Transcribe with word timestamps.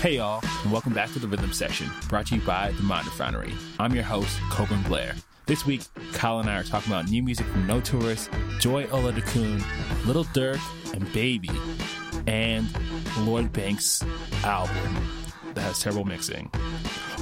Hey 0.00 0.16
y'all, 0.16 0.42
and 0.62 0.72
welcome 0.72 0.94
back 0.94 1.12
to 1.12 1.18
the 1.18 1.28
Rhythm 1.28 1.52
Section, 1.52 1.90
brought 2.08 2.28
to 2.28 2.36
you 2.36 2.40
by 2.40 2.72
the 2.72 2.82
Mind 2.82 3.04
Refinery. 3.04 3.52
I'm 3.78 3.94
your 3.94 4.02
host, 4.02 4.40
Coburn 4.48 4.80
Blair. 4.84 5.14
This 5.44 5.66
week, 5.66 5.82
Kyle 6.14 6.38
and 6.38 6.48
I 6.48 6.58
are 6.58 6.62
talking 6.62 6.90
about 6.90 7.10
new 7.10 7.22
music 7.22 7.44
from 7.44 7.66
No 7.66 7.82
Tourist, 7.82 8.30
Joy 8.60 8.86
Oladokun, 8.86 9.62
Little 10.06 10.24
Durk, 10.24 10.58
and 10.94 11.12
Baby, 11.12 11.50
and 12.26 12.66
Lloyd 13.18 13.52
Banks' 13.52 14.02
album 14.42 15.06
that 15.52 15.60
has 15.60 15.80
terrible 15.80 16.06
mixing. 16.06 16.50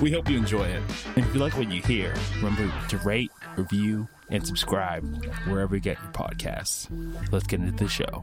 We 0.01 0.13
hope 0.13 0.31
you 0.31 0.37
enjoy 0.39 0.67
it. 0.67 0.83
And 1.17 1.27
if 1.27 1.35
you 1.35 1.41
like 1.41 1.59
what 1.59 1.73
you 1.73 1.83
hear, 1.83 2.15
remember 2.37 2.73
to 2.91 2.99
rate, 2.99 3.33
review, 3.57 4.07
and 4.31 4.47
subscribe 4.47 5.05
wherever 5.49 5.75
you 5.75 5.81
get 5.81 5.99
your 6.01 6.13
podcasts. 6.13 6.87
Let's 7.33 7.49
get 7.49 7.59
into 7.59 7.73
the 7.73 7.89
show. 7.89 8.23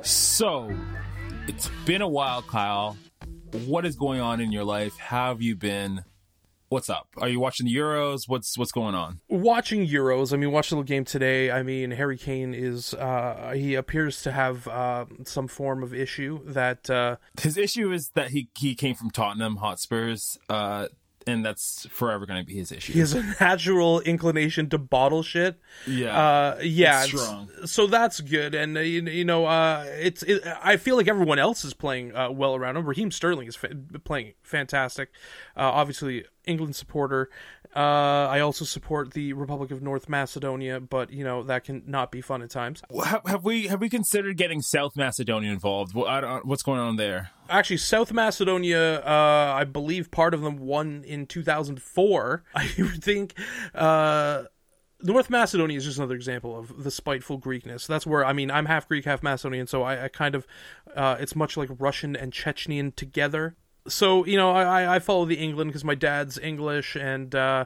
So, 0.00 0.74
it's 1.48 1.68
been 1.84 2.02
a 2.02 2.08
while, 2.08 2.42
Kyle. 2.42 2.96
What 3.66 3.84
is 3.84 3.96
going 3.96 4.20
on 4.20 4.40
in 4.40 4.52
your 4.52 4.64
life? 4.64 4.96
How 4.98 5.28
have 5.28 5.42
you 5.42 5.56
been? 5.56 6.04
What's 6.68 6.88
up? 6.88 7.08
Are 7.18 7.28
you 7.28 7.38
watching 7.38 7.66
the 7.66 7.74
Euros? 7.74 8.26
What's 8.26 8.56
what's 8.56 8.72
going 8.72 8.94
on? 8.94 9.20
watching 9.28 9.86
Euros, 9.86 10.32
I 10.32 10.38
mean, 10.38 10.52
watch 10.52 10.70
the 10.70 10.76
little 10.76 10.84
game 10.84 11.04
today. 11.04 11.50
I 11.50 11.62
mean, 11.62 11.90
Harry 11.90 12.16
Kane 12.16 12.54
is 12.54 12.94
uh, 12.94 13.52
he 13.54 13.74
appears 13.74 14.22
to 14.22 14.32
have 14.32 14.66
uh, 14.68 15.04
some 15.24 15.48
form 15.48 15.82
of 15.82 15.92
issue 15.92 16.40
that 16.46 16.88
uh, 16.88 17.16
His 17.38 17.58
issue 17.58 17.92
is 17.92 18.10
that 18.14 18.30
he 18.30 18.48
he 18.58 18.74
came 18.74 18.94
from 18.94 19.10
Tottenham 19.10 19.56
Hotspurs, 19.56 20.38
uh, 20.48 20.88
and 21.26 21.44
that's 21.44 21.86
forever 21.90 22.26
going 22.26 22.40
to 22.40 22.46
be 22.46 22.54
his 22.54 22.72
issue. 22.72 22.92
he 22.92 23.00
has 23.00 23.14
a 23.14 23.22
natural 23.40 24.00
inclination 24.00 24.68
to 24.70 24.78
bottle 24.78 25.22
shit. 25.22 25.58
yeah, 25.86 26.18
Uh, 26.18 26.58
yeah, 26.62 27.04
so 27.64 27.86
that's 27.86 28.20
good, 28.20 28.54
and 28.54 28.76
uh, 28.76 28.80
you, 28.80 29.02
you 29.02 29.24
know, 29.24 29.46
uh, 29.46 29.84
it's. 29.98 30.22
It, 30.22 30.42
I 30.62 30.76
feel 30.76 30.96
like 30.96 31.08
everyone 31.08 31.38
else 31.38 31.64
is 31.64 31.74
playing 31.74 32.14
uh, 32.16 32.30
well 32.30 32.54
around 32.54 32.76
him. 32.76 32.86
Raheem 32.86 33.10
Sterling 33.10 33.48
is 33.48 33.56
fa- 33.56 33.74
playing 34.04 34.32
fantastic. 34.42 35.10
Uh, 35.56 35.60
obviously, 35.62 36.24
England 36.44 36.76
supporter. 36.76 37.30
Uh, 37.74 38.28
I 38.28 38.40
also 38.40 38.64
support 38.64 39.12
the 39.14 39.32
Republic 39.32 39.70
of 39.70 39.80
North 39.82 40.08
Macedonia, 40.08 40.78
but 40.78 41.10
you 41.10 41.24
know 41.24 41.42
that 41.44 41.64
can 41.64 41.82
not 41.86 42.12
be 42.12 42.20
fun 42.20 42.42
at 42.42 42.50
times. 42.50 42.82
have, 43.04 43.22
have 43.26 43.44
we 43.44 43.68
have 43.68 43.80
we 43.80 43.88
considered 43.88 44.36
getting 44.36 44.60
South 44.60 44.94
Macedonia 44.94 45.50
involved? 45.50 45.94
What, 45.94 46.08
I 46.08 46.20
don't, 46.20 46.44
what's 46.44 46.62
going 46.62 46.80
on 46.80 46.96
there? 46.96 47.30
Actually, 47.48 47.78
South 47.78 48.12
Macedonia, 48.12 49.00
uh, 49.00 49.54
I 49.56 49.64
believe 49.64 50.10
part 50.10 50.34
of 50.34 50.42
them 50.42 50.58
won 50.58 51.02
in 51.06 51.26
2004. 51.26 52.44
I 52.54 52.70
would 52.78 53.02
think 53.02 53.34
uh, 53.74 54.44
North 55.02 55.30
Macedonia 55.30 55.76
is 55.76 55.84
just 55.84 55.98
another 55.98 56.14
example 56.14 56.58
of 56.58 56.84
the 56.84 56.90
spiteful 56.90 57.38
Greekness. 57.38 57.86
That's 57.86 58.06
where, 58.06 58.24
I 58.24 58.32
mean, 58.32 58.50
I'm 58.50 58.66
half 58.66 58.88
Greek, 58.88 59.04
half 59.04 59.22
Macedonian, 59.22 59.66
so 59.66 59.82
I, 59.82 60.04
I 60.04 60.08
kind 60.08 60.34
of, 60.34 60.46
uh, 60.94 61.16
it's 61.18 61.34
much 61.34 61.56
like 61.56 61.68
Russian 61.78 62.14
and 62.14 62.32
Chechenian 62.32 62.94
together. 62.94 63.56
So, 63.88 64.24
you 64.24 64.36
know, 64.36 64.50
I, 64.52 64.96
I 64.96 64.98
follow 65.00 65.24
the 65.24 65.36
England 65.36 65.70
because 65.70 65.84
my 65.84 65.94
dad's 65.94 66.38
English 66.38 66.96
and, 66.96 67.34
uh, 67.34 67.64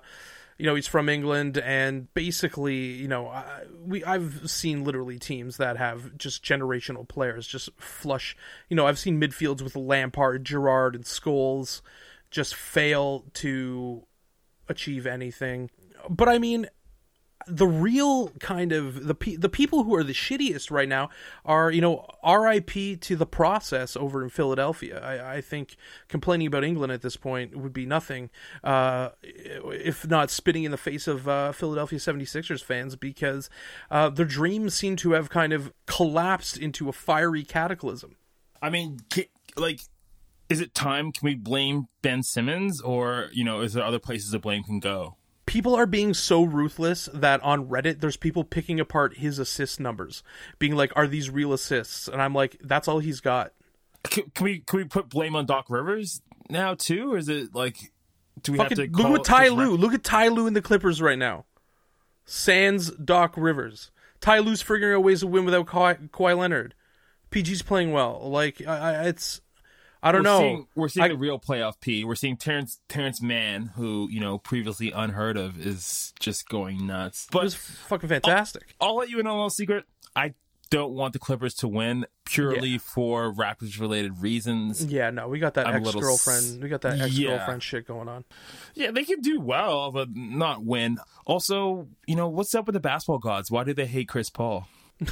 you 0.59 0.65
know 0.65 0.75
he's 0.75 0.87
from 0.87 1.09
England, 1.09 1.59
and 1.59 2.13
basically, 2.15 2.77
you 2.77 3.09
know, 3.09 3.29
I, 3.29 3.65
we 3.85 4.03
I've 4.05 4.51
seen 4.51 4.85
literally 4.85 5.19
teams 5.19 5.59
that 5.59 5.77
have 5.77 6.17
just 6.17 6.43
generational 6.43 7.07
players 7.07 7.47
just 7.47 7.69
flush. 7.77 8.37
You 8.69 8.77
know, 8.77 8.87
I've 8.87 8.99
seen 8.99 9.21
midfields 9.21 9.61
with 9.61 9.77
Lampard, 9.77 10.45
Gerrard, 10.45 10.95
and 10.95 11.05
Scholes 11.05 11.83
just 12.31 12.55
fail 12.55 13.25
to 13.35 14.07
achieve 14.69 15.07
anything. 15.07 15.71
But 16.09 16.29
I 16.29 16.39
mean, 16.39 16.69
the 17.47 17.67
real 17.67 18.29
kind 18.41 18.73
of 18.73 19.07
the 19.07 19.15
pe- 19.15 19.37
the 19.37 19.49
people 19.49 19.85
who 19.85 19.95
are 19.95 20.03
the 20.03 20.13
shittiest 20.13 20.71
right 20.71 20.89
now 20.89 21.09
are 21.45 21.71
you 21.71 21.81
know 21.81 22.07
R.I.P. 22.23 22.97
to 22.97 23.17
the 23.17 23.27
process 23.27 23.97
over 23.97 24.23
in 24.23 24.31
Philadelphia. 24.31 25.01
I, 25.01 25.37
I 25.37 25.41
think 25.41 25.77
complaining 26.09 26.47
about 26.47 26.65
England 26.65 26.93
at 26.93 27.03
this 27.03 27.17
point 27.17 27.57
would 27.57 27.73
be 27.73 27.87
nothing, 27.87 28.31
uh, 28.65 29.11
if 29.23 30.07
not 30.07 30.31
spitting 30.31 30.65
in 30.65 30.71
the 30.71 30.77
face 30.77 31.07
of 31.07 31.29
uh, 31.29 31.53
Philadelphia 31.53 31.99
76ers 31.99 32.63
fans 32.63 32.97
because 32.97 33.49
uh, 33.91 34.11
their 34.11 34.27
dreams 34.27 34.75
seem 34.75 34.97
to 34.97 35.13
have 35.13 35.31
kind 35.31 35.53
of 35.53 35.73
collapsed 35.87 36.59
into 36.59 36.89
a 36.89 36.93
fiery 36.93 37.45
cataclysm. 37.45 38.17
I 38.61 38.71
mean, 38.71 39.01
like, 39.57 39.81
is 40.49 40.61
it 40.61 40.75
time? 40.75 41.13
Can 41.13 41.25
we 41.27 41.35
blame 41.35 41.87
Ben 42.03 42.23
Simmons, 42.23 42.81
or 42.81 43.29
you 43.33 43.45
know, 43.45 43.61
is 43.61 43.75
there 43.75 43.85
other 43.85 43.99
places 43.99 44.31
the 44.31 44.39
blame 44.39 44.65
can 44.65 44.81
go? 44.81 45.16
People 45.47 45.75
are 45.75 45.87
being 45.87 46.13
so 46.13 46.43
ruthless 46.43 47.09
that 47.15 47.43
on 47.43 47.69
Reddit 47.69 48.01
there's 48.01 48.17
people 48.17 48.45
picking 48.45 48.79
apart 48.79 49.17
his 49.17 49.39
assist 49.39 49.81
numbers, 49.81 50.23
being 50.59 50.75
like, 50.75 50.93
"Are 50.97 51.07
these 51.07 51.31
real 51.31 51.53
assists?" 51.53 52.09
And 52.09 52.21
I'm 52.21 52.35
like, 52.35 52.57
"That's 52.63 52.89
all 52.89 52.99
he's 52.99 53.21
got." 53.21 53.53
Can, 54.05 54.31
can 54.35 54.45
we 54.45 54.59
can 54.61 54.79
we 54.79 54.85
put 54.85 55.09
blame 55.09 55.35
on 55.35 55.47
Doc 55.47 55.67
Rivers 55.69 56.21
now 56.51 56.75
too, 56.75 57.15
or 57.15 57.19
is 57.19 57.29
it 57.29 57.55
like 57.55 57.93
do 58.43 58.53
we 58.53 58.59
have 58.59 58.69
to 58.69 58.87
look 58.87 59.21
at 59.21 59.25
Ty 59.25 59.49
Lue. 59.49 59.77
Look 59.77 59.95
at 59.95 60.05
Ty 60.05 60.29
Lue 60.29 60.47
in 60.47 60.55
the 60.55 60.63
Clippers 60.63 61.01
right 61.01 61.19
now. 61.19 61.47
Sans 62.25 62.91
Doc 62.93 63.35
Rivers. 63.37 63.91
Ty 64.21 64.41
Lue's 64.41 64.63
figuring 64.63 64.97
out 64.97 65.05
ways 65.05 65.21
to 65.21 65.27
win 65.27 65.45
without 65.45 65.67
Kawhi, 65.67 66.11
Kawhi 66.11 66.37
Leonard. 66.37 66.75
PG's 67.31 67.63
playing 67.63 67.93
well. 67.93 68.29
Like 68.29 68.63
I, 68.67 68.77
I, 68.77 69.03
it's, 69.05 69.41
I 70.03 70.13
don't 70.13 70.21
We're 70.23 70.31
know. 70.31 70.39
seeing, 70.41 70.67
we're 70.75 70.89
seeing 70.89 71.05
I- 71.05 71.09
the 71.09 71.17
real 71.17 71.39
playoff 71.39 71.81
P. 71.81 72.05
We're 72.05 72.15
seeing 72.15 72.37
Terrence 72.37 72.81
Terrence 72.89 73.21
Mann, 73.21 73.73
who 73.77 74.09
you 74.11 74.21
know 74.21 74.39
previously 74.39 74.93
unheard 74.93 75.37
of, 75.37 75.59
is 75.59 76.13
just 76.21 76.49
going 76.49 76.87
nuts. 76.87 77.25
it 77.25 77.33
But 77.33 77.43
was 77.45 77.55
fucking 77.55 78.09
fantastic. 78.09 78.75
I'll 78.81 78.97
let 78.97 79.09
you 79.11 79.19
in 79.21 79.27
on 79.27 79.33
a 79.33 79.37
little 79.37 79.51
secret. 79.51 79.85
I 80.15 80.35
don't 80.71 80.93
want 80.95 81.13
the 81.13 81.19
Clippers 81.21 81.55
to 81.55 81.69
win 81.69 82.07
purely 82.25 82.71
Yeah. 82.71 82.79
for 82.79 83.33
Raptors 83.33 83.79
related 83.81 84.21
reasons. 84.21 84.85
yeah, 84.85 85.11
no, 85.11 85.29
we 85.29 85.39
got 85.39 85.55
that 85.55 85.67
ex 85.69 85.93
girlfriend. 85.95 86.39
s- 86.45 86.59
We 86.61 86.69
got 86.69 86.81
that 86.83 87.01
ex 87.01 87.17
girlfriend 87.19 87.63
Yeah. 87.63 87.67
shit 87.67 87.87
going 87.87 88.09
on. 88.09 88.25
Yeah, 88.75 88.91
they 88.91 89.05
can 89.05 89.21
do 89.21 89.41
well, 89.41 89.93
but 89.93 90.09
not 90.15 90.65
win. 90.65 90.99
Also, 91.25 91.87
you 92.07 92.17
know, 92.17 92.29
what's 92.29 92.53
up 92.55 92.67
with 92.67 92.75
the 92.75 92.81
basketball 92.81 93.19
gods? 93.19 93.51
Why 93.51 93.63
do 93.65 93.73
they 93.75 93.87
hate 93.87 94.09
Chris 94.09 94.29
Paul? 94.31 94.67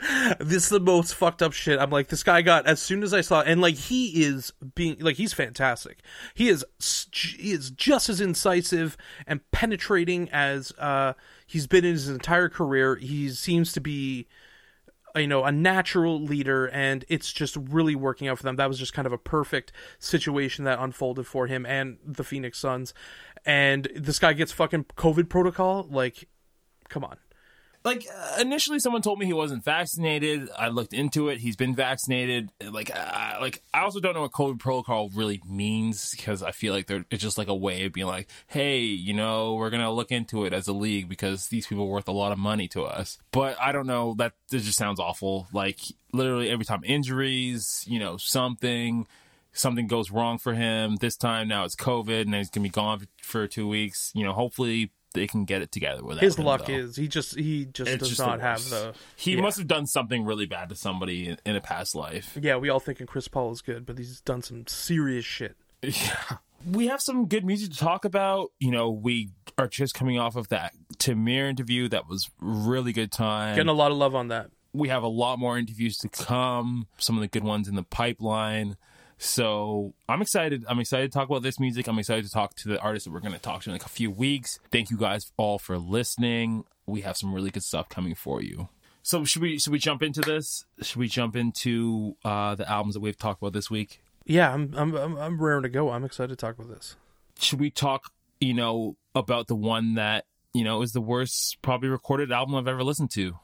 this 0.38 0.64
is 0.64 0.68
the 0.68 0.80
most 0.80 1.14
fucked 1.14 1.42
up 1.42 1.52
shit. 1.52 1.78
I'm 1.78 1.90
like, 1.90 2.08
this 2.08 2.22
guy 2.22 2.42
got 2.42 2.66
as 2.66 2.80
soon 2.80 3.02
as 3.02 3.12
I 3.12 3.20
saw, 3.20 3.40
and 3.42 3.60
like 3.60 3.74
he 3.74 4.22
is 4.22 4.52
being 4.74 4.96
like 5.00 5.16
he's 5.16 5.32
fantastic. 5.32 5.98
He 6.34 6.48
is 6.48 6.64
he 7.12 7.50
is 7.50 7.70
just 7.70 8.08
as 8.08 8.20
incisive 8.20 8.96
and 9.26 9.40
penetrating 9.50 10.28
as 10.30 10.72
uh 10.78 11.14
he's 11.46 11.66
been 11.66 11.84
in 11.84 11.92
his 11.92 12.08
entire 12.08 12.48
career. 12.48 12.96
He 12.96 13.30
seems 13.30 13.72
to 13.72 13.80
be 13.80 14.28
you 15.16 15.26
know 15.26 15.44
a 15.44 15.50
natural 15.52 16.20
leader 16.20 16.66
and 16.66 17.04
it's 17.08 17.32
just 17.32 17.56
really 17.56 17.94
working 17.94 18.28
out 18.28 18.38
for 18.38 18.44
them 18.44 18.56
that 18.56 18.68
was 18.68 18.78
just 18.78 18.92
kind 18.92 19.06
of 19.06 19.12
a 19.12 19.18
perfect 19.18 19.72
situation 19.98 20.64
that 20.64 20.78
unfolded 20.78 21.26
for 21.26 21.46
him 21.46 21.64
and 21.66 21.98
the 22.04 22.22
phoenix 22.22 22.58
suns 22.58 22.92
and 23.44 23.88
this 23.96 24.18
guy 24.18 24.32
gets 24.32 24.52
fucking 24.52 24.84
covid 24.96 25.28
protocol 25.28 25.86
like 25.90 26.28
come 26.88 27.04
on 27.04 27.16
Like 27.88 28.06
uh, 28.14 28.42
initially, 28.42 28.80
someone 28.80 29.00
told 29.00 29.18
me 29.18 29.24
he 29.24 29.32
wasn't 29.32 29.64
vaccinated. 29.64 30.50
I 30.58 30.68
looked 30.68 30.92
into 30.92 31.30
it. 31.30 31.38
He's 31.38 31.56
been 31.56 31.74
vaccinated. 31.74 32.50
Like, 32.62 32.94
uh, 32.94 33.38
like 33.40 33.62
I 33.72 33.80
also 33.80 33.98
don't 33.98 34.12
know 34.12 34.20
what 34.20 34.32
COVID 34.32 34.58
protocol 34.58 35.08
really 35.14 35.40
means 35.48 36.10
because 36.10 36.42
I 36.42 36.50
feel 36.50 36.74
like 36.74 36.86
they're 36.86 37.06
it's 37.10 37.22
just 37.22 37.38
like 37.38 37.48
a 37.48 37.54
way 37.54 37.86
of 37.86 37.94
being 37.94 38.06
like, 38.06 38.28
hey, 38.46 38.80
you 38.80 39.14
know, 39.14 39.54
we're 39.54 39.70
gonna 39.70 39.90
look 39.90 40.12
into 40.12 40.44
it 40.44 40.52
as 40.52 40.68
a 40.68 40.74
league 40.74 41.08
because 41.08 41.48
these 41.48 41.66
people 41.66 41.84
are 41.84 41.88
worth 41.88 42.08
a 42.08 42.12
lot 42.12 42.30
of 42.30 42.38
money 42.38 42.68
to 42.68 42.82
us. 42.84 43.16
But 43.32 43.56
I 43.58 43.72
don't 43.72 43.86
know. 43.86 44.14
That 44.18 44.34
this 44.50 44.64
just 44.66 44.76
sounds 44.76 45.00
awful. 45.00 45.48
Like 45.54 45.80
literally 46.12 46.50
every 46.50 46.66
time 46.66 46.82
injuries, 46.84 47.84
you 47.88 47.98
know, 47.98 48.18
something. 48.18 49.06
Something 49.50 49.88
goes 49.88 50.12
wrong 50.12 50.38
for 50.38 50.52
him 50.52 50.96
this 50.96 51.16
time. 51.16 51.48
Now 51.48 51.64
it's 51.64 51.74
COVID, 51.74 52.20
and 52.20 52.34
he's 52.34 52.50
gonna 52.50 52.64
be 52.64 52.68
gone 52.68 53.08
for 53.22 53.48
two 53.48 53.66
weeks. 53.66 54.12
You 54.14 54.24
know, 54.24 54.32
hopefully 54.32 54.92
they 55.14 55.26
can 55.26 55.44
get 55.44 55.62
it 55.62 55.72
together 55.72 56.04
with 56.04 56.18
his 56.18 56.36
him, 56.36 56.44
luck 56.44 56.66
though. 56.66 56.72
is 56.72 56.96
he 56.96 57.08
just 57.08 57.36
he 57.38 57.64
just 57.66 57.90
It's 57.90 57.98
does 58.00 58.08
just 58.10 58.20
not 58.20 58.38
the 58.38 58.42
have 58.44 58.70
the 58.70 58.94
He 59.16 59.34
yeah. 59.34 59.40
must 59.40 59.58
have 59.58 59.66
done 59.66 59.86
something 59.86 60.24
really 60.24 60.46
bad 60.46 60.68
to 60.68 60.74
somebody 60.74 61.28
in, 61.28 61.38
in 61.46 61.56
a 61.56 61.60
past 61.60 61.94
life. 61.94 62.36
yeah 62.40 62.56
we 62.56 62.68
all 62.68 62.80
thinking 62.80 63.06
chris 63.06 63.28
paul 63.28 63.50
is 63.52 63.62
good 63.62 63.86
but 63.86 63.98
he's 63.98 64.20
done 64.20 64.42
some 64.42 64.66
serious 64.66 65.24
shit 65.24 65.56
Yeah. 65.82 66.38
We 66.66 66.88
have 66.88 67.00
some 67.00 67.26
good 67.28 67.44
music 67.44 67.70
to 67.70 67.78
talk 67.78 68.04
about. 68.04 68.50
You 68.58 68.72
know, 68.72 68.90
we 68.90 69.30
are 69.56 69.68
just 69.68 69.94
coming 69.94 70.18
off 70.18 70.34
of 70.34 70.48
that 70.48 70.74
Tamir 70.96 71.48
interview. 71.48 71.88
That 71.88 72.08
was 72.08 72.28
really 72.40 72.92
good 72.92 73.12
time. 73.12 73.54
getting 73.54 73.68
a 73.68 73.72
lot 73.72 73.92
of 73.92 73.96
love 73.96 74.16
on 74.16 74.26
that 74.28 74.50
we 74.72 74.88
have 74.88 75.02
a 75.04 75.08
lot 75.08 75.38
more 75.38 75.56
interviews 75.56 75.96
to 75.98 76.08
come. 76.08 76.88
Some 76.98 77.16
of 77.16 77.20
the 77.20 77.28
good 77.28 77.44
ones 77.44 77.68
in 77.68 77.74
the 77.76 77.84
pipeline. 77.84 78.76
So 79.18 79.94
I'm 80.08 80.22
excited. 80.22 80.64
I'm 80.68 80.78
excited 80.78 81.12
to 81.12 81.18
talk 81.18 81.28
about 81.28 81.42
this 81.42 81.58
music. 81.58 81.86
I'm 81.88 81.98
excited 81.98 82.24
to 82.24 82.30
talk 82.30 82.54
to 82.56 82.68
the 82.68 82.80
artists 82.80 83.06
that 83.06 83.12
we're 83.12 83.20
going 83.20 83.34
to 83.34 83.40
talk 83.40 83.62
to 83.62 83.70
in 83.70 83.74
like 83.74 83.84
a 83.84 83.88
few 83.88 84.10
weeks. 84.10 84.60
Thank 84.70 84.90
you 84.90 84.96
guys 84.96 85.32
all 85.36 85.58
for 85.58 85.76
listening. 85.76 86.64
We 86.86 87.00
have 87.02 87.16
some 87.16 87.34
really 87.34 87.50
good 87.50 87.64
stuff 87.64 87.88
coming 87.88 88.14
for 88.14 88.40
you. 88.40 88.68
So 89.02 89.24
should 89.24 89.42
we 89.42 89.58
should 89.58 89.72
we 89.72 89.78
jump 89.78 90.02
into 90.02 90.20
this? 90.20 90.64
Should 90.82 90.98
we 90.98 91.08
jump 91.08 91.34
into 91.34 92.16
uh, 92.24 92.54
the 92.54 92.70
albums 92.70 92.94
that 92.94 93.00
we've 93.00 93.18
talked 93.18 93.42
about 93.42 93.52
this 93.52 93.70
week? 93.70 94.00
yeah 94.30 94.52
i'm 94.52 94.74
i'm 94.76 94.94
i'm, 94.94 95.16
I'm 95.16 95.40
raring 95.40 95.62
to 95.62 95.70
go 95.70 95.90
i'm 95.90 96.04
excited 96.04 96.28
to 96.28 96.36
talk 96.36 96.58
about 96.58 96.68
this 96.68 96.96
Should 97.40 97.58
we 97.58 97.70
talk? 97.70 98.12
You 98.40 98.52
know 98.54 98.96
about 99.14 99.48
the 99.48 99.56
one 99.56 99.94
that 99.94 100.26
you 100.52 100.62
know 100.62 100.82
is 100.82 100.92
the 100.92 101.00
worst 101.00 101.56
probably 101.62 101.88
recorded 101.88 102.30
album 102.30 102.54
I've 102.54 102.68
ever 102.68 102.84
listened 102.84 103.10
to. 103.12 103.38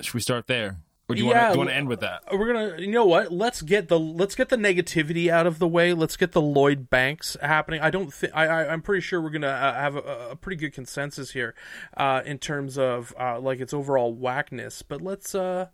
Should 0.00 0.14
we 0.14 0.20
start 0.20 0.46
there? 0.48 0.78
Or 1.08 1.14
do 1.14 1.22
you 1.22 1.28
Yeah, 1.30 1.50
want 1.50 1.52
to 1.52 1.52
do 1.52 1.54
you 1.54 1.58
want 1.58 1.68
l- 1.68 1.72
to 1.74 1.78
end 1.78 1.88
with 1.88 2.00
that? 2.00 2.22
we're 2.32 2.52
gonna 2.52 2.80
you 2.80 2.90
know 2.90 3.04
what? 3.06 3.30
Let's 3.32 3.62
get 3.62 3.88
the 3.88 3.98
let's 3.98 4.34
get 4.34 4.48
the 4.48 4.56
negativity 4.56 5.28
out 5.28 5.46
of 5.46 5.58
the 5.60 5.68
way. 5.68 5.92
Let's 5.92 6.16
get 6.16 6.32
the 6.32 6.40
lloyd 6.42 6.90
banks 6.90 7.36
happening. 7.40 7.80
I 7.80 7.90
don't 7.90 8.12
think 8.12 8.32
I, 8.34 8.46
I 8.46 8.72
i'm 8.72 8.82
pretty 8.82 9.02
sure 9.02 9.20
we're 9.20 9.30
gonna 9.30 9.46
uh, 9.46 9.74
have 9.74 9.94
a, 9.96 10.30
a 10.32 10.36
pretty 10.36 10.56
good 10.56 10.72
consensus 10.72 11.30
here 11.30 11.54
uh 11.96 12.22
in 12.26 12.38
terms 12.38 12.76
of 12.76 13.14
uh 13.20 13.38
like 13.38 13.60
its 13.60 13.72
overall 13.72 14.12
whackness. 14.12 14.82
But 14.82 15.00
let's 15.00 15.32
uh 15.34 15.68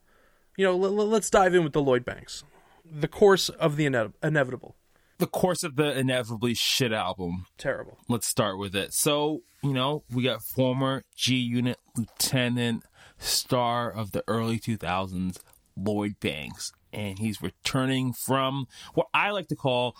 you 0.59 0.67
know 0.67 0.77
let, 0.77 0.93
let's 0.93 1.31
dive 1.31 1.55
in 1.55 1.65
with 1.65 1.73
the 1.73 1.83
lloyd 1.83 2.05
banks. 2.05 2.45
The 2.85 3.09
course 3.09 3.49
of 3.49 3.77
the 3.77 3.87
ine- 3.87 4.13
inevitable. 4.23 4.77
The 5.17 5.27
course 5.29 5.63
of 5.63 5.77
the 5.77 5.97
inevitably 5.97 6.53
shit 6.55 6.93
album. 6.93 7.47
terrible. 7.57 7.97
Let's 8.09 8.27
start 8.27 8.59
with 8.59 8.75
it. 8.75 8.93
So, 8.93 9.43
you 9.63 9.73
know, 9.73 10.03
we 10.13 10.25
got 10.25 10.43
former 10.43 11.05
G 11.15 11.37
Unit 11.37 11.79
Lieutenant, 11.97 12.83
star 13.23 13.91
of 13.91 14.13
the 14.13 14.25
early 14.29 14.59
2000s, 14.59 15.39
Lloyd 15.77 16.19
Banks. 16.21 16.73
And 16.93 17.19
he's 17.19 17.41
returning 17.41 18.13
from 18.13 18.67
what 18.95 19.07
I 19.15 19.31
like 19.31 19.49
to 19.49 19.57
call 19.57 19.97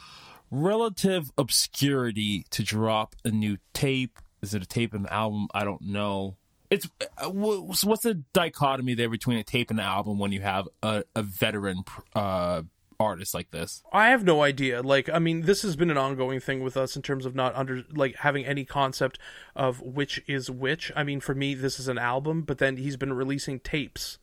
relative 0.51 1.31
obscurity 1.39 2.45
to 2.51 2.63
drop 2.63 3.17
a 3.25 3.31
new 3.31 3.57
tape. 3.73 4.19
Is 4.43 4.55
it 4.55 4.63
a 4.63 4.67
tape 4.67 4.93
and 4.93 5.07
an 5.07 5.13
album? 5.13 5.49
I 5.55 5.65
don't 5.65 5.83
know. 5.83 6.37
It's 6.71 6.89
uh, 7.19 7.31
what's 7.31 8.03
the 8.03 8.23
dichotomy 8.33 8.95
there 8.95 9.11
between 9.11 9.39
a 9.39 9.45
tape 9.45 9.71
and 9.71 9.79
an 9.79 9.85
album 9.85 10.19
when 10.19 10.33
you 10.33 10.41
have 10.41 10.69
a, 10.83 11.05
a 11.15 11.23
veteran 11.23 11.85
uh, 12.15 12.63
artist 13.03 13.35
like 13.35 13.51
this? 13.51 13.83
I 13.93 14.09
have 14.09 14.25
no 14.25 14.43
idea. 14.43 14.83
Like, 14.83 15.11
I 15.11 15.19
mean, 15.19 15.43
this 15.43 15.63
has 15.63 15.77
been 15.77 15.91
an 15.91 15.99
ongoing 15.99 16.41
thing 16.41 16.63
with 16.63 16.77
us 16.77 16.97
in 16.97 17.03
terms 17.03 17.27
of 17.27 17.35
not 17.35 17.55
under 17.55 17.83
like 17.93 18.17
having 18.17 18.47
any 18.47 18.65
concept 18.65 19.19
of 19.55 19.81
which 19.81 20.23
is 20.27 20.51
which. 20.51 20.93
I 20.97 21.05
mean, 21.05 21.21
for 21.21 21.35
me, 21.35 21.55
this 21.55 21.79
is 21.79 21.89
an 21.89 21.99
album, 21.99 22.43
but 22.43 22.59
then 22.59 22.77
he's 22.77 22.97
been 22.97 23.13
releasing 23.13 23.61
tapes 23.61 24.19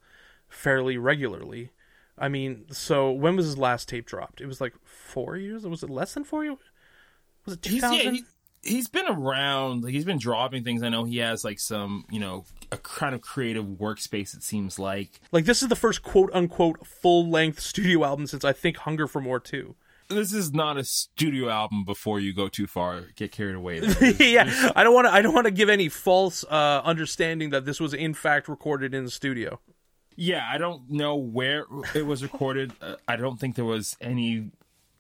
fairly 0.48 0.98
regularly. 0.98 1.72
I 2.18 2.28
mean, 2.28 2.66
so 2.72 3.12
when 3.12 3.36
was 3.36 3.46
his 3.46 3.58
last 3.58 3.88
tape 3.88 4.06
dropped? 4.06 4.42
It 4.42 4.46
was 4.46 4.60
like 4.60 4.74
four 4.84 5.38
years. 5.38 5.66
Was 5.66 5.84
it 5.84 5.90
less 5.90 6.14
than 6.14 6.24
four 6.24 6.44
years? 6.44 6.58
Was 7.46 7.56
it 7.56 7.62
two 7.62 7.80
thousand? 7.80 7.98
He's, 7.98 8.06
yeah, 8.06 8.72
he, 8.72 8.76
has 8.78 8.88
been 8.88 9.08
around. 9.08 9.84
Like 9.84 9.94
he's 9.94 10.06
been 10.06 10.20
dropping 10.20 10.64
things. 10.64 10.84
I 10.84 10.90
know 10.90 11.06
he 11.06 11.18
has 11.18 11.44
like 11.46 11.60
some, 11.60 12.06
you 12.12 12.20
know, 12.20 12.46
a 12.72 12.78
kind 12.78 13.16
of 13.16 13.22
creative 13.22 13.66
workspace. 13.66 14.36
It 14.36 14.44
seems 14.44 14.78
like 14.80 15.20
like 15.32 15.46
this 15.46 15.62
is 15.64 15.70
the 15.70 15.76
first 15.76 16.04
quote 16.04 16.30
unquote 16.34 16.86
full 16.86 17.30
length 17.30 17.60
studio 17.60 18.04
album 18.06 18.28
since 18.28 18.44
I 18.46 18.54
think 18.54 18.78
Hunger 18.78 19.08
for 19.08 19.22
More 19.22 19.40
two. 19.40 19.76
this 20.10 20.34
is 20.34 20.54
not 20.54 20.78
a 20.78 20.84
studio 20.84 21.50
album. 21.50 21.84
Before 21.86 22.20
you 22.20 22.34
go 22.34 22.48
too 22.48 22.68
far, 22.68 23.02
get 23.16 23.32
carried 23.32 23.56
away. 23.56 23.80
yeah, 24.20 24.72
I 24.76 24.84
don't 24.84 24.94
want 24.94 25.08
to. 25.08 25.14
I 25.14 25.22
don't 25.22 25.34
want 25.34 25.46
to 25.46 25.52
give 25.52 25.70
any 25.70 25.90
false 25.90 26.44
uh, 26.50 26.82
understanding 26.84 27.50
that 27.52 27.66
this 27.66 27.80
was 27.80 27.94
in 27.94 28.14
fact 28.14 28.48
recorded 28.48 28.94
in 28.94 29.04
the 29.06 29.12
studio. 29.12 29.60
yeah, 30.16 30.46
I 30.52 30.58
don't 30.58 30.90
know 30.90 31.16
where 31.16 31.66
it 31.96 32.06
was 32.06 32.22
recorded. 32.24 32.74
Uh, 32.82 32.96
I 33.08 33.16
don't 33.16 33.40
think 33.40 33.56
there 33.56 33.66
was 33.66 33.96
any 34.02 34.52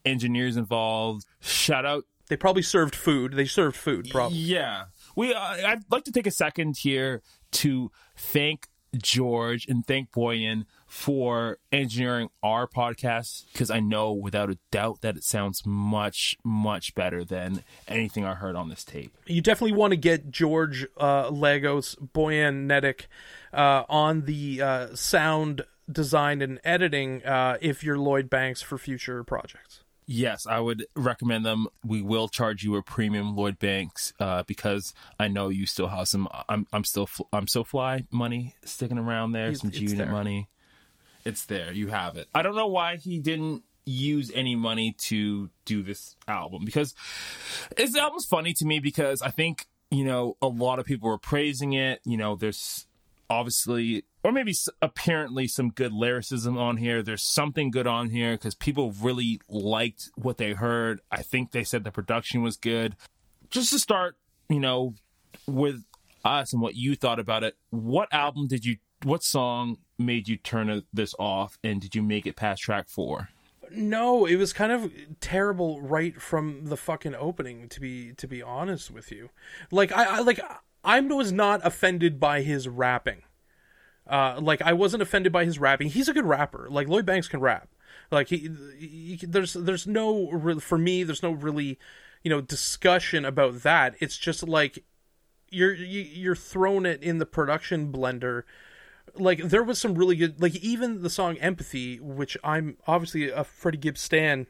engineers 0.06 0.57
involved. 0.57 1.25
Shout 1.42 1.86
out 1.86 2.06
They 2.30 2.38
probably 2.38 2.62
served 2.62 2.95
food. 2.95 3.33
They 3.33 3.45
served 3.45 3.75
food, 3.75 4.10
probably. 4.10 4.38
Yeah, 4.38 4.86
we. 5.16 5.33
Uh, 5.33 5.39
I'd 5.39 5.83
like 5.92 6.04
to 6.06 6.12
take 6.12 6.27
a 6.27 6.31
second 6.31 6.77
here 6.77 7.21
to 7.51 7.92
thank 8.16 8.68
George 8.98 9.68
and 9.68 9.86
thank 9.86 10.12
Bojan 10.12 10.66
for 10.88 11.60
engineering 11.72 12.30
our 12.42 12.68
podcast 12.68 13.46
because 13.51 13.69
I 13.69 13.80
know 13.80 14.12
without 14.12 14.50
a 14.50 14.57
doubt 14.72 15.01
that 15.01 15.18
it 15.18 15.24
sounds 15.24 15.66
much 15.66 16.38
much 16.44 16.96
better 16.96 17.24
than 17.24 17.63
anything 17.88 18.25
I 18.25 18.34
heard 18.34 18.56
on 18.56 18.69
this 18.69 18.84
tape. 18.84 19.16
You 19.28 19.42
definitely 19.42 19.78
want 19.78 19.92
to 19.92 19.98
get 19.98 20.31
George 20.31 20.88
uh, 21.00 21.30
Lagos, 21.30 21.96
Bojan 21.96 22.68
Nedic 22.68 23.06
uh, 23.54 23.84
on 23.88 24.25
the 24.25 24.62
uh, 24.62 24.95
sound 24.95 25.63
design 25.92 26.42
and 26.42 26.60
editing 26.63 27.24
uh, 27.24 27.57
if 27.62 27.84
you're 27.84 27.98
Lloyd 27.98 28.30
Banks 28.30 28.62
for 28.62 28.78
future 28.78 29.24
projects. 29.24 29.84
Yes, 30.12 30.48
I 30.48 30.60
would 30.60 30.88
recommend 30.96 31.46
them. 31.46 31.68
We 31.86 32.02
will 32.02 32.28
charge 32.30 32.64
you 32.64 32.76
a 32.78 32.82
premium 32.82 33.36
Lloyd 33.36 33.60
Banks 33.60 34.12
uh, 34.20 34.42
because 34.48 34.92
I 35.20 35.28
know 35.28 35.50
you 35.50 35.68
still 35.68 35.86
have 35.88 36.08
some. 36.08 36.28
I'm 36.50 36.66
I'm 36.74 36.84
still 36.84 37.08
I'm 37.32 37.46
so 37.48 37.64
fly 37.64 38.06
money 38.10 38.56
sticking 38.66 38.98
around 38.98 39.34
there. 39.34 39.50
It's- 39.50 39.62
some 39.62 39.70
G 39.70 39.82
unit 39.86 40.10
money. 40.10 40.50
It's 41.26 41.46
there. 41.46 41.72
You 41.72 41.90
have 41.90 42.18
it. 42.18 42.28
I 42.34 42.42
don't 42.42 42.56
know 42.56 42.66
why 42.66 42.96
he 42.96 43.20
didn't 43.20 43.64
use 43.86 44.32
any 44.34 44.56
money 44.56 44.94
to 44.94 45.52
do 45.66 45.84
this 45.84 46.16
album 46.28 46.66
because 46.66 46.96
it's 47.78 47.96
almost 47.96 48.30
funny 48.30 48.54
to 48.54 48.66
me 48.66 48.80
because 48.80 49.22
I 49.22 49.30
think 49.30 49.68
you 49.92 50.06
know 50.06 50.38
a 50.42 50.48
lot 50.48 50.80
of 50.80 50.86
people 50.88 51.08
were 51.08 51.20
praising 51.20 51.74
it. 51.74 52.00
You 52.04 52.18
know, 52.18 52.36
there's 52.36 52.88
obviously 53.30 54.04
or 54.24 54.31
maybe 54.31 54.54
apparently 54.81 55.48
some 55.48 55.70
good 55.70 55.94
lyricism 55.94 56.58
on 56.58 56.78
here. 56.78 57.02
There's 57.02 57.24
something 57.24 57.72
good 57.72 57.88
on 57.88 58.10
here 58.10 58.34
because 58.34 58.56
people 58.56 58.92
really 58.92 59.40
liked 59.48 60.10
what 60.16 60.38
they 60.38 60.54
heard. 60.54 61.00
I 61.12 61.22
think 61.22 61.52
they 61.52 61.64
said 61.64 61.84
the 61.84 61.92
production 61.92 62.42
was 62.42 62.58
good. 62.58 62.96
Just 63.50 63.72
to 63.72 63.80
start, 63.80 64.18
you 64.50 64.60
know, 64.60 64.96
with 65.48 65.84
us 66.26 66.52
and 66.52 66.62
what 66.62 66.76
you 66.76 66.96
thought 66.96 67.20
about 67.20 67.44
it, 67.44 67.56
what 67.70 68.10
album 68.12 68.48
did 68.48 68.66
you, 68.66 68.78
what 69.04 69.24
song 69.24 69.78
made 69.98 70.28
you 70.28 70.36
turn 70.36 70.84
this 70.92 71.16
off 71.18 71.58
and 71.64 71.80
did 71.80 71.96
you 71.96 72.04
make 72.04 72.28
it 72.28 72.36
past 72.36 72.62
track 72.62 72.90
four? 72.90 73.30
No, 73.72 74.26
it 74.26 74.36
was 74.36 74.52
kind 74.52 74.72
of 74.72 74.92
terrible 75.22 75.80
right 75.80 76.20
from 76.20 76.66
the 76.66 76.76
fucking 76.76 77.14
opening. 77.14 77.70
To 77.70 77.80
be 77.80 78.14
to 78.14 78.28
be 78.28 78.42
honest 78.42 78.90
with 78.90 79.12
you, 79.12 79.30
like 79.70 79.92
I, 79.92 80.18
I 80.18 80.20
like 80.22 80.40
I 80.90 81.00
was 81.02 81.32
not 81.32 81.62
offended 81.64 82.20
by 82.20 82.42
his 82.42 82.68
rapping. 82.68 83.22
Uh, 84.08 84.40
like 84.42 84.62
I 84.64 84.74
wasn't 84.74 85.04
offended 85.04 85.32
by 85.32 85.46
his 85.46 85.60
rapping. 85.60 85.90
He's 85.90 86.10
a 86.10 86.14
good 86.14 86.26
rapper. 86.26 86.68
Like 86.70 86.88
Lloyd 86.88 87.06
Banks 87.06 87.28
can 87.28 87.40
rap. 87.40 87.70
Like 88.10 88.30
he, 88.30 88.50
he 88.80 89.20
there's 89.22 89.54
there's 89.54 89.86
no 89.86 90.60
for 90.60 90.80
me 90.80 91.04
there's 91.04 91.22
no 91.22 91.32
really 91.32 91.78
you 92.24 92.30
know 92.32 92.42
discussion 92.42 93.24
about 93.24 93.62
that. 93.62 93.96
It's 94.00 94.18
just 94.18 94.48
like 94.48 94.84
you're 95.52 95.76
you, 95.76 96.02
you're 96.02 96.36
throwing 96.36 96.88
it 96.88 97.04
in 97.04 97.20
the 97.20 97.26
production 97.26 97.92
blender 97.92 98.44
like 99.16 99.44
there 99.44 99.64
was 99.64 99.80
some 99.80 99.96
really 99.96 100.16
good 100.16 100.42
like 100.42 100.56
even 100.56 101.02
the 101.02 101.10
song 101.10 101.36
empathy 101.38 102.00
which 102.00 102.38
i'm 102.44 102.78
obviously 102.86 103.30
a 103.30 103.44
freddie 103.44 103.78
gibbs 103.78 104.02
stan 104.02 104.46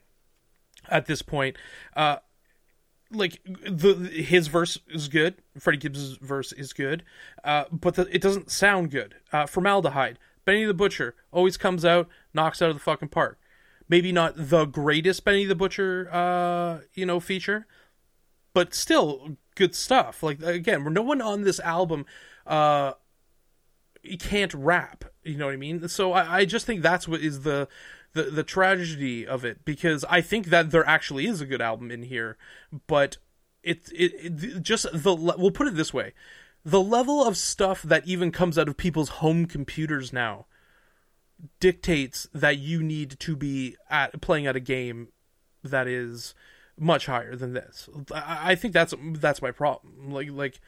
at 0.89 1.05
this 1.05 1.21
point 1.21 1.55
uh 1.95 2.17
like 3.11 3.41
the 3.45 3.93
his 3.93 4.47
verse 4.47 4.77
is 4.87 5.07
good. 5.07 5.35
Freddie 5.57 5.79
gibbs' 5.79 6.17
verse 6.17 6.51
is 6.51 6.73
good. 6.73 7.03
Uh 7.43 7.65
but 7.71 7.95
the, 7.95 8.13
it 8.13 8.21
doesn't 8.21 8.51
sound 8.51 8.91
good. 8.91 9.15
Uh 9.31 9.45
formaldehyde. 9.45 10.19
Benny 10.45 10.65
the 10.65 10.73
butcher 10.73 11.15
always 11.31 11.57
comes 11.57 11.83
out 11.83 12.07
knocks 12.33 12.61
out 12.61 12.69
of 12.69 12.75
the 12.75 12.81
fucking 12.81 13.09
park. 13.09 13.39
Maybe 13.87 14.11
not 14.11 14.33
the 14.35 14.65
greatest 14.65 15.25
benny 15.25 15.45
the 15.45 15.55
butcher 15.55 16.09
uh 16.11 16.79
you 16.93 17.05
know 17.05 17.19
feature 17.19 17.65
but 18.53 18.73
still 18.73 19.37
good 19.55 19.75
stuff. 19.75 20.21
Like 20.21 20.41
again 20.41 20.91
no 20.93 21.01
one 21.01 21.21
on 21.21 21.43
this 21.43 21.59
album 21.61 22.05
uh 22.45 22.93
can't 24.19 24.53
rap. 24.53 25.05
You 25.23 25.37
know 25.37 25.45
what 25.45 25.53
I 25.53 25.57
mean? 25.57 25.87
So 25.87 26.13
I, 26.13 26.39
I 26.39 26.45
just 26.45 26.65
think 26.65 26.81
that's 26.81 27.07
what 27.07 27.21
is 27.21 27.41
the, 27.41 27.67
the 28.13 28.23
the 28.23 28.43
tragedy 28.43 29.25
of 29.25 29.45
it 29.45 29.63
because 29.65 30.05
I 30.09 30.21
think 30.21 30.47
that 30.47 30.71
there 30.71 30.87
actually 30.87 31.27
is 31.27 31.41
a 31.41 31.45
good 31.45 31.61
album 31.61 31.91
in 31.91 32.03
here, 32.03 32.37
but 32.87 33.17
it 33.63 33.91
it, 33.93 34.13
it 34.23 34.63
just 34.63 34.85
the 34.91 35.13
we'll 35.15 35.51
put 35.51 35.67
it 35.67 35.75
this 35.75 35.93
way, 35.93 36.13
the 36.65 36.81
level 36.81 37.23
of 37.23 37.37
stuff 37.37 37.83
that 37.83 38.07
even 38.07 38.31
comes 38.31 38.57
out 38.57 38.67
of 38.67 38.77
people's 38.77 39.09
home 39.09 39.45
computers 39.45 40.11
now 40.11 40.45
dictates 41.59 42.27
that 42.33 42.57
you 42.57 42.83
need 42.83 43.17
to 43.19 43.35
be 43.35 43.75
at 43.89 44.19
playing 44.21 44.47
at 44.47 44.55
a 44.55 44.59
game 44.59 45.09
that 45.63 45.87
is 45.87 46.33
much 46.77 47.05
higher 47.05 47.35
than 47.35 47.53
this. 47.53 47.89
I, 48.13 48.51
I 48.51 48.55
think 48.55 48.73
that's 48.73 48.93
that's 49.13 49.41
my 49.41 49.51
problem. 49.51 50.11
Like 50.11 50.29
like 50.31 50.59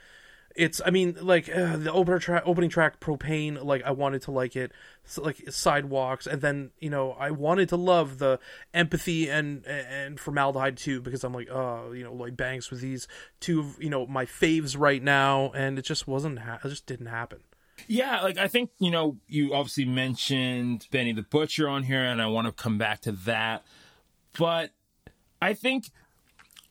it's 0.56 0.82
I 0.86 0.90
mean 0.90 1.18
like 1.22 1.50
uh, 1.50 1.78
the 1.78 1.92
opener 1.92 2.20
track 2.20 2.44
opening 2.46 2.70
track 2.70 3.00
propane 3.00 3.64
like 3.64 3.84
I 3.84 3.92
wanted 3.92 4.22
to 4.24 4.32
like 4.32 4.56
it 4.56 4.72
so, 5.06 5.22
like 5.22 5.44
sidewalks 5.50 6.28
and 6.28 6.42
then 6.42 6.72
you 6.80 6.90
know 6.90 7.12
I 7.12 7.32
wanted 7.32 7.70
to 7.70 7.76
love 7.76 8.18
the 8.18 8.40
empathy 8.74 9.30
and 9.30 9.66
and 9.66 10.20
formaldehyde 10.20 10.78
too 10.78 11.02
because 11.02 11.24
I'm 11.24 11.34
like 11.34 11.50
oh 11.50 11.92
you 11.92 12.04
know 12.04 12.14
Lloyd 12.14 12.38
Banks 12.38 12.70
with 12.70 12.82
these 12.82 13.08
two 13.40 13.60
of, 13.62 13.82
you 13.82 13.90
know 13.90 14.06
my 14.06 14.26
faves 14.26 14.78
right 14.78 15.02
now 15.02 15.52
and 15.52 15.80
it 15.80 15.84
just 15.84 16.08
wasn't 16.08 16.40
ha- 16.40 16.60
it 16.64 16.70
just 16.70 16.86
didn't 16.86 17.08
happen. 17.08 17.40
Yeah, 17.88 18.22
like 18.22 18.38
I 18.38 18.48
think, 18.48 18.70
you 18.80 18.92
know, 18.92 19.18
you 19.28 19.54
obviously 19.54 19.86
mentioned 19.86 20.88
Benny 20.92 21.14
the 21.14 21.24
Butcher 21.24 21.68
on 21.68 21.82
here, 21.82 22.04
and 22.04 22.22
I 22.22 22.28
want 22.28 22.46
to 22.46 22.54
come 22.54 22.78
back 22.78 23.02
to 23.02 23.12
that. 23.12 23.64
But 24.38 24.72
I 25.42 25.54
think 25.54 25.90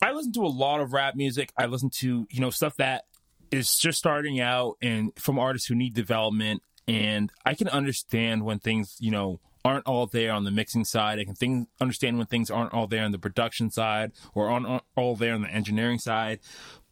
I 0.01 0.13
listen 0.13 0.33
to 0.33 0.43
a 0.43 0.49
lot 0.49 0.81
of 0.81 0.93
rap 0.93 1.15
music. 1.17 1.53
I 1.57 1.67
listen 1.67 1.91
to, 1.99 2.27
you 2.31 2.41
know, 2.41 2.51
stuff 2.51 2.77
that 2.77 3.05
is 3.51 3.79
just 3.79 3.99
starting 3.99 4.41
out 4.41 4.77
and 4.81 5.13
from 5.17 5.39
artists 5.39 5.69
who 5.69 5.75
need 5.75 5.95
development. 5.95 6.63
And 6.87 7.31
I 7.45 7.55
can 7.55 7.69
understand 7.69 8.45
when 8.45 8.59
things, 8.59 8.97
you 8.99 9.11
know, 9.11 9.41
aren't 9.65 9.87
all 9.87 10.07
there 10.07 10.33
on 10.33 10.45
the 10.45 10.51
mixing 10.51 10.85
side. 10.85 11.19
I 11.19 11.25
can 11.25 11.35
think, 11.35 11.69
understand 11.81 12.19
when 12.19 12.27
things 12.27 12.51
aren't 12.51 12.73
all 12.73 12.87
there 12.87 13.05
on 13.05 13.13
the 13.13 13.19
production 13.19 13.71
side 13.71 14.13
or 14.35 14.49
aren't 14.49 14.83
all 14.97 15.17
there 15.17 15.35
on 15.35 15.43
the 15.43 15.51
engineering 15.51 15.99
side. 15.99 16.41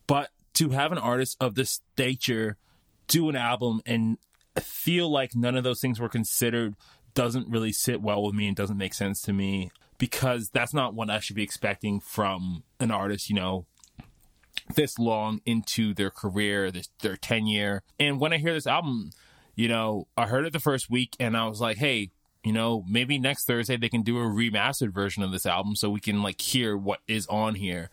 But 0.06 0.30
to 0.54 0.70
have 0.70 0.92
an 0.92 0.98
artist 0.98 1.36
of 1.40 1.54
this 1.54 1.80
stature 1.94 2.56
do 3.06 3.28
an 3.28 3.36
album 3.36 3.80
and 3.86 4.18
feel 4.60 5.10
like 5.10 5.34
none 5.34 5.56
of 5.56 5.64
those 5.64 5.80
things 5.80 5.98
were 5.98 6.08
considered 6.08 6.74
doesn't 7.14 7.48
really 7.48 7.72
sit 7.72 8.02
well 8.02 8.22
with 8.22 8.34
me 8.34 8.46
and 8.46 8.56
doesn't 8.56 8.76
make 8.76 8.94
sense 8.94 9.22
to 9.22 9.32
me 9.32 9.70
because 9.98 10.50
that's 10.50 10.74
not 10.74 10.94
what 10.94 11.10
I 11.10 11.20
should 11.20 11.36
be 11.36 11.42
expecting 11.42 12.00
from 12.00 12.62
an 12.78 12.90
artist, 12.90 13.28
you 13.28 13.34
know, 13.34 13.66
this 14.74 14.98
long 14.98 15.40
into 15.46 15.94
their 15.94 16.10
career, 16.10 16.70
this, 16.70 16.88
their 17.00 17.16
tenure. 17.16 17.82
And 17.98 18.20
when 18.20 18.32
I 18.32 18.38
hear 18.38 18.52
this 18.54 18.66
album, 18.66 19.10
you 19.54 19.68
know, 19.68 20.06
I 20.16 20.26
heard 20.26 20.46
it 20.46 20.52
the 20.52 20.60
first 20.60 20.88
week 20.90 21.16
and 21.18 21.36
I 21.36 21.46
was 21.48 21.60
like, 21.60 21.78
hey, 21.78 22.10
you 22.44 22.52
know, 22.52 22.84
maybe 22.88 23.18
next 23.18 23.46
Thursday 23.46 23.76
they 23.76 23.88
can 23.88 24.02
do 24.02 24.18
a 24.18 24.22
remastered 24.22 24.92
version 24.92 25.22
of 25.22 25.32
this 25.32 25.44
album 25.46 25.74
so 25.76 25.90
we 25.90 26.00
can 26.00 26.22
like 26.22 26.40
hear 26.40 26.76
what 26.76 27.00
is 27.08 27.26
on 27.26 27.54
here. 27.56 27.90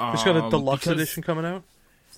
It's 0.00 0.24
got 0.24 0.36
a 0.36 0.44
Um, 0.44 0.50
deluxe 0.50 0.84
because- 0.84 0.92
edition 0.94 1.22
coming 1.22 1.44
out. 1.44 1.62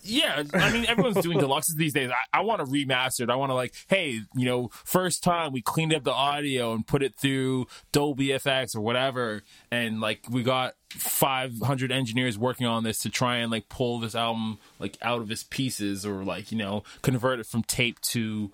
Yeah, 0.02 0.42
I 0.54 0.72
mean 0.72 0.86
everyone's 0.86 1.22
doing 1.22 1.38
deluxes 1.40 1.76
these 1.76 1.92
days. 1.92 2.10
I, 2.10 2.38
I 2.38 2.42
want 2.42 2.60
a 2.60 2.64
remastered. 2.64 3.30
I 3.30 3.36
want 3.36 3.50
to 3.50 3.54
like, 3.54 3.74
hey, 3.88 4.20
you 4.34 4.44
know, 4.44 4.68
first 4.72 5.22
time 5.22 5.52
we 5.52 5.62
cleaned 5.62 5.94
up 5.94 6.04
the 6.04 6.12
audio 6.12 6.72
and 6.72 6.86
put 6.86 7.02
it 7.02 7.16
through 7.16 7.66
Dolby 7.92 8.28
FX 8.28 8.76
or 8.76 8.80
whatever, 8.80 9.42
and 9.70 10.00
like 10.00 10.20
we 10.30 10.42
got 10.42 10.74
500 10.90 11.92
engineers 11.92 12.36
working 12.36 12.66
on 12.66 12.82
this 12.82 12.98
to 13.00 13.10
try 13.10 13.36
and 13.36 13.50
like 13.50 13.68
pull 13.68 14.00
this 14.00 14.14
album 14.14 14.58
like 14.78 14.98
out 15.02 15.20
of 15.20 15.30
its 15.30 15.44
pieces 15.44 16.04
or 16.04 16.24
like 16.24 16.50
you 16.50 16.58
know 16.58 16.82
convert 17.02 17.38
it 17.40 17.46
from 17.46 17.62
tape 17.62 18.00
to 18.00 18.50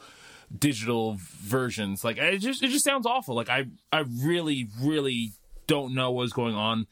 digital 0.56 1.16
versions. 1.18 2.04
Like 2.04 2.18
it 2.18 2.38
just 2.38 2.62
it 2.62 2.68
just 2.68 2.84
sounds 2.84 3.06
awful. 3.06 3.34
Like 3.34 3.48
I 3.48 3.66
I 3.92 4.00
really 4.00 4.68
really 4.80 5.32
don't 5.66 5.94
know 5.94 6.10
what's 6.12 6.32
going 6.32 6.54
on 6.54 6.86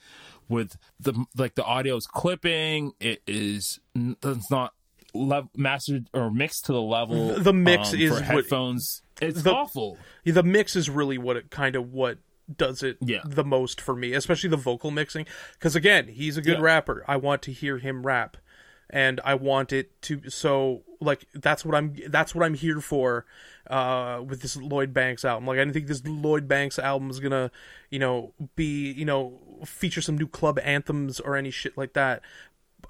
with 0.49 0.77
the 1.01 1.25
like 1.37 1.55
the 1.55 1.65
audio 1.65 1.97
is 1.97 2.07
clipping. 2.07 2.93
It 3.01 3.23
is 3.27 3.81
it's 3.95 4.51
not 4.51 4.73
lev- 5.15 5.49
mastered 5.57 6.09
or 6.13 6.31
mixed 6.31 6.67
to 6.67 6.73
the 6.73 6.83
level. 6.83 7.39
The 7.39 7.53
mix 7.53 7.93
um, 7.93 8.01
is 8.01 8.11
for 8.11 8.15
what- 8.17 8.25
headphones. 8.25 9.03
It's 9.23 9.43
the- 9.43 9.53
awful. 9.55 9.97
The 10.25 10.43
mix 10.43 10.75
is 10.77 10.91
really 10.91 11.19
what 11.19 11.37
it 11.37 11.51
kind 11.51 11.77
of 11.77 11.93
what 11.93 12.19
does 12.55 12.83
it 12.83 12.99
Yeah. 13.01 13.23
the 13.25 13.45
most 13.45 13.81
for 13.81 13.95
me, 13.97 14.13
especially 14.13 14.51
the 14.51 14.57
vocal 14.59 14.91
mixing. 14.91 15.25
Because 15.55 15.75
again, 15.75 16.09
he's 16.09 16.37
a 16.37 16.43
good 16.43 16.59
Yeah. 16.59 16.65
rapper. 16.65 17.05
I 17.09 17.17
want 17.17 17.41
to 17.43 17.53
hear 17.53 17.79
him 17.79 18.05
rap, 18.05 18.37
and 18.91 19.21
I 19.25 19.35
want 19.35 19.73
it 19.73 20.01
to. 20.03 20.31
So 20.31 20.83
like 21.01 21.27
that's 21.35 21.65
what 21.65 21.75
I'm. 21.75 21.95
That's 22.09 22.35
what 22.35 22.45
I'm 22.45 22.55
here 22.55 22.81
for. 22.81 23.27
Uh, 23.69 24.23
with 24.27 24.43
this 24.43 24.57
Lloyd 24.57 24.93
Banks 24.93 25.25
album, 25.25 25.47
like 25.47 25.57
I 25.57 25.61
didn't 25.63 25.73
think 25.73 25.87
this 25.87 26.07
Lloyd 26.07 26.47
Banks 26.47 26.79
album 26.79 27.09
is 27.11 27.19
gonna, 27.19 27.51
you 27.91 27.99
know, 27.99 28.35
be 28.57 28.93
you 28.93 29.05
know 29.05 29.41
feature 29.65 30.03
some 30.03 30.19
new 30.19 30.29
club 30.29 30.59
anthems 30.63 31.19
or 31.19 31.37
any 31.37 31.51
shit 31.51 31.79
like 31.79 31.95
that. 31.95 32.23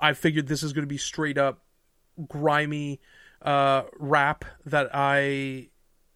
I 0.01 0.13
figured 0.15 0.49
this 0.49 0.63
is 0.63 0.73
gonna 0.73 0.89
be 0.89 0.99
straight 0.99 1.39
up 1.39 1.61
grimy 2.29 3.01
uh 3.43 3.83
rap 3.99 4.45
that 4.65 4.89
I 4.95 5.69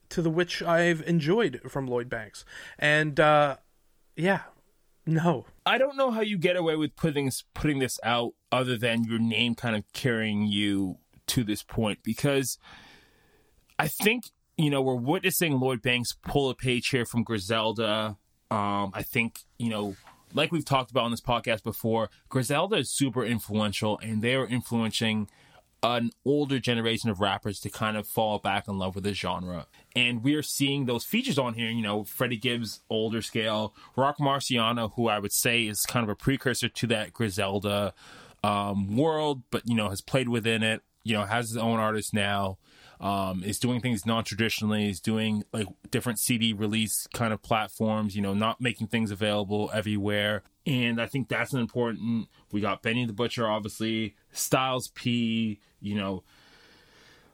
to 0.09 0.23
the 0.23 0.31
which 0.31 0.63
I've 0.63 1.03
enjoyed 1.03 1.61
from 1.69 1.87
Lloyd 1.87 2.09
Banks. 2.09 2.45
And 2.79 3.19
uh 3.21 3.57
yeah, 4.17 4.43
no. 5.09 5.47
I 5.65 5.79
don't 5.79 5.97
know 5.97 6.11
how 6.11 6.21
you 6.21 6.37
get 6.37 6.57
away 6.57 6.77
with 6.77 6.95
putting 6.95 7.33
putting 7.55 7.79
this 7.79 7.99
out 8.05 8.35
other 8.53 8.77
than 8.77 9.05
your 9.05 9.19
name 9.19 9.55
kind 9.55 9.75
of 9.75 9.85
carrying 9.93 10.47
you 10.47 10.99
to 11.29 11.45
this 11.45 11.63
point 11.63 12.01
because 12.03 12.59
I 13.79 13.89
think 13.89 14.25
you 14.57 14.71
know 14.71 14.83
we're 14.83 14.95
witnessing 14.95 15.59
Lloyd 15.59 15.81
Banks 15.81 16.13
pull 16.13 16.51
a 16.51 16.55
page 16.55 16.89
here 16.89 17.07
from 17.07 17.23
Griselda. 17.23 18.19
Um, 18.51 18.93
I 18.95 19.03
think 19.03 19.41
you 19.59 19.71
know, 19.71 19.97
like 20.35 20.53
we've 20.53 20.65
talked 20.65 20.91
about 20.91 21.05
on 21.05 21.11
this 21.11 21.23
podcast 21.23 21.63
before, 21.63 22.11
Griselda 22.29 22.77
is 22.77 22.95
super 22.95 23.25
influential, 23.25 23.99
and 24.03 24.21
they 24.21 24.35
are 24.35 24.47
influencing 24.47 25.31
an 25.83 26.11
older 26.25 26.59
generation 26.59 27.09
of 27.09 27.21
rappers 27.21 27.61
to 27.61 27.71
kind 27.71 27.97
of 27.97 28.07
fall 28.07 28.39
back 28.39 28.67
in 28.67 28.79
love 28.79 28.95
with 28.95 29.05
the 29.05 29.15
genre. 29.15 29.67
And 29.95 30.25
we're 30.25 30.43
seeing 30.43 30.87
those 30.87 31.05
features 31.05 31.39
on 31.39 31.55
here, 31.55 31.71
you 31.71 31.83
know, 31.83 32.05
Freddie 32.05 32.37
Gibbs, 32.37 32.81
older 32.91 33.23
scale, 33.23 33.75
Roc 33.97 34.19
Marciano, 34.19 34.93
who 34.95 35.09
I 35.09 35.19
would 35.19 35.33
say 35.33 35.67
is 35.67 35.83
kind 35.83 36.03
of 36.03 36.11
a 36.11 36.17
precursor 36.17 36.69
to 36.69 36.87
that 36.89 37.13
Griselda 37.13 37.95
um, 38.43 38.97
world, 38.97 39.43
but, 39.51 39.63
you 39.67 39.75
know, 39.75 39.89
has 39.91 40.01
played 40.01 40.29
within 40.29 40.63
it, 40.63 40.83
you 41.05 41.15
know, 41.15 41.25
has 41.25 41.49
his 41.49 41.57
own 41.57 41.79
artist 41.79 42.13
now, 42.13 42.59
um, 43.01 43.45
is 43.45 43.59
doing 43.59 43.81
things 43.81 44.05
non 44.05 44.25
traditionally, 44.25 44.91
is 44.91 45.01
doing 45.01 45.45
like 45.53 45.69
different 45.91 46.19
CD 46.19 46.53
release 46.53 47.07
kind 47.15 47.33
of 47.33 47.43
platforms, 47.43 48.17
you 48.17 48.23
know, 48.23 48.35
not 48.35 48.61
making 48.61 48.89
things 48.89 49.11
available 49.11 49.71
everywhere. 49.73 50.43
And 50.67 51.01
I 51.01 51.07
think 51.07 51.29
that's 51.29 51.53
an 51.53 51.61
important. 51.61 52.29
We 52.53 52.61
got 52.61 52.83
Benny 52.83 53.07
the 53.07 53.13
Butcher, 53.13 53.49
obviously, 53.49 54.17
Styles 54.33 54.89
P, 54.95 55.61
you 55.81 55.95
know, 55.95 56.23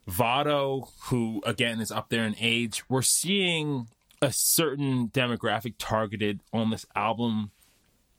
Vado, 0.07 0.89
who 1.05 1.43
again 1.47 1.81
is 1.81 1.91
up 1.91 2.09
there 2.11 2.25
in 2.25 2.37
age. 2.39 2.83
We're 2.89 3.03
seeing 3.03 3.89
a 4.21 4.33
certain 4.33 5.09
demographic 5.09 5.75
targeted 5.79 6.41
on 6.53 6.71
this 6.71 6.87
album, 6.95 7.51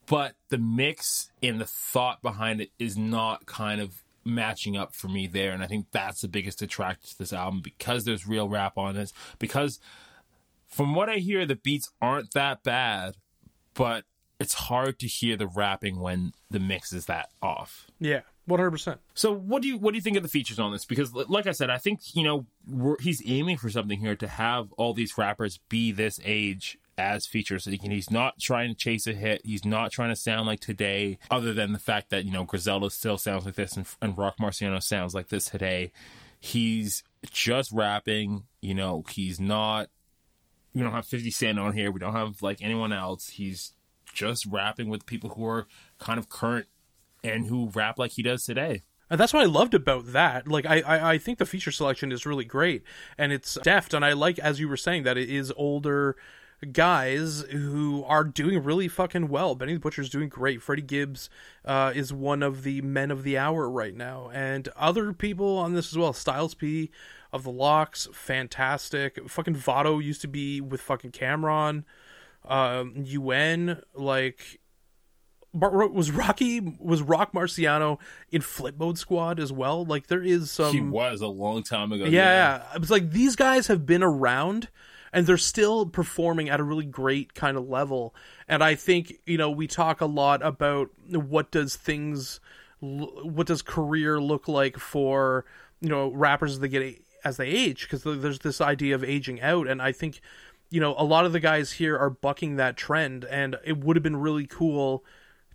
but 0.08 0.36
the 0.50 0.58
mix 0.58 1.32
and 1.42 1.60
the 1.60 1.66
thought 1.66 2.22
behind 2.22 2.62
it 2.62 2.72
is 2.80 2.98
not 2.98 3.46
kind 3.46 3.82
of 3.82 4.04
matching 4.24 4.76
up 4.76 4.94
for 4.94 5.08
me 5.08 5.28
there. 5.28 5.52
And 5.52 5.64
I 5.64 5.68
think 5.68 5.88
that's 5.92 6.22
the 6.22 6.28
biggest 6.28 6.60
detractor 6.60 7.08
to 7.08 7.18
this 7.18 7.34
album 7.34 7.62
because 7.62 8.06
there's 8.06 8.28
real 8.28 8.50
rap 8.50 8.78
on 8.78 8.96
this. 8.96 9.14
Because 9.38 9.80
from 10.68 10.96
what 10.96 11.10
I 11.10 11.18
hear, 11.18 11.46
the 11.46 11.56
beats 11.56 11.92
aren't 12.02 12.34
that 12.34 12.64
bad, 12.64 13.16
but 13.74 14.06
it's 14.40 14.54
hard 14.54 15.00
to 15.00 15.08
hear 15.08 15.38
the 15.38 15.48
rapping 15.48 16.00
when 16.00 16.34
the 16.50 16.60
mix 16.60 16.92
is 16.92 17.06
that 17.06 17.30
off. 17.42 17.88
Yeah, 18.00 18.22
100%. 18.50 18.98
So 19.14 19.34
what 19.34 19.62
do 19.62 19.68
you 19.68 19.78
what 19.78 19.92
do 19.92 19.98
you 19.98 20.02
think 20.02 20.18
of 20.18 20.24
the 20.24 20.30
features 20.30 20.60
on 20.60 20.72
this? 20.72 20.86
Because 20.86 21.14
like 21.14 21.48
I 21.48 21.52
said, 21.52 21.70
I 21.70 21.78
think 21.78 22.16
you 22.16 22.24
know 22.24 22.46
he's 23.00 23.22
aiming 23.26 23.58
for 23.58 23.70
something 23.70 24.00
here 24.00 24.16
to 24.16 24.28
have 24.28 24.72
all 24.74 24.94
these 24.94 25.18
rappers 25.18 25.60
be 25.70 25.92
this 25.92 26.20
age 26.24 26.78
as 26.98 27.26
features. 27.26 27.64
So 27.64 27.72
he 27.72 27.78
can, 27.78 27.92
he's 27.92 28.12
not 28.12 28.40
trying 28.40 28.70
to 28.70 28.76
chase 28.76 29.08
a 29.08 29.14
hit. 29.14 29.42
He's 29.44 29.66
not 29.66 29.92
trying 29.92 30.10
to 30.10 30.16
sound 30.16 30.48
like 30.48 30.60
today. 30.60 31.18
Other 31.30 31.54
than 31.54 31.74
the 31.74 31.80
fact 31.80 32.10
that 32.12 32.26
you 32.26 32.32
know 32.32 32.44
Griselda 32.44 32.90
still 32.90 33.18
sounds 33.18 33.46
like 33.46 33.56
this 33.56 33.76
and, 33.76 33.86
and 34.02 34.18
Roc 34.18 34.38
Marciano 34.38 34.82
sounds 34.82 35.14
like 35.16 35.30
this 35.30 35.46
today. 35.46 35.92
He's 36.40 37.04
just 37.32 37.72
rapping. 37.72 38.44
You 38.62 38.76
know, 38.76 39.04
he's 39.10 39.40
not. 39.40 39.90
We 40.74 40.82
don't 40.82 40.92
have 40.92 41.08
Fifty 41.08 41.32
Cent 41.32 41.58
on 41.58 41.74
here. 41.74 41.92
We 41.92 42.00
don't 42.00 42.14
have 42.14 42.42
like 42.42 42.62
anyone 42.62 42.94
else. 42.94 43.30
He's 43.30 43.74
just 44.14 44.46
rapping 44.46 44.88
with 44.90 45.06
people 45.06 45.32
who 45.32 45.46
are 45.46 45.68
kind 46.00 46.20
of 46.20 46.30
current 46.30 46.68
and 47.34 47.48
who 47.48 47.70
rap 47.70 48.00
like 48.00 48.12
he 48.12 48.24
does 48.24 48.44
today. 48.44 48.84
And 49.10 49.20
that's 49.20 49.34
what 49.34 49.44
I 49.44 49.48
loved 49.48 49.74
about 49.74 50.14
that. 50.14 50.48
Like, 50.48 50.66
I, 50.66 50.82
I, 50.82 51.12
I 51.14 51.18
think 51.18 51.38
the 51.38 51.46
feature 51.46 51.72
selection 51.72 52.12
is 52.12 52.26
really 52.26 52.46
great, 52.46 52.84
and 53.18 53.32
it's 53.32 53.58
deft. 53.62 53.94
And 53.94 54.04
I 54.04 54.14
like, 54.14 54.40
as 54.40 54.60
you 54.60 54.68
were 54.68 54.78
saying, 54.78 55.04
that 55.04 55.18
it 55.18 55.30
is 55.30 55.54
older 55.56 56.16
guys 56.72 57.42
who 57.52 58.04
are 58.06 58.24
doing 58.24 58.64
really 58.64 58.88
fucking 58.88 59.28
well. 59.28 59.56
Benny 59.56 59.74
the 59.74 59.80
Butcher's 59.80 60.10
doing 60.10 60.30
great. 60.30 60.62
Freddie 60.62 60.82
Gibbs 60.82 61.30
uh, 61.64 61.92
is 61.94 62.14
one 62.14 62.42
of 62.42 62.64
the 62.64 62.82
men 62.82 63.12
of 63.12 63.24
the 63.24 63.38
hour 63.38 63.70
right 63.70 63.96
now, 63.96 64.30
and 64.34 64.68
other 64.76 65.14
people 65.14 65.58
on 65.58 65.74
this 65.74 65.92
as 65.92 65.98
well. 65.98 66.14
Styles 66.14 66.56
P 66.56 66.90
of 67.32 67.44
the 67.44 67.52
LOX, 67.52 68.08
fantastic. 68.14 69.30
Fucking 69.30 69.56
Vado 69.56 70.00
used 70.00 70.22
to 70.22 70.28
be 70.28 70.62
with 70.62 70.82
fucking 70.82 71.12
Cam'ron. 71.12 71.84
Um, 72.48 72.94
UN, 72.98 73.82
like 73.96 74.60
was 75.56 76.12
Rocky 76.12 76.60
was 76.80 77.02
Roc 77.02 77.32
Marciano 77.32 78.00
in 78.32 78.42
Flip 78.42 78.76
Mode 78.78 78.98
Squad 78.98 79.40
as 79.40 79.52
well. 79.52 79.86
Like 79.86 80.08
there 80.08 80.24
is 80.24 80.52
some 80.52 80.74
he 80.74 80.82
was 80.82 81.22
a 81.22 81.28
long 81.28 81.64
time 81.64 81.92
ago. 81.92 82.06
yeah, 82.06 82.10
yeah. 82.10 82.64
It's 82.76 82.92
like 82.92 83.12
these 83.12 83.36
guys 83.36 83.68
have 83.68 83.86
been 83.86 84.04
around 84.04 84.70
and 85.14 85.26
they're 85.26 85.38
still 85.38 85.86
performing 85.86 86.50
at 86.50 86.60
a 86.60 86.64
really 86.64 86.86
great 86.86 87.34
kind 87.34 87.56
of 87.56 87.70
level. 87.70 88.14
And 88.50 88.62
I 88.62 88.76
think, 88.76 89.14
you 89.26 89.38
know, 89.38 89.50
we 89.50 89.66
talk 89.66 90.02
a 90.02 90.06
lot 90.06 90.46
about 90.46 90.90
what 91.10 91.52
does 91.52 91.76
things 91.76 92.42
what 92.82 93.48
does 93.48 93.62
career 93.62 94.20
look 94.20 94.48
like 94.48 94.78
for, 94.78 95.46
you 95.80 95.90
know, 95.90 96.10
rappers 96.10 96.52
as 96.52 96.60
they 96.60 96.68
get 96.68 97.02
as 97.24 97.38
they 97.38 97.48
age 97.48 97.84
because 97.90 98.04
there's 98.04 98.40
this 98.40 98.60
idea 98.60 98.94
of 98.94 99.04
aging 99.04 99.42
out 99.42 99.68
and 99.68 99.82
I 99.82 99.92
think 99.92 100.20
you 100.72 100.82
know, 100.82 100.96
a 100.98 101.04
lot 101.04 101.26
of 101.26 101.32
the 101.32 101.40
guys 101.40 101.74
here 101.74 101.98
are 101.98 102.10
bucking 102.10 102.58
that 102.58 102.76
trend 102.76 103.24
and 103.26 103.56
it 103.64 103.78
would 103.78 103.96
have 103.96 104.04
been 104.04 104.18
really 104.18 104.48
cool 104.48 105.06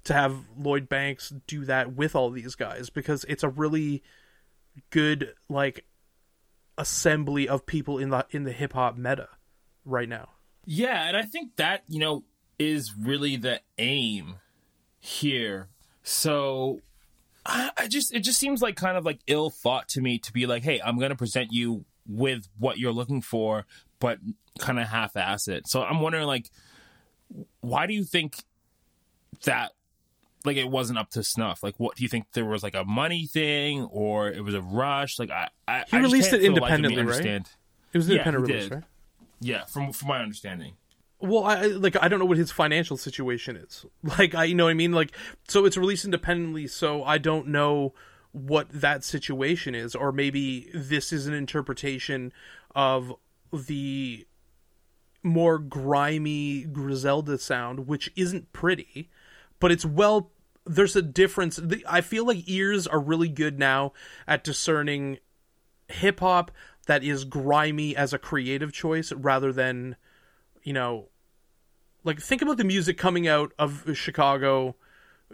to 0.05 0.15
have 0.15 0.37
Lloyd 0.57 0.89
Banks 0.89 1.33
do 1.47 1.65
that 1.67 1.95
with 1.95 2.15
all 2.15 2.31
these 2.31 2.55
guys 2.55 2.91
because 2.91 3.25
it's 3.29 3.43
a 3.43 3.49
really 3.49 4.03
good 4.91 5.35
like 5.49 5.85
assembly 6.79 7.49
of 7.49 7.67
people 7.67 7.99
in 7.99 8.11
the 8.11 8.27
in 8.31 8.45
the 8.45 8.53
hip 8.53 8.73
hop 8.73 8.97
meta 8.97 9.29
right 9.85 10.09
now. 10.09 10.29
Yeah, 10.65 11.09
and 11.09 11.17
I 11.17 11.23
think 11.23 11.57
that, 11.57 11.83
you 11.89 11.99
know, 11.99 12.25
is 12.59 12.95
really 12.97 13.37
the 13.37 13.61
aim 13.79 14.37
here. 14.99 15.69
So 16.03 16.81
I, 17.45 17.89
just 17.89 18.15
it 18.15 18.21
just 18.21 18.39
seems 18.39 18.63
like 18.63 18.77
kind 18.77 18.97
of 18.97 19.05
like 19.05 19.21
ill 19.27 19.51
thought 19.51 19.89
to 19.89 20.01
me 20.01 20.19
to 20.19 20.33
be 20.33 20.47
like, 20.47 20.63
hey, 20.63 20.81
I'm 20.85 20.99
gonna 20.99 21.17
present 21.17 21.53
you 21.53 21.85
with 22.07 22.49
what 22.59 22.79
you're 22.79 22.93
looking 22.93 23.23
for, 23.23 23.67
but 23.99 24.19
kind 24.59 24.79
of 24.79 24.89
half 24.89 25.17
ass 25.17 25.49
it. 25.49 25.69
So 25.69 25.83
I'm 25.83 26.01
wondering 26.01 26.27
like 26.27 26.51
why 27.61 27.87
do 27.87 27.95
you 27.95 28.05
think 28.05 28.43
that 29.45 29.73
like 30.45 30.57
it 30.57 30.71
wasn't 30.71 30.99
up 30.99 31.11
to 31.11 31.23
snuff? 31.23 31.63
Like 31.63 31.75
what 31.79 31.97
do 31.97 32.03
you 32.03 32.09
think 32.09 32.27
there 32.33 32.45
was 32.45 32.63
like 32.63 32.75
a 32.75 32.85
money 32.85 33.27
thing 33.27 33.85
or 33.85 34.29
it 34.31 34.43
was 34.43 34.55
a 34.55 34.63
rush? 34.63 35.19
Like 35.19 35.31
I, 35.31 35.49
I 35.69 35.85
He 35.89 35.97
I 35.97 36.01
released 36.01 36.33
it 36.33 36.41
for 36.45 36.55
the 36.55 36.61
life 36.61 36.73
of 36.73 36.81
me 36.81 36.87
independently, 36.87 36.97
right? 37.03 37.09
understand. 37.11 37.49
It 37.93 37.99
was 37.99 38.07
an 38.09 38.13
Yeah, 38.13 38.19
independent 38.19 38.49
release, 38.49 38.63
did. 38.69 38.75
right? 38.75 38.85
Yeah, 39.41 39.65
from 39.67 39.93
from 39.93 40.09
my 40.09 40.21
understanding. 40.21 40.75
Well, 41.19 41.45
I 41.45 41.67
like 41.67 41.97
I 42.03 42.09
don't 42.09 42.19
know 42.19 42.25
what 42.25 42.39
his 42.39 42.51
financial 42.51 42.97
situation 42.97 43.57
is. 43.57 43.85
Like 44.19 44.35
I 44.35 44.45
you 44.45 44.55
know 44.55 44.65
what 44.65 44.71
I 44.71 44.75
mean 44.75 44.93
like 44.93 45.13
so 45.49 45.65
it's 45.67 45.77
released 45.77 46.05
independently 46.05 46.67
so 46.67 47.05
I 47.05 47.19
don't 47.19 47.49
know 47.49 47.95
what 48.33 48.69
that 48.71 49.03
situation 49.05 49.75
is 49.75 49.95
or 49.95 50.13
maybe 50.13 50.71
this 50.73 51.13
is 51.13 51.27
an 51.27 51.35
interpretation 51.35 52.33
of 52.77 53.13
the 53.53 54.27
more 55.23 55.59
grimy 55.59 56.63
Griselda 56.65 57.37
sound 57.39 57.87
which 57.87 58.11
isn't 58.17 58.53
pretty 58.53 59.11
but 59.61 59.71
it's 59.71 59.85
well 59.85 60.31
there's 60.67 60.97
a 60.97 61.03
difference 61.03 61.61
I 61.89 62.01
feel 62.01 62.27
like 62.27 62.49
ears 62.49 62.87
are 62.87 63.01
really 63.01 63.29
good 63.29 63.59
now 63.59 63.93
at 64.27 64.45
discerning 64.45 65.19
hip 65.89 66.21
hop 66.21 66.51
that 66.87 67.03
is 67.05 67.25
grimy 67.25 67.95
as 67.97 68.13
a 68.13 68.19
creative 68.19 68.73
choice 68.73 69.13
rather 69.13 69.53
than 69.53 69.97
you 70.63 70.73
know 70.73 71.09
like 72.05 72.21
think 72.21 72.43
about 72.43 72.57
the 72.57 72.65
music 72.65 72.97
coming 72.97 73.29
out 73.29 73.53
of 73.59 73.85
Chicago, 73.95 74.75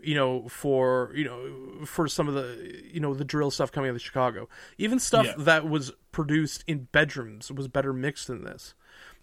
you 0.03 0.17
know, 0.17 0.49
for 0.49 1.13
you 1.15 1.25
know 1.25 1.85
for 1.87 2.09
some 2.09 2.27
of 2.27 2.35
the 2.35 2.83
you 2.93 2.99
know 2.99 3.15
the 3.15 3.25
drill 3.25 3.51
stuff 3.53 3.71
coming 3.71 3.89
out 3.91 3.95
of 3.97 4.03
Chicago. 4.03 4.49
Even 4.77 4.99
stuff 4.99 5.27
Yeah. 5.27 5.35
that 5.39 5.69
was 5.69 5.93
produced 6.11 6.65
in 6.67 6.89
bedrooms 6.91 7.53
was 7.53 7.69
better 7.69 7.93
mixed 7.93 8.27
than 8.27 8.43
this. 8.43 8.75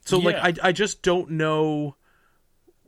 So 0.05 0.19
like 0.19 0.37
I 0.37 0.53
I 0.69 0.71
just 0.71 1.01
don't 1.01 1.31
know 1.31 1.97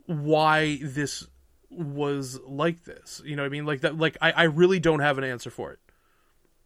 why 0.06 0.78
this 0.82 1.26
was 1.70 2.40
like 2.46 2.84
this. 2.84 3.22
You 3.24 3.36
know 3.36 3.42
what 3.42 3.46
I 3.46 3.50
mean? 3.50 3.66
Like 3.66 3.80
that 3.82 3.96
like 3.96 4.16
I, 4.20 4.32
I 4.32 4.42
really 4.44 4.80
don't 4.80 5.00
have 5.00 5.18
an 5.18 5.24
answer 5.24 5.50
for 5.50 5.72
it. 5.72 5.78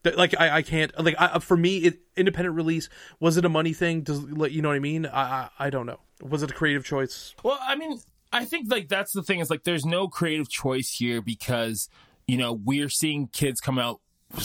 That, 0.02 0.16
like 0.16 0.34
I, 0.40 0.58
I 0.58 0.62
can't 0.62 0.92
like 1.02 1.14
I, 1.18 1.38
for 1.40 1.56
me 1.56 1.78
it 1.78 1.98
independent 2.16 2.56
release 2.56 2.88
was 3.18 3.36
it 3.36 3.44
a 3.44 3.50
money 3.50 3.74
thing 3.74 4.00
does 4.00 4.22
like 4.22 4.50
you 4.50 4.62
know 4.62 4.70
what 4.70 4.76
I 4.76 4.80
mean 4.80 5.04
I, 5.04 5.20
I 5.20 5.50
I 5.58 5.70
don't 5.70 5.84
know 5.84 5.98
was 6.22 6.42
it 6.42 6.50
a 6.50 6.54
creative 6.54 6.86
choice 6.86 7.34
Well, 7.42 7.58
I 7.60 7.76
mean, 7.76 8.00
I 8.32 8.46
think 8.46 8.70
like 8.70 8.88
that's 8.88 9.12
the 9.12 9.22
thing 9.22 9.40
is 9.40 9.50
like 9.50 9.64
there's 9.64 9.84
no 9.84 10.08
creative 10.08 10.48
choice 10.48 10.94
here 10.98 11.20
because 11.20 11.88
you 12.26 12.38
know 12.38 12.52
we're 12.52 12.88
seeing 12.88 13.28
kids 13.28 13.60
come 13.60 13.78
out 13.78 14.00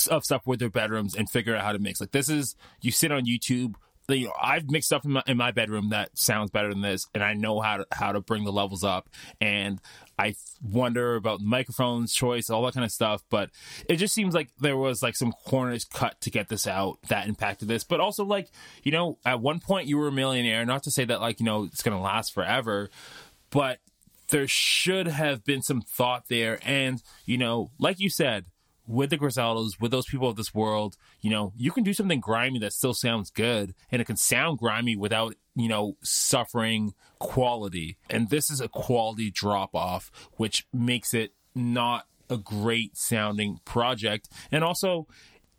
of 0.10 0.24
stuff 0.24 0.42
with 0.46 0.60
their 0.60 0.70
bedrooms 0.70 1.16
and 1.16 1.30
figure 1.30 1.56
out 1.56 1.64
how 1.64 1.72
to 1.72 1.80
mix. 1.80 2.02
Like 2.02 2.12
this 2.12 2.30
is 2.30 2.56
you 2.82 2.92
sit 2.92 3.12
on 3.12 3.26
YouTube. 3.26 3.76
You 4.08 4.26
know, 4.26 4.34
I've 4.40 4.70
mixed 4.70 4.88
stuff 4.88 5.06
in 5.06 5.12
my, 5.12 5.24
in 5.28 5.38
my 5.38 5.52
bedroom 5.52 5.90
that 5.90 6.18
sounds 6.18 6.52
better 6.52 6.70
than 6.70 6.82
this, 6.82 7.08
and 7.14 7.24
I 7.24 7.34
know 7.34 7.60
how 7.60 7.78
to 7.78 7.88
how 7.92 8.12
to 8.12 8.22
bring 8.22 8.44
the 8.44 8.52
levels 8.52 8.84
up. 8.84 9.10
And 9.42 9.80
I 10.18 10.36
wonder 10.62 11.16
about 11.16 11.42
microphones 11.42 12.14
choice, 12.14 12.50
all 12.50 12.64
that 12.66 12.74
kind 12.74 12.86
of 12.86 12.92
stuff. 12.92 13.24
But 13.30 13.50
it 13.90 13.96
just 13.98 14.14
seems 14.14 14.36
like 14.36 14.50
there 14.60 14.78
was 14.78 15.02
like 15.02 15.16
some 15.16 15.32
corners 15.32 15.86
cut 15.86 16.22
to 16.22 16.30
get 16.30 16.50
this 16.50 16.68
out 16.68 17.00
that 17.10 17.28
impacted 17.28 17.68
this. 17.68 17.84
But 17.84 18.00
also 18.00 18.24
like 18.24 18.50
you 18.84 18.92
know, 18.92 19.18
at 19.26 19.42
one 19.42 19.60
point 19.60 19.88
you 19.88 19.98
were 19.98 20.08
a 20.08 20.12
millionaire. 20.12 20.66
Not 20.66 20.84
to 20.84 20.92
say 20.92 21.06
that 21.06 21.22
like 21.22 21.40
you 21.40 21.46
know 21.46 21.64
it's 21.64 21.82
gonna 21.82 22.02
last 22.02 22.34
forever, 22.34 22.90
but 23.50 23.80
there 24.30 24.48
should 24.48 25.08
have 25.08 25.44
been 25.44 25.62
some 25.62 25.82
thought 25.82 26.28
there. 26.30 26.60
And, 26.64 27.02
you 27.26 27.38
know, 27.38 27.72
like 27.80 28.00
you 28.00 28.10
said, 28.10 28.46
with 28.88 29.10
the 29.10 29.18
Griseldas, 29.18 29.80
with 29.80 29.92
those 29.92 30.06
people 30.06 30.30
of 30.30 30.36
this 30.36 30.54
world, 30.54 30.98
you 31.22 31.30
know, 31.30 31.54
you 31.56 31.72
can 31.72 31.84
do 31.84 31.94
something 31.94 32.20
grimy 32.20 32.60
that 32.60 32.74
still 32.74 32.94
sounds 32.94 33.32
good 33.32 33.74
and 33.92 34.01
it 34.01 34.06
can 34.06 34.18
sound 34.18 34.60
grimy 34.60 34.96
without, 34.96 35.36
you 35.56 35.68
know, 35.68 35.98
suffering 36.01 36.94
quality. 37.20 37.98
And 38.10 38.30
this 38.30 38.50
is 38.50 38.62
a 38.62 38.68
quality 38.68 39.32
drop 39.32 39.75
off, 39.75 40.12
which 40.38 40.68
makes 40.74 41.13
it 41.13 41.34
not 41.54 42.06
a 42.30 42.38
great 42.38 42.98
sounding 42.98 43.60
project. 43.65 44.30
And 44.51 44.63
also, 44.63 45.08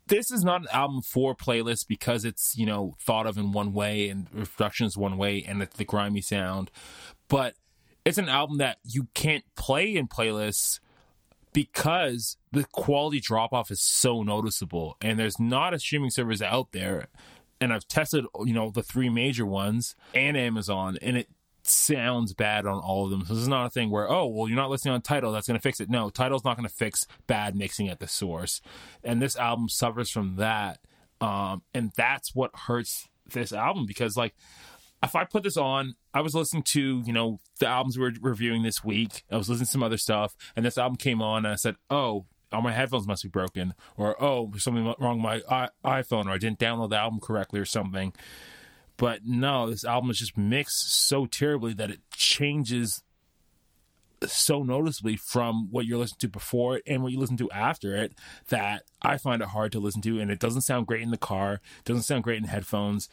this 0.07 0.31
is 0.31 0.43
not 0.43 0.61
an 0.61 0.67
album 0.71 1.01
for 1.01 1.35
playlists 1.35 1.85
because 1.85 2.23
it's 2.23 2.57
you 2.57 2.65
know 2.65 2.95
thought 3.01 3.27
of 3.27 3.37
in 3.37 3.51
one 3.51 3.73
way 3.73 4.07
and 4.07 4.31
production 4.31 4.87
is 4.87 4.97
one 4.97 5.17
way 5.17 5.43
and 5.45 5.61
it's 5.61 5.75
the 5.75 5.83
grimy 5.83 6.21
sound 6.21 6.71
but 7.27 7.55
it's 8.05 8.17
an 8.17 8.29
album 8.29 8.57
that 8.57 8.77
you 8.83 9.07
can't 9.13 9.43
play 9.55 9.95
in 9.95 10.07
playlists 10.07 10.79
because 11.57 12.37
the 12.51 12.65
quality 12.65 13.19
drop 13.19 13.51
off 13.51 13.71
is 13.71 13.81
so 13.81 14.21
noticeable 14.21 14.95
and 15.01 15.17
there's 15.17 15.39
not 15.39 15.73
a 15.73 15.79
streaming 15.79 16.11
service 16.11 16.39
out 16.39 16.71
there 16.71 17.07
and 17.59 17.73
I've 17.73 17.87
tested 17.87 18.25
you 18.45 18.53
know 18.53 18.69
the 18.69 18.83
three 18.83 19.09
major 19.09 19.43
ones 19.43 19.95
and 20.13 20.37
Amazon 20.37 20.99
and 21.01 21.17
it 21.17 21.27
sounds 21.63 22.35
bad 22.35 22.67
on 22.67 22.77
all 22.77 23.05
of 23.05 23.09
them. 23.09 23.25
So 23.25 23.33
this 23.33 23.41
is 23.41 23.47
not 23.47 23.65
a 23.65 23.69
thing 23.71 23.89
where, 23.89 24.07
oh, 24.07 24.27
well, 24.27 24.47
you're 24.47 24.55
not 24.55 24.69
listening 24.69 24.93
on 24.93 25.01
Tidal, 25.01 25.31
that's 25.31 25.47
going 25.47 25.57
to 25.59 25.61
fix 25.61 25.79
it. 25.79 25.89
No, 25.89 26.11
Tidal's 26.11 26.45
not 26.45 26.57
going 26.57 26.69
to 26.69 26.73
fix 26.73 27.07
bad 27.25 27.55
mixing 27.55 27.89
at 27.89 27.99
the 27.99 28.07
source. 28.07 28.61
And 29.03 29.19
this 29.19 29.35
album 29.35 29.67
suffers 29.67 30.11
from 30.11 30.35
that. 30.35 30.79
Um, 31.19 31.63
and 31.73 31.91
that's 31.97 32.35
what 32.35 32.51
hurts 32.55 33.09
this 33.33 33.51
album 33.51 33.87
because, 33.87 34.15
like, 34.15 34.35
if 35.07 35.15
I 35.15 35.23
put 35.23 35.43
this 35.43 35.57
on, 35.57 35.95
I 36.13 36.21
was 36.21 36.35
listening 36.35 36.63
to, 36.73 37.01
you 37.05 37.13
know, 37.13 37.39
the 37.59 37.67
albums 37.67 37.97
we 37.97 38.03
were 38.03 38.13
reviewing 38.21 38.63
this 38.63 38.83
week. 38.83 39.23
I 39.31 39.37
was 39.37 39.49
listening 39.49 39.65
to 39.65 39.71
some 39.71 39.83
other 39.83 39.97
stuff, 39.97 40.35
and 40.55 40.65
this 40.65 40.77
album 40.77 40.97
came 40.97 41.21
on, 41.21 41.45
and 41.45 41.53
I 41.53 41.55
said, 41.55 41.75
oh, 41.89 42.25
all 42.51 42.61
my 42.61 42.73
headphones 42.73 43.07
must 43.07 43.23
be 43.23 43.29
broken, 43.29 43.73
or 43.95 44.21
oh, 44.21 44.49
there's 44.51 44.63
something 44.63 44.93
wrong 44.99 45.21
with 45.21 45.43
my 45.49 45.69
iPhone, 45.83 46.25
or 46.25 46.31
I 46.31 46.37
didn't 46.37 46.59
download 46.59 46.89
the 46.89 46.97
album 46.97 47.19
correctly, 47.21 47.59
or 47.59 47.65
something. 47.65 48.13
But 48.97 49.21
no, 49.25 49.69
this 49.69 49.85
album 49.85 50.09
is 50.09 50.17
just 50.17 50.37
mixed 50.37 50.91
so 50.91 51.25
terribly 51.25 51.73
that 51.73 51.89
it 51.89 51.99
changes 52.11 53.01
so 54.25 54.63
noticeably 54.63 55.15
from 55.15 55.69
what 55.71 55.85
you're 55.85 55.99
listening 55.99 56.19
to 56.19 56.27
before 56.27 56.77
it 56.77 56.83
and 56.87 57.03
what 57.03 57.11
you 57.11 57.19
listen 57.19 57.37
to 57.37 57.51
after 57.51 57.95
it 57.95 58.13
that 58.49 58.81
I 59.01 59.17
find 59.17 59.43
it 59.43 59.49
hard 59.49 59.71
to 59.73 59.79
listen 59.79 60.01
to 60.01 60.19
and 60.19 60.31
it 60.31 60.39
doesn't 60.39 60.61
sound 60.61 60.87
great 60.87 61.03
in 61.03 61.11
the 61.11 61.17
car, 61.17 61.61
doesn't 61.85 62.03
sound 62.03 62.23
great 62.23 62.39
in 62.39 62.45
headphones, 62.45 63.09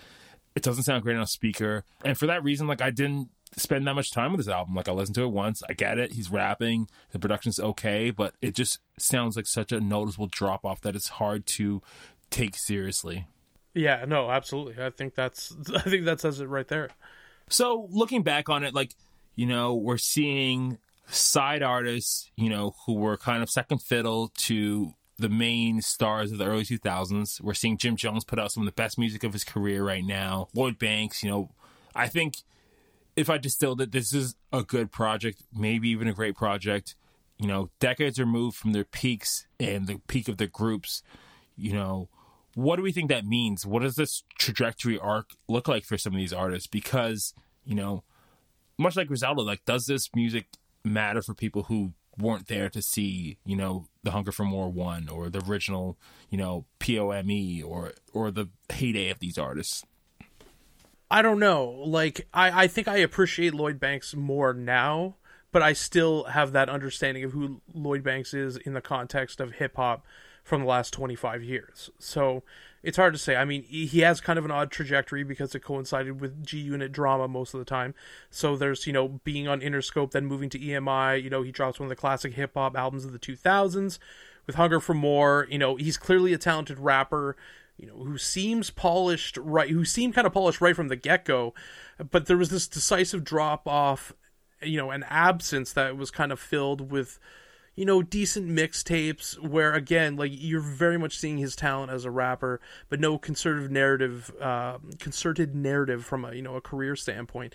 it 0.54 0.62
doesn't 0.62 0.84
sound 0.84 1.02
great 1.02 1.16
on 1.16 1.22
a 1.22 1.26
speaker. 1.26 1.84
And 2.04 2.16
for 2.16 2.26
that 2.26 2.44
reason, 2.44 2.66
like 2.66 2.82
I 2.82 2.90
didn't 2.90 3.28
spend 3.56 3.86
that 3.86 3.94
much 3.94 4.12
time 4.12 4.32
with 4.32 4.40
this 4.40 4.52
album. 4.52 4.74
Like 4.74 4.88
I 4.88 4.92
listened 4.92 5.14
to 5.16 5.24
it 5.24 5.32
once, 5.32 5.62
I 5.68 5.72
get 5.72 5.98
it, 5.98 6.12
he's 6.12 6.30
rapping, 6.30 6.88
the 7.12 7.18
production's 7.18 7.60
okay, 7.60 8.10
but 8.10 8.34
it 8.40 8.54
just 8.54 8.78
sounds 8.98 9.36
like 9.36 9.46
such 9.46 9.72
a 9.72 9.80
noticeable 9.80 10.26
drop 10.26 10.64
off 10.64 10.80
that 10.82 10.96
it's 10.96 11.08
hard 11.08 11.46
to 11.46 11.82
take 12.30 12.56
seriously. 12.56 13.26
Yeah, 13.74 14.04
no, 14.06 14.30
absolutely. 14.30 14.82
I 14.82 14.90
think 14.90 15.14
that's 15.14 15.54
I 15.74 15.82
think 15.82 16.04
that 16.04 16.20
says 16.20 16.40
it 16.40 16.48
right 16.48 16.68
there. 16.68 16.90
So 17.48 17.88
looking 17.90 18.22
back 18.22 18.48
on 18.48 18.64
it, 18.64 18.74
like, 18.74 18.94
you 19.34 19.46
know, 19.46 19.74
we're 19.74 19.98
seeing 19.98 20.78
side 21.08 21.62
artists, 21.62 22.30
you 22.36 22.48
know, 22.48 22.74
who 22.86 22.94
were 22.94 23.16
kind 23.16 23.42
of 23.42 23.50
second 23.50 23.82
fiddle 23.82 24.32
to 24.38 24.94
the 25.18 25.28
main 25.28 25.80
stars 25.80 26.32
of 26.32 26.38
the 26.38 26.46
early 26.46 26.64
2000s. 26.64 27.40
We're 27.40 27.54
seeing 27.54 27.78
Jim 27.78 27.96
Jones 27.96 28.24
put 28.24 28.38
out 28.38 28.52
some 28.52 28.62
of 28.62 28.66
the 28.66 28.72
best 28.72 28.98
music 28.98 29.24
of 29.24 29.32
his 29.32 29.44
career 29.44 29.84
right 29.84 30.04
now. 30.04 30.48
Lloyd 30.54 30.78
Banks, 30.78 31.22
you 31.22 31.30
know, 31.30 31.50
I 31.94 32.08
think 32.08 32.38
if 33.16 33.30
I 33.30 33.38
distilled 33.38 33.80
it, 33.80 33.92
this 33.92 34.12
is 34.12 34.34
a 34.52 34.62
good 34.62 34.90
project, 34.90 35.42
maybe 35.52 35.88
even 35.90 36.08
a 36.08 36.12
great 36.12 36.36
project. 36.36 36.96
You 37.38 37.46
know, 37.46 37.70
decades 37.80 38.18
removed 38.18 38.56
from 38.56 38.72
their 38.72 38.84
peaks 38.84 39.46
and 39.58 39.86
the 39.86 40.00
peak 40.08 40.28
of 40.28 40.36
their 40.36 40.48
groups, 40.48 41.02
you 41.56 41.72
know, 41.72 42.08
what 42.54 42.76
do 42.76 42.82
we 42.82 42.92
think 42.92 43.08
that 43.08 43.26
means? 43.26 43.66
What 43.66 43.82
does 43.82 43.96
this 43.96 44.22
trajectory 44.38 44.98
arc 44.98 45.30
look 45.48 45.66
like 45.66 45.84
for 45.84 45.98
some 45.98 46.12
of 46.12 46.18
these 46.18 46.32
artists? 46.32 46.68
Because, 46.68 47.34
you 47.64 47.74
know, 47.74 48.04
much 48.78 48.96
like 48.96 49.08
Griselda, 49.08 49.42
like, 49.42 49.64
does 49.64 49.86
this 49.86 50.08
music 50.14 50.46
matter 50.84 51.22
for 51.22 51.34
people 51.34 51.64
who 51.64 51.92
weren't 52.18 52.46
there 52.46 52.68
to 52.70 52.80
see, 52.80 53.38
you 53.44 53.56
know, 53.56 53.86
the 54.04 54.12
Hunger 54.12 54.32
for 54.32 54.44
More 54.44 54.70
one 54.70 55.08
or 55.08 55.28
the 55.28 55.42
original, 55.48 55.98
you 56.30 56.38
know, 56.38 56.64
POME 56.78 57.62
or 57.64 57.92
or 58.12 58.30
the 58.30 58.48
heyday 58.72 59.10
of 59.10 59.18
these 59.18 59.38
artists? 59.38 59.84
I 61.10 61.22
don't 61.22 61.38
know. 61.38 61.64
Like 61.64 62.26
I, 62.32 62.64
I 62.64 62.66
think 62.66 62.88
I 62.88 62.98
appreciate 62.98 63.54
Lloyd 63.54 63.80
Banks 63.80 64.14
more 64.14 64.52
now, 64.52 65.16
but 65.52 65.62
I 65.62 65.72
still 65.72 66.24
have 66.24 66.52
that 66.52 66.68
understanding 66.68 67.24
of 67.24 67.32
who 67.32 67.60
Lloyd 67.72 68.02
Banks 68.02 68.34
is 68.34 68.56
in 68.56 68.74
the 68.74 68.80
context 68.80 69.40
of 69.40 69.52
hip 69.52 69.76
hop 69.76 70.04
from 70.42 70.62
the 70.62 70.66
last 70.66 70.92
25 70.92 71.42
years. 71.42 71.90
So 71.98 72.42
it's 72.84 72.98
hard 72.98 73.14
to 73.14 73.18
say. 73.18 73.34
I 73.34 73.46
mean, 73.46 73.62
he 73.62 74.00
has 74.00 74.20
kind 74.20 74.38
of 74.38 74.44
an 74.44 74.50
odd 74.50 74.70
trajectory 74.70 75.24
because 75.24 75.54
it 75.54 75.60
coincided 75.60 76.20
with 76.20 76.44
G 76.44 76.58
Unit 76.58 76.92
drama 76.92 77.26
most 77.26 77.54
of 77.54 77.58
the 77.58 77.64
time. 77.64 77.94
So 78.30 78.56
there's, 78.56 78.86
you 78.86 78.92
know, 78.92 79.20
being 79.24 79.48
on 79.48 79.60
Interscope, 79.60 80.10
then 80.10 80.26
moving 80.26 80.50
to 80.50 80.58
EMI. 80.58 81.22
You 81.22 81.30
know, 81.30 81.42
he 81.42 81.50
drops 81.50 81.80
one 81.80 81.86
of 81.86 81.88
the 81.88 81.96
classic 81.96 82.34
hip 82.34 82.52
hop 82.54 82.76
albums 82.76 83.06
of 83.06 83.12
the 83.12 83.18
2000s 83.18 83.98
with 84.46 84.56
Hunger 84.56 84.80
for 84.80 84.92
More. 84.92 85.48
You 85.50 85.58
know, 85.58 85.76
he's 85.76 85.96
clearly 85.96 86.34
a 86.34 86.38
talented 86.38 86.78
rapper. 86.78 87.36
You 87.78 87.88
know, 87.88 88.04
who 88.04 88.18
seems 88.18 88.68
polished 88.70 89.38
right, 89.38 89.70
who 89.70 89.86
seemed 89.86 90.14
kind 90.14 90.26
of 90.26 90.34
polished 90.34 90.60
right 90.60 90.76
from 90.76 90.88
the 90.88 90.96
get 90.96 91.24
go, 91.24 91.54
but 92.10 92.26
there 92.26 92.36
was 92.36 92.50
this 92.50 92.68
decisive 92.68 93.24
drop 93.24 93.66
off, 93.66 94.12
you 94.62 94.76
know, 94.76 94.90
an 94.90 95.04
absence 95.08 95.72
that 95.72 95.96
was 95.96 96.12
kind 96.12 96.30
of 96.30 96.38
filled 96.38 96.92
with 96.92 97.18
you 97.76 97.84
know, 97.84 98.02
decent 98.02 98.48
mixtapes 98.48 99.38
where 99.38 99.72
again, 99.72 100.16
like 100.16 100.30
you're 100.32 100.60
very 100.60 100.96
much 100.96 101.18
seeing 101.18 101.38
his 101.38 101.56
talent 101.56 101.90
as 101.90 102.04
a 102.04 102.10
rapper, 102.10 102.60
but 102.88 103.00
no 103.00 103.18
concerted 103.18 103.70
narrative, 103.70 104.32
uh, 104.40 104.78
concerted 104.98 105.54
narrative 105.54 106.04
from 106.04 106.24
a 106.24 106.34
you 106.34 106.42
know 106.42 106.54
a 106.54 106.60
career 106.60 106.94
standpoint. 106.94 107.54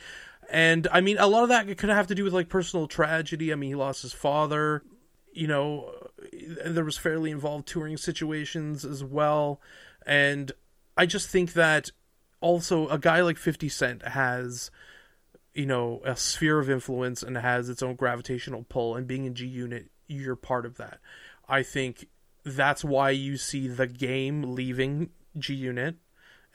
And 0.51 0.87
I 0.91 1.01
mean, 1.01 1.17
a 1.19 1.27
lot 1.27 1.43
of 1.43 1.49
that 1.49 1.77
could 1.77 1.89
have 1.89 2.07
to 2.07 2.15
do 2.15 2.23
with 2.23 2.33
like 2.33 2.49
personal 2.49 2.87
tragedy. 2.87 3.51
I 3.53 3.55
mean, 3.55 3.69
he 3.69 3.75
lost 3.75 4.01
his 4.01 4.13
father. 4.13 4.83
You 5.31 5.47
know, 5.47 5.93
there 6.65 6.83
was 6.83 6.97
fairly 6.97 7.31
involved 7.31 7.67
touring 7.67 7.97
situations 7.97 8.83
as 8.83 9.03
well, 9.03 9.61
and 10.05 10.51
I 10.97 11.05
just 11.05 11.29
think 11.29 11.53
that 11.53 11.91
also 12.41 12.89
a 12.89 12.97
guy 12.97 13.21
like 13.21 13.37
50 13.37 13.69
Cent 13.69 14.01
has 14.05 14.71
you 15.53 15.65
know 15.65 16.01
a 16.03 16.15
sphere 16.15 16.59
of 16.59 16.69
influence 16.69 17.23
and 17.23 17.37
has 17.37 17.69
its 17.69 17.81
own 17.81 17.95
gravitational 17.95 18.65
pull 18.67 18.95
and 18.95 19.07
being 19.07 19.25
in 19.25 19.33
G 19.33 19.45
Unit 19.45 19.89
you're 20.09 20.35
part 20.35 20.65
of 20.65 20.77
that. 20.77 20.99
I 21.47 21.63
think 21.63 22.07
that's 22.43 22.83
why 22.83 23.11
you 23.11 23.37
see 23.37 23.67
the 23.67 23.87
game 23.87 24.55
leaving 24.55 25.09
G 25.37 25.53
Unit 25.53 25.95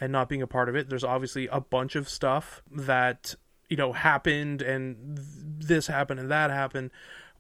and 0.01 0.13
not 0.13 0.29
being 0.29 0.43
a 0.43 0.47
part 0.47 0.69
of 0.69 0.77
it. 0.77 0.89
There's 0.89 1.05
obviously 1.05 1.47
a 1.49 1.61
bunch 1.61 1.97
of 1.97 2.09
stuff 2.09 2.63
that 2.71 3.35
you 3.69 3.77
know 3.77 3.93
happened 3.93 4.61
and 4.61 4.97
this 5.19 5.87
happened 5.87 6.21
and 6.21 6.31
that 6.31 6.51
happened, 6.51 6.91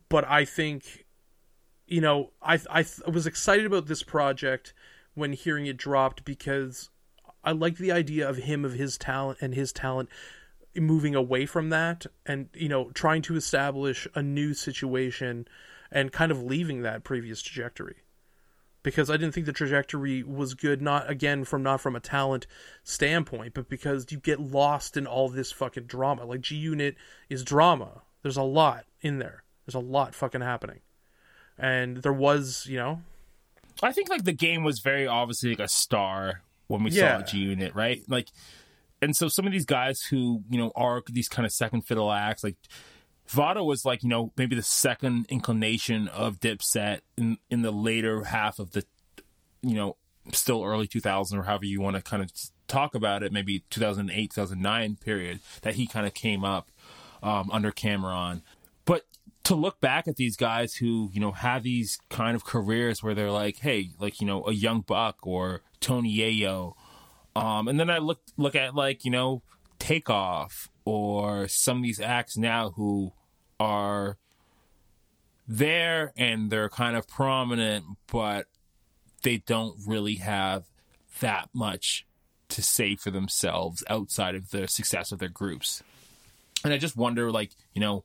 but 0.08 0.24
I 0.28 0.44
think 0.44 1.04
you 1.86 2.00
know 2.00 2.30
I 2.42 2.58
I, 2.70 2.84
was 3.10 3.26
excited 3.26 3.66
about 3.66 3.86
this 3.86 4.02
project 4.02 4.72
when 5.14 5.32
hearing 5.32 5.66
it 5.66 5.76
dropped 5.76 6.24
because 6.24 6.90
I 7.42 7.52
like 7.52 7.76
the 7.76 7.92
idea 7.92 8.28
of 8.28 8.38
him 8.38 8.64
of 8.64 8.72
his 8.74 8.96
talent 8.96 9.38
and 9.40 9.54
his 9.54 9.72
talent 9.72 10.08
moving 10.76 11.14
away 11.14 11.46
from 11.46 11.70
that 11.70 12.06
and 12.26 12.48
you 12.54 12.68
know 12.68 12.90
trying 12.90 13.22
to 13.22 13.36
establish 13.36 14.08
a 14.14 14.22
new 14.22 14.54
situation 14.54 15.46
and 15.94 16.12
kind 16.12 16.30
of 16.30 16.42
leaving 16.42 16.82
that 16.82 17.04
previous 17.04 17.40
trajectory. 17.40 17.96
Because 18.82 19.08
I 19.08 19.16
didn't 19.16 19.32
think 19.32 19.46
the 19.46 19.52
trajectory 19.54 20.22
was 20.22 20.52
good 20.52 20.82
not 20.82 21.08
again 21.08 21.44
from 21.44 21.62
not 21.62 21.80
from 21.80 21.96
a 21.96 22.00
talent 22.00 22.46
standpoint 22.82 23.54
but 23.54 23.70
because 23.70 24.04
you 24.10 24.18
get 24.18 24.38
lost 24.38 24.98
in 24.98 25.06
all 25.06 25.30
this 25.30 25.50
fucking 25.52 25.84
drama. 25.84 26.26
Like 26.26 26.42
G 26.42 26.56
Unit 26.56 26.96
is 27.30 27.42
drama. 27.42 28.02
There's 28.22 28.36
a 28.36 28.42
lot 28.42 28.84
in 29.00 29.18
there. 29.20 29.44
There's 29.64 29.74
a 29.74 29.78
lot 29.78 30.14
fucking 30.14 30.42
happening. 30.42 30.80
And 31.56 31.98
there 31.98 32.12
was 32.12 32.66
you 32.68 32.76
know? 32.76 33.00
I 33.82 33.92
think 33.92 34.10
like 34.10 34.24
the 34.24 34.32
game 34.32 34.64
was 34.64 34.80
very 34.80 35.06
obviously 35.06 35.50
like 35.50 35.60
a 35.60 35.68
star 35.68 36.42
when 36.66 36.82
we 36.82 36.90
Yeah. 36.90 37.18
saw 37.20 37.24
G 37.24 37.38
Unit, 37.38 37.74
right? 37.74 38.02
Like, 38.06 38.28
and 39.00 39.16
so 39.16 39.28
some 39.28 39.46
of 39.46 39.52
these 39.52 39.64
guys 39.66 40.02
who 40.02 40.42
you 40.50 40.58
know 40.58 40.72
are 40.76 41.02
these 41.08 41.28
kind 41.28 41.46
of 41.46 41.52
second 41.52 41.82
fiddle 41.82 42.12
acts, 42.12 42.44
like 42.44 42.56
Vado 43.28 43.64
was 43.64 43.84
like 43.84 44.02
you 44.02 44.08
know 44.08 44.32
maybe 44.36 44.54
the 44.56 44.62
second 44.62 45.26
inclination 45.28 46.08
of 46.08 46.40
Dipset 46.40 47.00
in 47.16 47.38
in 47.50 47.62
the 47.62 47.70
later 47.70 48.24
half 48.24 48.58
of 48.58 48.72
the 48.72 48.84
you 49.62 49.74
know 49.74 49.96
still 50.32 50.64
early 50.64 50.86
2000 50.86 51.38
or 51.38 51.42
however 51.42 51.66
you 51.66 51.80
want 51.80 51.96
to 51.96 52.02
kind 52.02 52.22
of 52.22 52.30
talk 52.66 52.94
about 52.94 53.22
it, 53.22 53.32
maybe 53.32 53.64
2008 53.70 54.30
2009 54.30 54.96
period 54.96 55.40
that 55.62 55.74
he 55.74 55.86
kind 55.86 56.06
of 56.06 56.14
came 56.14 56.44
up 56.44 56.70
um, 57.22 57.50
under 57.52 57.70
Cam'ron, 57.70 58.42
but 58.84 59.06
to 59.44 59.54
look 59.54 59.80
back 59.80 60.08
at 60.08 60.16
these 60.16 60.36
guys 60.36 60.74
who 60.74 61.10
you 61.12 61.20
know 61.20 61.32
have 61.32 61.62
these 61.62 61.98
kind 62.10 62.34
of 62.34 62.44
careers 62.44 63.02
where 63.02 63.14
they're 63.14 63.30
like, 63.30 63.58
hey, 63.58 63.90
like 63.98 64.20
you 64.20 64.26
know 64.26 64.44
a 64.46 64.52
young 64.52 64.80
buck 64.80 65.18
or 65.22 65.62
Tony 65.80 66.16
Yayo, 66.16 66.74
um, 67.36 67.68
and 67.68 67.78
then 67.78 67.90
I 67.90 67.98
look 67.98 68.20
look 68.36 68.54
at 68.54 68.74
like 68.74 69.04
you 69.04 69.10
know 69.10 69.42
Takeoff 69.78 70.70
or 70.84 71.48
some 71.48 71.78
of 71.78 71.82
these 71.82 72.00
acts 72.00 72.36
now 72.36 72.70
who 72.70 73.12
are 73.58 74.16
there 75.46 76.12
and 76.16 76.50
they're 76.50 76.68
kind 76.68 76.96
of 76.96 77.06
prominent, 77.06 77.84
but 78.10 78.46
they 79.22 79.38
don't 79.38 79.76
really 79.86 80.16
have 80.16 80.64
that 81.20 81.48
much 81.52 82.06
to 82.48 82.62
say 82.62 82.96
for 82.96 83.10
themselves 83.10 83.82
outside 83.88 84.34
of 84.34 84.50
the 84.50 84.68
success 84.68 85.12
of 85.12 85.18
their 85.18 85.28
groups. 85.28 85.82
And 86.64 86.72
I 86.72 86.78
just 86.78 86.96
wonder, 86.96 87.30
like, 87.30 87.52
you 87.74 87.80
know, 87.80 88.04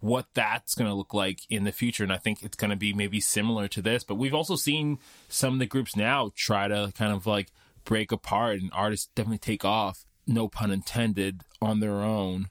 what 0.00 0.26
that's 0.34 0.74
going 0.74 0.88
to 0.88 0.94
look 0.94 1.14
like 1.14 1.40
in 1.50 1.64
the 1.64 1.72
future. 1.72 2.04
And 2.04 2.12
I 2.12 2.18
think 2.18 2.42
it's 2.42 2.56
going 2.56 2.70
to 2.70 2.76
be 2.76 2.92
maybe 2.92 3.20
similar 3.20 3.66
to 3.68 3.82
this. 3.82 4.04
But 4.04 4.16
we've 4.16 4.34
also 4.34 4.56
seen 4.56 4.98
some 5.28 5.54
of 5.54 5.58
the 5.58 5.66
groups 5.66 5.96
now 5.96 6.30
try 6.34 6.68
to 6.68 6.92
kind 6.96 7.12
of 7.12 7.26
like 7.26 7.48
break 7.84 8.12
apart 8.12 8.60
and 8.60 8.70
artists 8.72 9.08
definitely 9.14 9.38
take 9.38 9.64
off, 9.64 10.04
no 10.26 10.48
pun 10.48 10.70
intended, 10.70 11.42
on 11.60 11.80
their 11.80 12.00
own. 12.02 12.48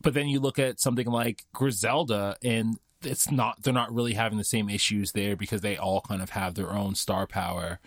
But 0.00 0.14
then 0.14 0.28
you 0.28 0.40
look 0.40 0.58
at 0.58 0.80
something 0.80 1.06
like 1.06 1.44
Griselda 1.52 2.36
and 2.42 2.78
it's 3.02 3.30
not 3.30 3.62
they're 3.62 3.72
not 3.72 3.92
really 3.92 4.14
having 4.14 4.38
the 4.38 4.44
same 4.44 4.68
issues 4.68 5.12
there 5.12 5.36
because 5.36 5.60
they 5.60 5.76
all 5.76 6.00
kind 6.00 6.22
of 6.22 6.30
have 6.30 6.54
their 6.54 6.70
own 6.70 6.94
star 6.94 7.26
power. 7.26 7.80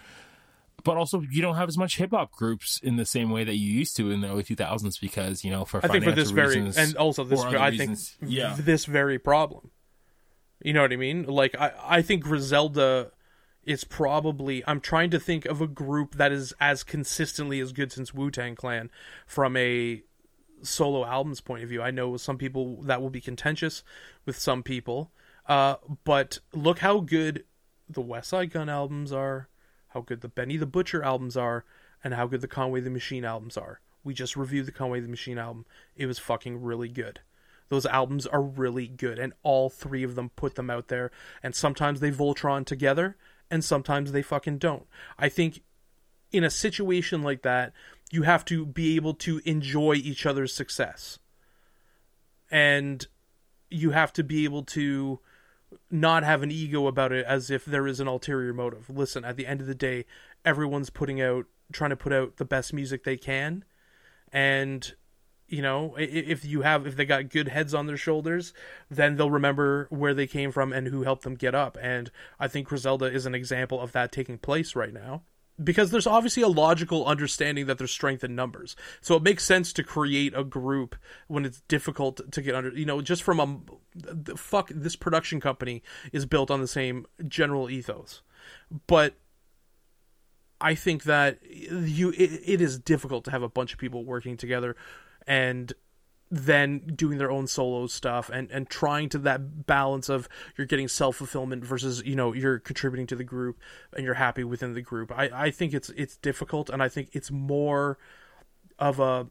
But 0.83 0.97
also, 0.97 1.21
you 1.21 1.41
don't 1.41 1.55
have 1.55 1.69
as 1.69 1.77
much 1.77 1.97
hip 1.97 2.11
hop 2.11 2.31
groups 2.31 2.79
in 2.81 2.95
the 2.95 3.05
same 3.05 3.29
way 3.29 3.43
that 3.43 3.55
you 3.55 3.71
used 3.71 3.95
to 3.97 4.09
in 4.09 4.21
the 4.21 4.29
early 4.29 4.43
2000s 4.43 4.99
because, 4.99 5.43
you 5.43 5.51
know, 5.51 5.63
for 5.63 5.79
I 5.85 5.87
think 5.87 6.03
for 6.03 6.11
this 6.11 6.31
financial 6.31 6.35
very 6.35 6.65
reasons 6.65 6.77
and 6.77 6.97
also 6.97 7.23
this 7.23 7.41
I 7.41 7.69
reasons. 7.69 8.15
think 8.19 8.31
yeah. 8.31 8.55
this 8.57 8.85
very 8.85 9.19
problem. 9.19 9.69
You 10.63 10.73
know 10.73 10.81
what 10.81 10.91
I 10.91 10.95
mean? 10.95 11.25
Like 11.25 11.55
I 11.59 11.73
I 11.83 12.01
think 12.01 12.23
Griselda 12.23 13.11
is 13.63 13.83
probably 13.83 14.63
I'm 14.65 14.81
trying 14.81 15.09
to 15.11 15.19
think 15.19 15.45
of 15.45 15.61
a 15.61 15.67
group 15.67 16.15
that 16.15 16.31
is 16.31 16.53
as 16.59 16.83
consistently 16.83 17.59
as 17.59 17.71
good 17.71 17.91
since 17.91 18.13
Wu 18.13 18.31
Tang 18.31 18.55
Clan 18.55 18.89
from 19.25 19.55
a 19.55 20.01
solo 20.63 21.05
albums 21.05 21.41
point 21.41 21.63
of 21.63 21.69
view. 21.69 21.81
I 21.81 21.91
know 21.91 22.17
some 22.17 22.37
people 22.37 22.81
that 22.83 23.01
will 23.01 23.09
be 23.09 23.21
contentious 23.21 23.83
with 24.25 24.37
some 24.37 24.63
people, 24.63 25.11
uh, 25.47 25.75
but 26.03 26.39
look 26.53 26.79
how 26.79 26.99
good 26.99 27.45
the 27.89 28.01
Westside 28.01 28.51
Gunn 28.51 28.69
albums 28.69 29.11
are, 29.11 29.49
how 29.89 30.01
good 30.01 30.21
the 30.21 30.27
Benny 30.27 30.57
the 30.57 30.65
Butcher 30.65 31.03
albums 31.03 31.35
are, 31.35 31.65
and 32.03 32.13
how 32.13 32.27
good 32.27 32.41
the 32.41 32.47
Conway 32.47 32.81
the 32.81 32.89
Machine 32.89 33.25
albums 33.25 33.57
are. 33.57 33.81
We 34.03 34.13
just 34.13 34.35
reviewed 34.35 34.65
the 34.65 34.71
Conway 34.71 34.99
the 35.01 35.07
Machine 35.07 35.37
album. 35.37 35.65
It 35.95 36.07
was 36.07 36.19
fucking 36.19 36.61
really 36.61 36.89
good. 36.89 37.19
Those 37.69 37.85
albums 37.85 38.27
are 38.27 38.41
really 38.41 38.87
good, 38.87 39.19
and 39.19 39.33
all 39.43 39.69
three 39.69 40.03
of 40.03 40.15
them 40.15 40.31
put 40.35 40.55
them 40.55 40.69
out 40.69 40.89
there. 40.89 41.11
And 41.41 41.55
sometimes 41.55 41.99
they 41.99 42.11
Voltron 42.11 42.65
together, 42.65 43.15
and 43.51 43.63
sometimes 43.63 44.11
they 44.11 44.21
fucking 44.23 44.57
don't. 44.57 44.87
I 45.19 45.29
think 45.29 45.61
in 46.31 46.43
a 46.43 46.49
situation 46.49 47.21
like 47.21 47.43
that, 47.43 47.73
you 48.09 48.23
have 48.23 48.45
to 48.45 48.65
be 48.65 48.95
able 48.95 49.13
to 49.15 49.41
enjoy 49.45 49.93
each 49.95 50.25
other's 50.25 50.53
success. 50.53 51.19
And 52.49 53.05
you 53.69 53.91
have 53.91 54.11
to 54.13 54.23
be 54.23 54.45
able 54.45 54.63
to 54.63 55.19
not 55.89 56.23
have 56.23 56.43
an 56.43 56.51
ego 56.51 56.87
about 56.87 57.11
it 57.11 57.25
as 57.25 57.49
if 57.49 57.63
there 57.63 57.87
is 57.87 57.99
an 57.99 58.07
ulterior 58.07 58.53
motive. 58.53 58.89
Listen, 58.89 59.23
at 59.23 59.37
the 59.37 59.45
end 59.45 59.61
of 59.61 59.67
the 59.67 59.75
day, 59.75 60.05
everyone's 60.43 60.89
putting 60.89 61.21
out 61.21 61.45
trying 61.71 61.91
to 61.91 61.95
put 61.95 62.11
out 62.11 62.35
the 62.35 62.45
best 62.45 62.73
music 62.73 63.03
they 63.03 63.15
can 63.15 63.63
and 64.33 64.95
you 65.51 65.61
know 65.61 65.95
if 65.97 66.45
you 66.45 66.61
have 66.61 66.87
if 66.87 66.95
they 66.95 67.05
got 67.05 67.29
good 67.29 67.47
heads 67.47 67.73
on 67.73 67.85
their 67.85 67.97
shoulders 67.97 68.53
then 68.89 69.15
they'll 69.15 69.29
remember 69.29 69.87
where 69.89 70.13
they 70.13 70.27
came 70.27 70.51
from 70.51 70.71
and 70.71 70.87
who 70.87 71.03
helped 71.03 71.23
them 71.23 71.35
get 71.35 71.53
up. 71.53 71.77
And 71.81 72.11
i 72.39 72.47
think 72.47 72.67
griselda 72.67 73.05
is 73.05 73.25
an 73.25 73.35
example 73.35 73.79
of 73.79 73.91
that 73.91 74.11
taking 74.11 74.37
place 74.37 74.75
right 74.75 74.93
now. 74.93 75.23
Because 75.61 75.91
there's 75.91 76.07
obviously 76.07 76.41
a 76.41 76.47
logical 76.47 77.05
understanding 77.05 77.67
that 77.67 77.77
there's 77.77 77.91
strength 77.91 78.23
in 78.23 78.35
numbers. 78.35 78.75
So 78.99 79.15
it 79.15 79.21
makes 79.21 79.43
sense 79.43 79.71
to 79.73 79.83
create 79.83 80.33
a 80.35 80.43
group 80.43 80.95
when 81.27 81.45
it's 81.45 81.61
difficult 81.67 82.31
to 82.31 82.41
get 82.41 82.55
under 82.55 82.69
you 82.69 82.85
know 82.85 83.01
just 83.01 83.21
from 83.21 83.39
a 83.39 84.35
fuck 84.35 84.71
this 84.73 84.95
production 84.95 85.39
company 85.39 85.83
is 86.11 86.25
built 86.25 86.49
on 86.49 86.61
the 86.61 86.67
same 86.67 87.05
general 87.27 87.69
ethos. 87.69 88.21
But 88.87 89.15
I 90.61 90.75
think 90.75 91.03
that 91.03 91.39
you 91.43 92.11
it, 92.11 92.41
it 92.45 92.61
is 92.61 92.79
difficult 92.79 93.25
to 93.25 93.31
have 93.31 93.43
a 93.43 93.49
bunch 93.49 93.73
of 93.73 93.79
people 93.79 94.05
working 94.05 94.37
together 94.37 94.75
and 95.31 95.71
then 96.29 96.79
doing 96.95 97.17
their 97.17 97.31
own 97.31 97.47
solo 97.47 97.87
stuff 97.87 98.29
and 98.29 98.51
and 98.51 98.69
trying 98.69 99.07
to 99.09 99.17
that 99.17 99.65
balance 99.65 100.09
of 100.09 100.27
you're 100.57 100.67
getting 100.67 100.87
self-fulfillment 100.87 101.63
versus 101.63 102.03
you 102.05 102.15
know 102.15 102.33
you're 102.33 102.59
contributing 102.59 103.07
to 103.07 103.15
the 103.15 103.23
group 103.23 103.57
and 103.93 104.03
you're 104.05 104.13
happy 104.15 104.43
within 104.43 104.73
the 104.73 104.81
group. 104.81 105.11
I 105.11 105.29
i 105.33 105.51
think 105.51 105.73
it's 105.73 105.89
it's 105.91 106.17
difficult 106.17 106.69
and 106.69 106.83
i 106.83 106.89
think 106.89 107.09
it's 107.13 107.31
more 107.31 107.97
of 108.77 108.99
a 108.99 109.27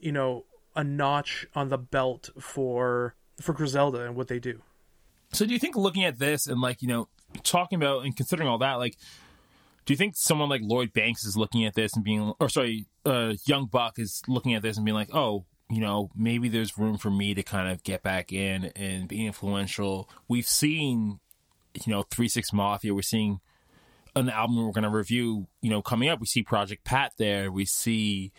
you 0.00 0.12
know 0.12 0.44
a 0.76 0.84
notch 0.84 1.46
on 1.54 1.68
the 1.68 1.78
belt 1.78 2.30
for 2.38 3.14
for 3.40 3.52
griselda 3.52 4.04
and 4.04 4.14
what 4.14 4.28
they 4.28 4.38
do. 4.38 4.62
So 5.32 5.46
do 5.46 5.52
you 5.52 5.58
think 5.58 5.76
looking 5.76 6.04
at 6.04 6.18
this 6.18 6.46
and 6.46 6.60
like, 6.60 6.82
you 6.82 6.88
know, 6.88 7.08
talking 7.42 7.76
about 7.76 8.04
and 8.04 8.14
considering 8.14 8.48
all 8.48 8.58
that, 8.58 8.74
like 8.74 8.96
do 9.84 9.92
you 9.92 9.96
think 9.96 10.14
someone 10.16 10.48
like 10.48 10.62
Lloyd 10.62 10.92
Banks 10.92 11.24
is 11.24 11.36
looking 11.36 11.64
at 11.64 11.74
this 11.74 11.94
and 11.94 12.04
being 12.04 12.32
or 12.40 12.48
sorry, 12.48 12.86
uh 13.04 13.34
Young 13.46 13.66
Buck 13.66 13.98
is 13.98 14.22
looking 14.28 14.54
at 14.54 14.62
this 14.62 14.76
and 14.76 14.84
being 14.84 14.94
like, 14.94 15.14
"Oh, 15.14 15.44
you 15.68 15.80
know, 15.80 16.10
maybe 16.14 16.48
there's 16.48 16.78
room 16.78 16.98
for 16.98 17.10
me 17.10 17.34
to 17.34 17.42
kind 17.42 17.70
of 17.70 17.82
get 17.82 18.02
back 18.02 18.32
in 18.32 18.66
and 18.76 19.08
be 19.08 19.26
influential." 19.26 20.08
We've 20.28 20.48
seen 20.48 21.20
you 21.74 21.92
know, 21.92 22.02
3 22.02 22.28
6 22.28 22.52
Mafia, 22.52 22.94
we're 22.94 23.02
seeing 23.02 23.40
an 24.16 24.28
album 24.28 24.56
we're 24.56 24.72
going 24.72 24.82
to 24.82 24.90
review, 24.90 25.46
you 25.62 25.70
know, 25.70 25.82
coming 25.82 26.08
up. 26.08 26.20
We 26.20 26.26
see 26.26 26.42
Project 26.42 26.84
Pat 26.84 27.12
there. 27.16 27.50
We 27.52 27.64
see 27.64 28.32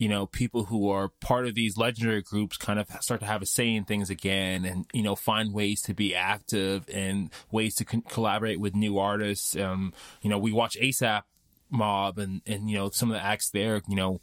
you 0.00 0.08
know, 0.08 0.24
people 0.24 0.64
who 0.64 0.88
are 0.88 1.08
part 1.20 1.46
of 1.46 1.54
these 1.54 1.76
legendary 1.76 2.22
groups 2.22 2.56
kind 2.56 2.80
of 2.80 2.88
start 3.00 3.20
to 3.20 3.26
have 3.26 3.42
a 3.42 3.46
say 3.46 3.74
in 3.74 3.84
things 3.84 4.08
again 4.08 4.64
and, 4.64 4.86
you 4.94 5.02
know, 5.02 5.14
find 5.14 5.52
ways 5.52 5.82
to 5.82 5.92
be 5.92 6.14
active 6.14 6.88
and 6.90 7.28
ways 7.52 7.74
to 7.74 7.84
collaborate 7.84 8.58
with 8.58 8.74
new 8.74 8.98
artists. 8.98 9.54
Um, 9.54 9.92
you 10.22 10.30
know, 10.30 10.38
we 10.38 10.52
watch 10.52 10.74
ASAP 10.80 11.24
Mob 11.68 12.18
and, 12.18 12.40
and, 12.46 12.70
you 12.70 12.78
know, 12.78 12.88
some 12.88 13.10
of 13.10 13.14
the 13.14 13.22
acts 13.22 13.50
there, 13.50 13.82
you 13.86 13.94
know, 13.94 14.22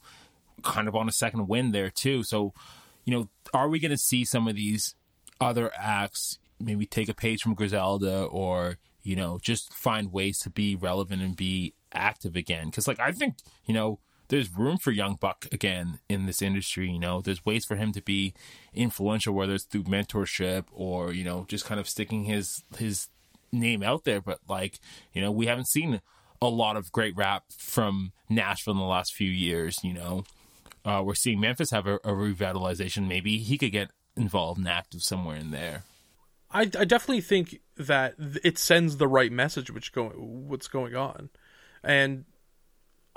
kind 0.64 0.88
of 0.88 0.96
on 0.96 1.08
a 1.08 1.12
second 1.12 1.48
wind 1.48 1.76
there 1.76 1.92
too. 1.92 2.24
So, 2.24 2.56
you 3.06 3.14
know, 3.14 3.30
are 3.54 3.70
we 3.70 3.78
going 3.78 3.92
to 3.92 3.98
see 4.00 4.26
some 4.26 4.48
of 4.48 4.56
these 4.56 4.96
other 5.40 5.72
acts 5.78 6.40
maybe 6.60 6.88
take 6.88 7.08
a 7.08 7.14
page 7.14 7.44
from 7.44 7.54
Griselda 7.54 8.24
or, 8.24 8.78
you 9.04 9.16
know, 9.16 9.38
just 9.44 9.72
find 9.76 10.12
ways 10.12 10.40
to 10.40 10.50
be 10.50 10.76
relevant 10.76 11.22
and 11.22 11.36
be 11.36 11.76
active 11.94 12.36
again? 12.36 12.66
Because, 12.66 12.88
like, 12.88 13.00
I 13.00 13.12
think, 13.12 13.36
you 13.68 13.76
know, 13.76 14.00
there's 14.30 14.56
room 14.56 14.78
for 14.78 14.92
young 14.92 15.16
Buck 15.16 15.48
again 15.52 16.00
in 16.10 16.26
this 16.26 16.42
industry. 16.42 16.90
You 16.90 17.00
know, 17.00 17.22
there's 17.22 17.46
ways 17.46 17.66
for 17.66 17.76
him 17.76 17.92
to 17.94 18.02
be 18.02 18.34
influential, 18.74 19.34
whether 19.34 19.54
it's 19.54 19.64
through 19.66 19.84
mentorship 19.84 20.66
or 20.72 21.14
you 21.14 21.24
know 21.24 21.46
just 21.48 21.66
kind 21.66 21.80
of 21.80 21.88
sticking 21.88 22.26
his 22.26 22.64
his 22.78 23.08
name 23.52 23.84
out 23.84 24.04
there. 24.04 24.22
But 24.22 24.40
like 24.48 24.80
you 25.14 25.22
know, 25.22 25.32
we 25.32 25.48
haven't 25.48 25.68
seen 25.68 26.02
a 26.42 26.48
lot 26.48 26.78
of 26.78 26.92
great 26.92 27.16
rap 27.16 27.46
from 27.58 28.12
Nashville 28.30 28.74
in 28.74 28.80
the 28.80 28.86
last 28.86 29.14
few 29.14 29.30
years. 29.30 29.78
You 29.84 29.94
know, 29.94 30.24
uh, 30.86 31.02
we're 31.06 31.16
seeing 31.16 31.40
Memphis 31.40 31.72
have 31.72 31.88
a, 31.88 31.96
a 31.96 32.12
revitalization. 32.12 33.08
Maybe 33.08 33.38
he 33.40 33.58
could 33.58 33.72
get 33.72 33.92
involved 34.16 34.60
and 34.60 34.68
active 34.68 35.02
somewhere 35.04 35.38
in 35.38 35.52
there. 35.52 35.84
I, 36.50 36.62
I 36.62 36.86
definitely 36.86 37.22
think 37.22 37.60
that 37.76 38.16
it 38.44 38.58
sends 38.58 38.98
the 38.98 39.08
right 39.08 39.32
message 39.32 39.70
which 39.70 39.92
going 39.92 40.14
what's 40.48 40.70
going 40.70 40.96
on 40.96 41.30
and 41.84 42.26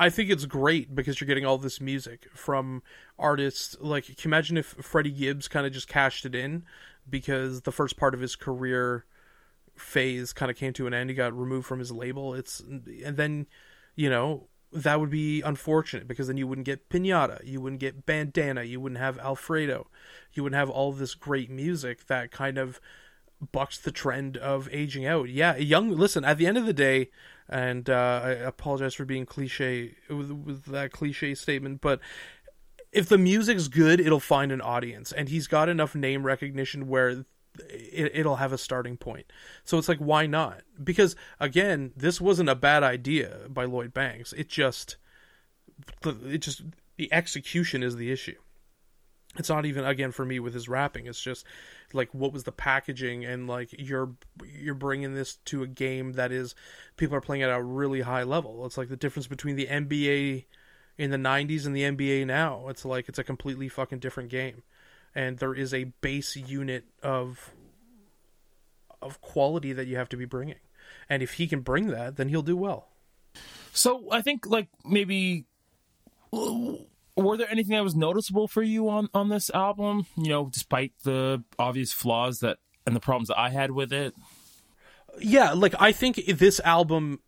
I 0.00 0.08
think 0.08 0.30
it's 0.30 0.46
great 0.46 0.94
because 0.94 1.20
you're 1.20 1.26
getting 1.26 1.44
all 1.44 1.58
this 1.58 1.78
music 1.78 2.26
from 2.34 2.82
artists 3.18 3.76
like 3.80 4.06
can 4.06 4.14
you 4.18 4.28
imagine 4.28 4.56
if 4.56 4.66
Freddie 4.66 5.10
Gibbs 5.10 5.46
kind 5.46 5.66
of 5.66 5.72
just 5.72 5.88
cashed 5.88 6.24
it 6.24 6.34
in 6.34 6.64
because 7.08 7.62
the 7.62 7.72
first 7.72 7.98
part 7.98 8.14
of 8.14 8.20
his 8.20 8.34
career 8.34 9.04
phase 9.76 10.32
kind 10.32 10.50
of 10.50 10.56
came 10.56 10.72
to 10.72 10.86
an 10.86 10.94
end 10.94 11.10
he 11.10 11.16
got 11.16 11.38
removed 11.38 11.66
from 11.66 11.78
his 11.78 11.92
label 11.92 12.34
it's 12.34 12.60
and 12.60 13.16
then 13.18 13.46
you 13.94 14.08
know 14.08 14.48
that 14.72 15.00
would 15.00 15.10
be 15.10 15.42
unfortunate 15.42 16.08
because 16.08 16.28
then 16.28 16.36
you 16.36 16.46
wouldn't 16.46 16.64
get 16.64 16.88
Pinata, 16.88 17.44
you 17.44 17.60
wouldn't 17.60 17.80
get 17.80 18.06
Bandana, 18.06 18.62
you 18.62 18.80
wouldn't 18.80 19.00
have 19.00 19.18
Alfredo, 19.18 19.88
you 20.32 20.44
wouldn't 20.44 20.58
have 20.58 20.70
all 20.70 20.92
this 20.92 21.14
great 21.14 21.50
music 21.50 22.06
that 22.06 22.30
kind 22.30 22.56
of 22.56 22.80
bucks 23.52 23.78
the 23.78 23.90
trend 23.90 24.36
of 24.36 24.68
aging 24.70 25.06
out. 25.06 25.28
Yeah, 25.28 25.56
young. 25.56 25.90
Listen, 25.90 26.24
at 26.24 26.38
the 26.38 26.46
end 26.46 26.58
of 26.58 26.66
the 26.66 26.72
day, 26.72 27.10
and 27.50 27.90
uh, 27.90 28.20
I 28.24 28.30
apologize 28.30 28.94
for 28.94 29.04
being 29.04 29.26
cliche 29.26 29.96
with, 30.08 30.30
with 30.30 30.64
that 30.66 30.92
cliche 30.92 31.34
statement, 31.34 31.80
but 31.80 32.00
if 32.92 33.08
the 33.08 33.18
music's 33.18 33.68
good, 33.68 34.00
it'll 34.00 34.20
find 34.20 34.50
an 34.52 34.60
audience, 34.60 35.12
and 35.12 35.28
he's 35.28 35.46
got 35.46 35.68
enough 35.68 35.94
name 35.94 36.24
recognition 36.24 36.88
where 36.88 37.24
it, 37.68 38.24
will 38.24 38.36
have 38.36 38.52
a 38.52 38.58
starting 38.58 38.96
point. 38.96 39.26
So 39.64 39.76
it's 39.76 39.88
like, 39.88 39.98
why 39.98 40.26
not? 40.26 40.62
Because 40.82 41.16
again, 41.38 41.92
this 41.96 42.20
wasn't 42.20 42.48
a 42.48 42.54
bad 42.54 42.82
idea 42.82 43.40
by 43.48 43.64
Lloyd 43.64 43.92
Banks. 43.92 44.32
It 44.32 44.48
just, 44.48 44.96
it 46.04 46.38
just 46.38 46.62
the 46.96 47.12
execution 47.12 47.82
is 47.82 47.96
the 47.96 48.12
issue 48.12 48.36
it's 49.38 49.48
not 49.48 49.64
even 49.64 49.84
again 49.84 50.12
for 50.12 50.24
me 50.24 50.38
with 50.38 50.52
his 50.52 50.68
rapping 50.68 51.06
it's 51.06 51.20
just 51.20 51.46
like 51.94 52.12
what 52.12 52.32
was 52.32 52.44
the 52.44 52.52
packaging 52.52 53.24
and 53.24 53.46
like 53.46 53.74
you're 53.78 54.10
you're 54.44 54.74
bringing 54.74 55.14
this 55.14 55.36
to 55.46 55.62
a 55.62 55.66
game 55.66 56.12
that 56.12 56.32
is 56.32 56.54
people 56.96 57.16
are 57.16 57.20
playing 57.20 57.42
at 57.42 57.50
a 57.50 57.62
really 57.62 58.02
high 58.02 58.22
level. 58.22 58.64
It's 58.66 58.78
like 58.78 58.88
the 58.88 58.96
difference 58.96 59.26
between 59.26 59.56
the 59.56 59.66
NBA 59.66 60.44
in 60.98 61.10
the 61.10 61.16
90s 61.16 61.66
and 61.66 61.74
the 61.74 61.82
NBA 61.82 62.26
now. 62.26 62.68
It's 62.68 62.84
like 62.84 63.08
it's 63.08 63.18
a 63.18 63.24
completely 63.24 63.68
fucking 63.68 64.00
different 64.00 64.28
game. 64.28 64.62
And 65.14 65.38
there 65.38 65.54
is 65.54 65.74
a 65.74 65.84
base 65.84 66.36
unit 66.36 66.84
of 67.02 67.50
of 69.02 69.20
quality 69.20 69.72
that 69.72 69.86
you 69.86 69.96
have 69.96 70.08
to 70.10 70.16
be 70.16 70.26
bringing. 70.26 70.56
And 71.08 71.22
if 71.22 71.34
he 71.34 71.46
can 71.46 71.60
bring 71.60 71.88
that 71.88 72.16
then 72.16 72.28
he'll 72.28 72.42
do 72.42 72.56
well. 72.56 72.88
So 73.72 74.08
i 74.10 74.20
think 74.20 74.46
like 74.46 74.68
maybe 74.84 75.46
were 77.22 77.36
there 77.36 77.50
anything 77.50 77.74
that 77.74 77.84
was 77.84 77.94
noticeable 77.94 78.48
for 78.48 78.62
you 78.62 78.88
on 78.88 79.08
on 79.14 79.28
this 79.28 79.50
album? 79.50 80.06
You 80.16 80.28
know, 80.28 80.46
despite 80.46 80.92
the 81.04 81.44
obvious 81.58 81.92
flaws 81.92 82.40
that 82.40 82.58
and 82.86 82.96
the 82.96 83.00
problems 83.00 83.28
that 83.28 83.38
I 83.38 83.50
had 83.50 83.70
with 83.70 83.92
it. 83.92 84.14
Yeah, 85.18 85.52
like 85.52 85.74
I 85.78 85.92
think 85.92 86.16
this 86.26 86.60
album 86.60 87.20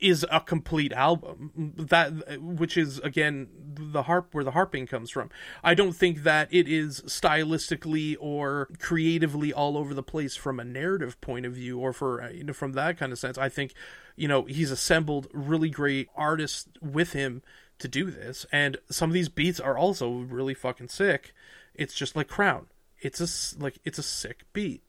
is 0.00 0.24
a 0.30 0.40
complete 0.40 0.92
album 0.92 1.74
that 1.76 2.40
which 2.40 2.76
is 2.76 2.98
again 3.00 3.48
the 3.74 4.04
harp 4.04 4.28
where 4.32 4.44
the 4.44 4.52
harping 4.52 4.86
comes 4.86 5.10
from 5.10 5.28
i 5.64 5.74
don't 5.74 5.94
think 5.94 6.22
that 6.22 6.48
it 6.52 6.68
is 6.68 7.00
stylistically 7.02 8.16
or 8.20 8.68
creatively 8.78 9.52
all 9.52 9.76
over 9.76 9.94
the 9.94 10.02
place 10.02 10.36
from 10.36 10.60
a 10.60 10.64
narrative 10.64 11.20
point 11.20 11.44
of 11.44 11.52
view 11.52 11.80
or 11.80 11.92
for 11.92 12.30
you 12.30 12.44
know 12.44 12.52
from 12.52 12.74
that 12.74 12.96
kind 12.96 13.10
of 13.10 13.18
sense 13.18 13.36
i 13.36 13.48
think 13.48 13.74
you 14.14 14.28
know 14.28 14.44
he's 14.44 14.70
assembled 14.70 15.26
really 15.32 15.68
great 15.68 16.08
artists 16.14 16.68
with 16.80 17.12
him 17.12 17.42
to 17.78 17.88
do 17.88 18.10
this, 18.10 18.46
and 18.52 18.76
some 18.90 19.10
of 19.10 19.14
these 19.14 19.28
beats 19.28 19.60
are 19.60 19.76
also 19.76 20.10
really 20.10 20.54
fucking 20.54 20.88
sick. 20.88 21.32
It's 21.74 21.94
just 21.94 22.16
like 22.16 22.28
Crown. 22.28 22.66
It's 23.00 23.20
a 23.20 23.62
like 23.62 23.78
it's 23.84 23.98
a 23.98 24.02
sick 24.02 24.44
beat, 24.52 24.82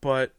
but 0.00 0.32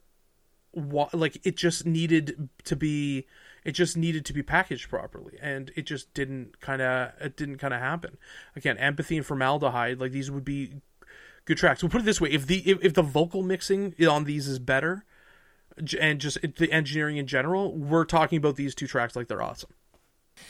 what 0.72 1.14
like 1.14 1.46
it 1.46 1.56
just 1.56 1.86
needed 1.86 2.50
to 2.66 2.76
be 2.76 3.26
it 3.64 3.72
just 3.72 3.98
needed 3.98 4.26
to 4.26 4.34
be 4.34 4.44
packaged 4.44 4.90
properly 4.90 5.38
and 5.42 5.72
it 5.76 5.86
just 5.86 6.14
didn't 6.14 6.60
kind 6.60 6.82
of 6.82 7.12
it 7.20 7.36
didn't 7.38 7.58
kind 7.58 7.74
of 7.74 7.80
happen. 7.80 8.18
Again 8.56 8.78
empathy 8.78 9.18
and 9.18 9.26
formaldehyde 9.26 10.00
like 10.00 10.12
these 10.12 10.30
would 10.30 10.46
be 10.46 10.74
good 11.46 11.58
tracks. 11.58 11.82
We'll 11.82 11.90
put 11.90 12.02
it 12.02 12.06
this 12.06 12.22
way 12.22 12.30
if 12.30 12.46
the 12.46 12.60
if, 12.70 12.84
if 12.84 12.94
the 12.94 13.02
vocal 13.02 13.42
mixing 13.42 13.96
on 14.08 14.26
these 14.26 14.48
is 14.48 14.60
better 14.60 15.06
and 16.00 16.20
just 16.20 16.40
the 16.42 16.72
engineering 16.72 17.18
in 17.18 17.28
general 17.28 17.74
we're 17.74 18.06
talking 18.06 18.38
about 18.38 18.56
these 18.56 18.76
two 18.76 18.88
tracks 18.88 19.16
like 19.16 19.28
they're 19.28 19.42
awesome. 19.42 19.72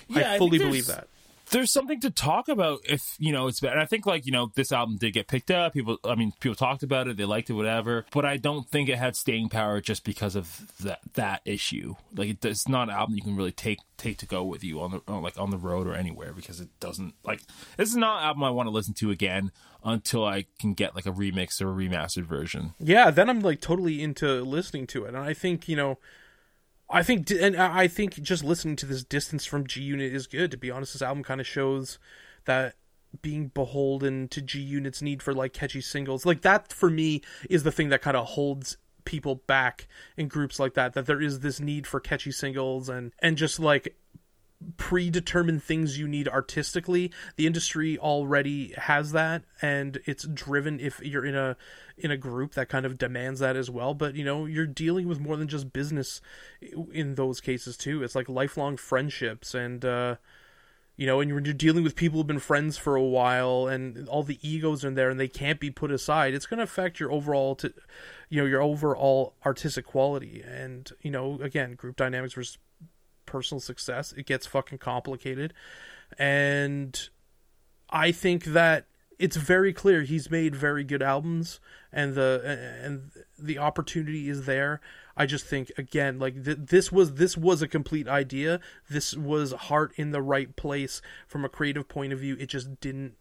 Yeah, 0.08 0.34
I 0.34 0.38
fully 0.40 0.60
I 0.60 0.64
believe 0.64 0.88
that 0.88 1.08
there's 1.52 1.72
something 1.72 2.00
to 2.02 2.10
talk 2.10 2.48
about 2.48 2.82
if 2.84 3.16
you 3.20 3.32
know 3.32 3.48
it's 3.48 3.60
bad. 3.60 3.74
And 3.74 3.82
I 3.82 3.86
think 3.86 4.06
like 4.06 4.26
you 4.26 4.32
know 4.32 4.52
this 4.56 4.72
album 4.72 4.98
did 4.98 5.12
get 5.12 5.28
picked 5.28 5.52
up. 5.52 5.74
People, 5.74 5.98
I 6.04 6.16
mean, 6.16 6.34
people 6.40 6.56
talked 6.56 6.84
about 6.84 7.08
it, 7.08 7.18
they 7.18 7.26
liked 7.26 7.50
it, 7.50 7.54
whatever. 7.54 8.06
But 8.12 8.26
I 8.26 8.38
don't 8.38 8.68
think 8.70 8.90
it 8.90 8.98
had 8.98 9.16
staying 9.16 9.50
power 9.50 9.82
just 9.82 10.04
because 10.04 10.36
of 10.36 10.72
that 10.80 11.00
that 11.14 11.42
issue. 11.46 11.96
Like 12.16 12.30
it, 12.30 12.46
it's 12.46 12.68
not 12.68 12.90
an 12.90 12.96
album 12.96 13.16
you 13.16 13.22
can 13.22 13.36
really 13.36 13.52
take 13.52 13.80
take 13.98 14.18
to 14.18 14.26
go 14.26 14.44
with 14.44 14.64
you 14.64 14.82
on 14.82 14.92
the 14.92 15.02
on, 15.08 15.22
like 15.22 15.40
on 15.40 15.52
the 15.52 15.58
road 15.58 15.88
or 15.88 15.94
anywhere 15.96 16.34
because 16.34 16.60
it 16.60 16.70
doesn't 16.80 17.14
like 17.24 17.42
this 17.78 17.90
is 17.90 17.96
not 17.96 18.22
an 18.22 18.28
album 18.28 18.44
I 18.44 18.50
want 18.50 18.68
to 18.68 18.72
listen 18.72 18.94
to 18.96 19.12
again 19.12 19.52
until 19.84 20.26
I 20.26 20.46
can 20.60 20.74
get 20.74 20.96
like 20.96 21.06
a 21.06 21.12
remix 21.12 21.62
or 21.62 21.70
a 21.70 21.76
remastered 21.76 22.26
version. 22.26 22.74
Yeah, 22.80 23.12
then 23.12 23.30
I'm 23.30 23.42
like 23.42 23.62
totally 23.62 24.02
into 24.02 24.42
listening 24.42 24.88
to 24.88 25.06
it, 25.06 25.10
and 25.10 25.18
I 25.18 25.34
think 25.34 25.68
you 25.68 25.76
know 25.76 26.00
I 26.90 27.04
think, 27.04 27.32
and 27.32 27.56
I 27.58 27.88
think 27.88 28.22
just 28.22 28.44
listening 28.44 28.76
to 28.78 28.86
this 28.86 29.04
distance 29.04 29.46
from 29.46 29.66
G 29.66 29.82
Unit 29.82 30.14
is 30.14 30.28
good. 30.28 30.52
To 30.52 30.58
be 30.58 30.72
honest, 30.72 30.94
this 30.94 31.02
album 31.02 31.24
kind 31.24 31.42
of 31.42 31.48
shows 31.48 31.98
that 32.46 32.76
being 33.22 33.48
beholden 33.48 34.28
to 34.30 34.42
G 34.42 34.60
Unit's 34.60 35.02
need 35.02 35.24
for 35.24 35.34
like 35.34 35.54
catchy 35.54 35.82
singles, 35.82 36.26
like 36.26 36.42
that 36.42 36.72
for 36.72 36.90
me 36.90 37.22
is 37.50 37.64
the 37.64 37.72
thing 37.72 37.90
that 37.90 38.02
kind 38.02 38.16
of 38.16 38.26
holds 38.26 38.78
people 39.04 39.36
back 39.48 39.88
in 40.18 40.28
groups 40.28 40.60
like 40.60 40.76
that. 40.76 40.94
That 40.94 41.06
there 41.06 41.22
is 41.22 41.40
this 41.40 41.60
need 41.60 41.88
for 41.88 42.00
catchy 42.00 42.32
singles 42.32 42.88
and 42.88 43.14
and 43.20 43.38
just 43.38 43.60
like 43.60 43.96
predetermined 44.78 45.64
things 45.64 46.00
you 46.00 46.08
need 46.08 46.28
artistically. 46.28 47.12
The 47.36 47.46
industry 47.46 47.98
already 47.98 48.74
has 48.78 49.12
that 49.12 49.44
and 49.62 50.00
it's 50.06 50.26
driven 50.26 50.80
if 50.80 51.00
you're 51.02 51.26
in 51.26 51.36
a 51.36 51.58
in 51.98 52.12
a 52.12 52.18
group 52.18 52.54
that 52.54 52.70
kind 52.70 52.86
of 52.86 52.98
demands 52.98 53.40
that 53.40 53.56
as 53.56 53.70
well. 53.70 53.94
But 53.94 54.16
you 54.16 54.24
know 54.24 54.46
you're 54.46 54.66
dealing 54.66 55.08
with 55.08 55.20
more 55.20 55.38
than 55.38 55.48
just 55.48 55.74
business 55.74 56.22
in 56.92 57.16
those 57.16 57.42
cases 57.42 57.78
too. 57.78 58.04
It's 58.04 58.16
like 58.16 58.30
lifelong 58.30 58.78
friendships 58.78 59.54
and 59.54 59.84
uh 59.84 60.16
you 60.96 61.06
know 61.06 61.20
and 61.20 61.30
you're 61.30 61.42
dealing 61.42 61.84
with 61.84 61.96
people 61.96 62.20
who've 62.20 62.28
been 62.28 62.40
friends 62.40 62.78
for 62.78 62.96
a 62.96 63.04
while 63.04 63.68
and 63.68 64.08
all 64.08 64.24
the 64.24 64.40
egos 64.42 64.86
are 64.86 64.92
there 64.92 65.10
and 65.10 65.20
they 65.20 65.28
can't 65.28 65.60
be 65.60 65.70
put 65.70 65.92
aside. 65.92 66.34
It's 66.34 66.46
going 66.46 66.58
to 66.58 66.64
affect 66.64 67.00
your 67.00 67.12
overall 67.12 67.56
to 67.56 67.74
you 68.30 68.42
know 68.42 68.48
your 68.48 68.62
overall 68.62 69.36
artistic 69.46 69.86
quality. 69.86 70.42
And 70.46 70.90
you 71.02 71.12
know 71.12 71.40
again 71.42 71.76
group 71.76 71.98
dynamics 71.98 72.34
versus 72.34 72.58
personal 73.26 73.60
success. 73.60 74.14
It 74.14 74.26
gets 74.26 74.46
fucking 74.46 74.80
complicated. 74.80 75.54
And 76.18 77.10
I 77.90 78.12
think 78.12 78.46
that 78.46 78.86
it's 79.18 79.38
very 79.38 79.74
clear 79.74 80.02
he's 80.02 80.30
made 80.30 80.56
very 80.56 80.84
good 80.84 81.02
albums 81.02 81.60
and 81.92 82.16
the 82.16 82.80
and 82.84 83.12
the 83.40 83.58
opportunity 83.58 84.30
is 84.30 84.46
there. 84.46 84.82
I 85.16 85.26
just 85.26 85.46
think 85.46 85.72
again 85.78 86.20
like 86.20 86.44
th- 86.44 86.58
this 86.62 86.92
was 86.92 87.14
this 87.14 87.38
was 87.38 87.62
a 87.62 87.68
complete 87.68 88.08
idea. 88.08 88.60
This 88.90 89.16
was 89.16 89.54
heart 89.54 89.94
in 89.96 90.12
the 90.12 90.22
right 90.22 90.56
place 90.56 91.02
from 91.28 91.46
a 91.46 91.50
creative 91.50 91.88
point 91.88 92.12
of 92.12 92.20
view. 92.20 92.36
It 92.40 92.48
just 92.48 92.80
didn't 92.80 93.16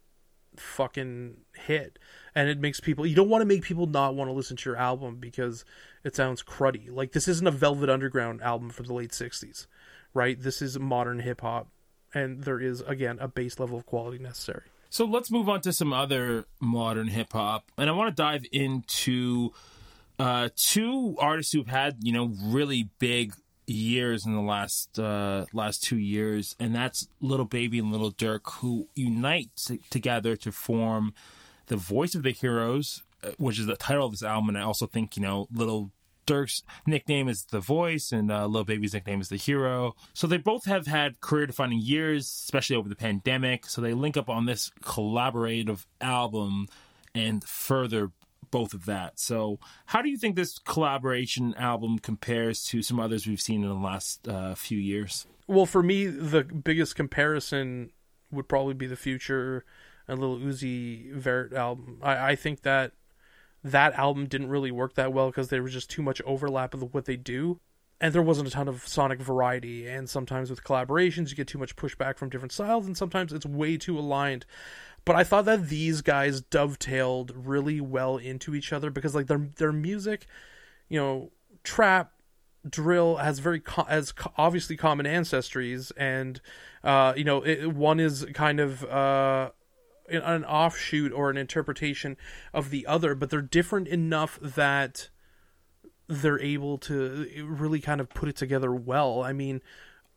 fucking 0.59 1.37
hit 1.53 1.99
and 2.33 2.49
it 2.49 2.59
makes 2.59 2.79
people 2.79 3.05
you 3.05 3.15
don't 3.15 3.29
want 3.29 3.41
to 3.41 3.45
make 3.45 3.61
people 3.61 3.87
not 3.87 4.15
want 4.15 4.29
to 4.29 4.33
listen 4.33 4.55
to 4.55 4.69
your 4.69 4.77
album 4.77 5.17
because 5.19 5.65
it 6.03 6.15
sounds 6.15 6.41
cruddy 6.41 6.89
like 6.89 7.11
this 7.11 7.27
isn't 7.27 7.47
a 7.47 7.51
velvet 7.51 7.89
underground 7.89 8.41
album 8.41 8.69
from 8.69 8.85
the 8.85 8.93
late 8.93 9.11
60s 9.11 9.67
right? 10.15 10.41
This 10.41 10.63
is 10.63 10.79
modern 10.79 11.19
hip 11.19 11.41
hop, 11.41 11.67
and 12.13 12.43
there 12.43 12.59
is 12.59 12.81
again 12.81 13.19
a 13.21 13.27
base 13.27 13.59
level 13.59 13.77
of 13.77 13.85
quality 13.85 14.17
necessary. 14.17 14.63
So 14.89 15.05
let's 15.05 15.29
move 15.29 15.49
on 15.49 15.61
to 15.61 15.73
some 15.73 15.93
other 15.93 16.45
modern 16.59 17.09
hip 17.09 17.33
hop, 17.33 17.71
and 17.77 17.87
I 17.89 17.93
want 17.93 18.15
to 18.15 18.21
dive 18.21 18.45
into 18.51 19.51
uh, 20.17 20.49
two 20.55 21.15
artists 21.19 21.53
who've 21.53 21.67
had 21.67 21.97
you 22.01 22.13
know 22.13 22.31
really 22.41 22.89
big 22.97 23.33
years 23.67 24.25
in 24.25 24.33
the 24.33 24.41
last 24.41 24.97
uh, 24.97 25.45
last 25.53 25.83
two 25.83 25.97
years, 25.97 26.55
and 26.59 26.73
that's 26.73 27.07
Little 27.19 27.45
Baby 27.45 27.79
and 27.79 27.91
Little 27.91 28.11
Durk, 28.11 28.51
who 28.59 28.87
unite 28.95 29.49
t- 29.55 29.81
together 29.89 30.35
to 30.37 30.51
form 30.51 31.13
the 31.67 31.75
Voice 31.75 32.15
of 32.15 32.23
the 32.23 32.31
Heroes, 32.31 33.03
uh, 33.23 33.31
which 33.37 33.59
is 33.59 33.65
the 33.65 33.75
title 33.75 34.05
of 34.05 34.11
this 34.11 34.23
album. 34.23 34.49
And 34.49 34.57
I 34.57 34.61
also 34.61 34.87
think 34.87 35.17
you 35.17 35.23
know 35.23 35.47
Little 35.51 35.91
Durk's 36.25 36.63
nickname 36.85 37.27
is 37.27 37.45
The 37.45 37.59
Voice, 37.59 38.11
and 38.11 38.31
uh, 38.31 38.45
Lil 38.47 38.63
Baby's 38.63 38.93
nickname 38.93 39.21
is 39.21 39.29
The 39.29 39.37
Hero. 39.37 39.95
So 40.13 40.27
they 40.27 40.37
both 40.37 40.65
have 40.65 40.87
had 40.87 41.21
career 41.21 41.47
defining 41.47 41.79
years, 41.79 42.25
especially 42.25 42.75
over 42.75 42.89
the 42.89 42.95
pandemic. 42.95 43.65
So 43.67 43.81
they 43.81 43.93
link 43.93 44.17
up 44.17 44.29
on 44.29 44.45
this 44.45 44.71
collaborative 44.81 45.85
album 46.01 46.67
and 47.13 47.43
further 47.43 48.11
both 48.51 48.73
of 48.73 48.85
that. 48.85 49.19
So, 49.19 49.59
how 49.87 50.01
do 50.01 50.09
you 50.09 50.17
think 50.17 50.35
this 50.35 50.59
collaboration 50.59 51.55
album 51.55 51.99
compares 51.99 52.63
to 52.65 52.81
some 52.81 52.99
others 52.99 53.27
we've 53.27 53.41
seen 53.41 53.63
in 53.63 53.69
the 53.69 53.75
last 53.75 54.27
uh, 54.27 54.55
few 54.55 54.77
years? 54.77 55.25
Well, 55.47 55.65
for 55.65 55.83
me, 55.83 56.05
the 56.05 56.43
biggest 56.43 56.95
comparison 56.95 57.91
would 58.31 58.47
probably 58.47 58.73
be 58.73 58.87
the 58.87 58.95
Future 58.95 59.65
and 60.07 60.19
Lil 60.19 60.37
Uzi 60.37 61.11
Vert 61.13 61.53
album. 61.53 61.99
I, 62.01 62.31
I 62.31 62.35
think 62.35 62.61
that 62.61 62.93
that 63.65 63.93
album 63.95 64.27
didn't 64.27 64.49
really 64.49 64.71
work 64.71 64.93
that 64.93 65.11
well 65.11 65.27
because 65.27 65.49
there 65.49 65.63
was 65.63 65.73
just 65.73 65.89
too 65.89 66.03
much 66.03 66.21
overlap 66.23 66.75
of 66.75 66.93
what 66.93 67.05
they 67.05 67.17
do. 67.17 67.59
And 67.99 68.13
there 68.13 68.21
wasn't 68.21 68.47
a 68.47 68.51
ton 68.51 68.67
of 68.67 68.87
sonic 68.87 69.19
variety. 69.19 69.87
And 69.87 70.07
sometimes 70.07 70.49
with 70.51 70.63
collaborations, 70.63 71.29
you 71.29 71.35
get 71.35 71.47
too 71.47 71.57
much 71.57 71.75
pushback 71.75 72.17
from 72.17 72.29
different 72.29 72.51
styles, 72.51 72.85
and 72.85 72.95
sometimes 72.95 73.33
it's 73.33 73.45
way 73.45 73.77
too 73.77 73.97
aligned. 73.97 74.45
But 75.03 75.15
I 75.15 75.23
thought 75.23 75.45
that 75.45 75.69
these 75.69 76.01
guys 76.01 76.41
dovetailed 76.41 77.31
really 77.35 77.81
well 77.81 78.17
into 78.17 78.53
each 78.53 78.71
other 78.71 78.91
because, 78.91 79.15
like, 79.15 79.27
their 79.27 79.49
their 79.57 79.71
music, 79.71 80.27
you 80.89 80.99
know, 80.99 81.31
trap, 81.63 82.11
drill 82.69 83.17
has 83.17 83.39
very 83.39 83.59
co- 83.59 83.85
co- 84.15 84.33
obviously 84.37 84.75
common 84.75 85.05
ancestries, 85.05 85.91
and 85.97 86.41
uh, 86.83 87.13
you 87.15 87.23
know, 87.23 87.41
it, 87.41 87.73
one 87.73 87.99
is 87.99 88.25
kind 88.33 88.59
of 88.59 88.83
uh, 88.83 89.51
an 90.09 90.45
offshoot 90.45 91.11
or 91.11 91.29
an 91.29 91.37
interpretation 91.37 92.17
of 92.53 92.69
the 92.69 92.85
other, 92.85 93.15
but 93.15 93.29
they're 93.29 93.41
different 93.41 93.87
enough 93.87 94.39
that 94.41 95.09
they're 96.07 96.39
able 96.39 96.77
to 96.77 97.27
really 97.45 97.79
kind 97.79 97.99
of 97.99 98.09
put 98.09 98.29
it 98.29 98.35
together 98.35 98.71
well. 98.73 99.23
I 99.23 99.33
mean, 99.33 99.61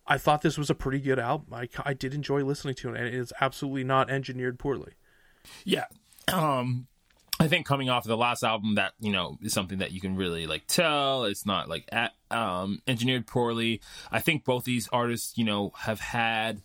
I 0.06 0.18
thought 0.18 0.42
this 0.42 0.58
was 0.58 0.70
a 0.70 0.74
pretty 0.74 1.00
good 1.00 1.18
album. 1.18 1.52
I, 1.52 1.68
I 1.84 1.94
did 1.94 2.14
enjoy 2.14 2.44
listening 2.44 2.74
to 2.76 2.90
it, 2.90 2.98
and 2.98 3.06
it 3.06 3.14
is 3.14 3.32
absolutely 3.40 3.84
not 3.84 4.10
engineered 4.10 4.58
poorly. 4.58 4.92
Yeah. 5.64 5.84
Um, 6.32 6.86
I 7.40 7.46
think 7.46 7.66
coming 7.66 7.88
off 7.88 8.04
of 8.04 8.08
the 8.08 8.16
last 8.16 8.42
album, 8.42 8.74
that 8.74 8.94
you 8.98 9.12
know 9.12 9.38
is 9.42 9.52
something 9.52 9.78
that 9.78 9.92
you 9.92 10.00
can 10.00 10.16
really 10.16 10.46
like 10.46 10.66
tell. 10.66 11.24
It's 11.24 11.46
not 11.46 11.68
like 11.68 11.88
at, 11.92 12.12
um, 12.30 12.82
engineered 12.86 13.26
poorly. 13.26 13.80
I 14.10 14.20
think 14.20 14.44
both 14.44 14.64
these 14.64 14.88
artists, 14.92 15.38
you 15.38 15.44
know, 15.44 15.72
have 15.78 16.00
had 16.00 16.62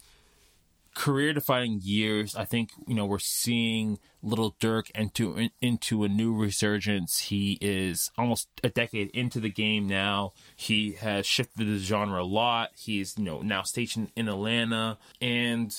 career 0.94 1.34
defining 1.34 1.80
years. 1.82 2.36
I 2.36 2.46
think 2.46 2.72
you 2.88 2.96
know 2.96 3.06
we're 3.06 3.20
seeing 3.20 4.00
Little 4.22 4.56
Durk 4.60 4.92
into 4.92 5.50
into 5.62 6.04
a 6.04 6.10
new 6.10 6.36
resurgence. 6.36 7.20
He 7.20 7.58
is 7.62 8.12
almost 8.18 8.48
a 8.64 8.70
decade 8.70 9.10
into 9.12 9.40
the 9.40 9.50
game 9.50 9.88
now. 9.88 10.34
He 10.56 10.94
has 10.94 11.26
shifted 11.26 11.68
the 11.68 11.78
genre 11.78 12.22
a 12.22 12.26
lot. 12.26 12.72
He's 12.76 13.16
you 13.18 13.24
know 13.24 13.42
now 13.42 13.64
stationed 13.64 14.12
in 14.16 14.28
Atlanta 14.28 14.98
and 15.22 15.76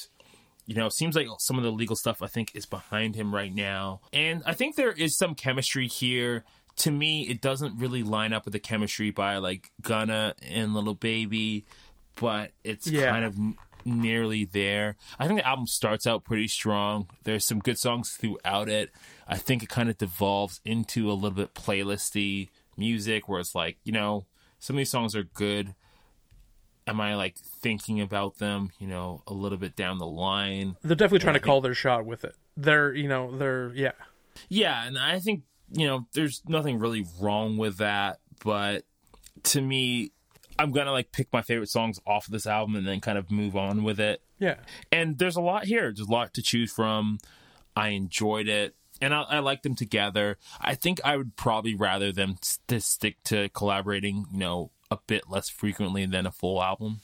you 0.66 0.74
know, 0.74 0.88
seems 0.88 1.14
like 1.14 1.26
some 1.38 1.58
of 1.58 1.64
the 1.64 1.70
legal 1.70 1.96
stuff 1.96 2.22
I 2.22 2.26
think 2.26 2.52
is 2.54 2.66
behind 2.66 3.14
him 3.14 3.34
right 3.34 3.54
now. 3.54 4.00
And 4.12 4.42
I 4.46 4.54
think 4.54 4.76
there 4.76 4.92
is 4.92 5.16
some 5.16 5.34
chemistry 5.34 5.88
here. 5.88 6.44
To 6.76 6.90
me, 6.90 7.22
it 7.22 7.40
doesn't 7.40 7.78
really 7.78 8.02
line 8.02 8.32
up 8.32 8.44
with 8.44 8.52
the 8.52 8.60
chemistry 8.60 9.10
by 9.10 9.36
like 9.36 9.70
Gunna 9.82 10.34
and 10.42 10.74
Little 10.74 10.94
Baby, 10.94 11.66
but 12.16 12.52
it's 12.64 12.86
yeah. 12.86 13.10
kind 13.10 13.24
of 13.24 13.36
nearly 13.84 14.44
there. 14.44 14.96
I 15.18 15.26
think 15.26 15.40
the 15.40 15.46
album 15.46 15.66
starts 15.66 16.06
out 16.06 16.24
pretty 16.24 16.48
strong. 16.48 17.08
There's 17.24 17.44
some 17.44 17.58
good 17.58 17.78
songs 17.78 18.10
throughout 18.10 18.68
it. 18.68 18.90
I 19.26 19.36
think 19.36 19.62
it 19.62 19.68
kind 19.68 19.88
of 19.88 19.98
devolves 19.98 20.60
into 20.64 21.10
a 21.10 21.14
little 21.14 21.36
bit 21.36 21.54
playlisty 21.54 22.48
music 22.76 23.28
where 23.28 23.40
it's 23.40 23.54
like, 23.54 23.78
you 23.84 23.92
know, 23.92 24.26
some 24.58 24.76
of 24.76 24.78
these 24.78 24.90
songs 24.90 25.14
are 25.14 25.24
good. 25.24 25.74
Am 26.86 27.00
I 27.00 27.14
like 27.14 27.36
thinking 27.38 28.00
about 28.00 28.38
them, 28.38 28.70
you 28.78 28.86
know, 28.86 29.22
a 29.26 29.32
little 29.32 29.58
bit 29.58 29.74
down 29.74 29.98
the 29.98 30.06
line? 30.06 30.76
They're 30.82 30.96
definitely 30.96 31.20
trying 31.20 31.34
to 31.34 31.40
think... 31.40 31.46
call 31.46 31.60
their 31.60 31.74
shot 31.74 32.04
with 32.04 32.24
it. 32.24 32.34
They're, 32.56 32.92
you 32.92 33.08
know, 33.08 33.36
they're, 33.36 33.72
yeah. 33.74 33.92
Yeah, 34.48 34.84
and 34.84 34.98
I 34.98 35.20
think, 35.20 35.44
you 35.70 35.86
know, 35.86 36.06
there's 36.12 36.42
nothing 36.46 36.78
really 36.78 37.06
wrong 37.20 37.56
with 37.56 37.78
that, 37.78 38.18
but 38.44 38.84
to 39.44 39.60
me, 39.60 40.12
I'm 40.58 40.70
gonna 40.72 40.92
like 40.92 41.12
pick 41.12 41.32
my 41.32 41.42
favorite 41.42 41.68
songs 41.68 41.98
off 42.06 42.26
of 42.26 42.32
this 42.32 42.46
album 42.46 42.76
and 42.76 42.86
then 42.86 43.00
kind 43.00 43.18
of 43.18 43.30
move 43.30 43.56
on 43.56 43.82
with 43.82 44.00
it. 44.00 44.22
Yeah. 44.38 44.56
And 44.92 45.18
there's 45.18 45.36
a 45.36 45.40
lot 45.40 45.64
here. 45.64 45.92
There's 45.92 46.08
a 46.08 46.12
lot 46.12 46.34
to 46.34 46.42
choose 46.42 46.72
from. 46.72 47.18
I 47.76 47.88
enjoyed 47.88 48.48
it, 48.48 48.76
and 49.00 49.12
I, 49.12 49.22
I 49.22 49.38
like 49.40 49.62
them 49.62 49.74
together. 49.74 50.38
I 50.60 50.74
think 50.74 51.00
I 51.04 51.16
would 51.16 51.36
probably 51.36 51.74
rather 51.74 52.12
them 52.12 52.36
to 52.68 52.80
stick 52.80 53.16
to 53.24 53.48
collaborating, 53.50 54.26
you 54.30 54.38
know, 54.38 54.70
a 54.90 54.98
bit 55.06 55.24
less 55.28 55.48
frequently 55.48 56.06
than 56.06 56.26
a 56.26 56.32
full 56.32 56.62
album. 56.62 57.00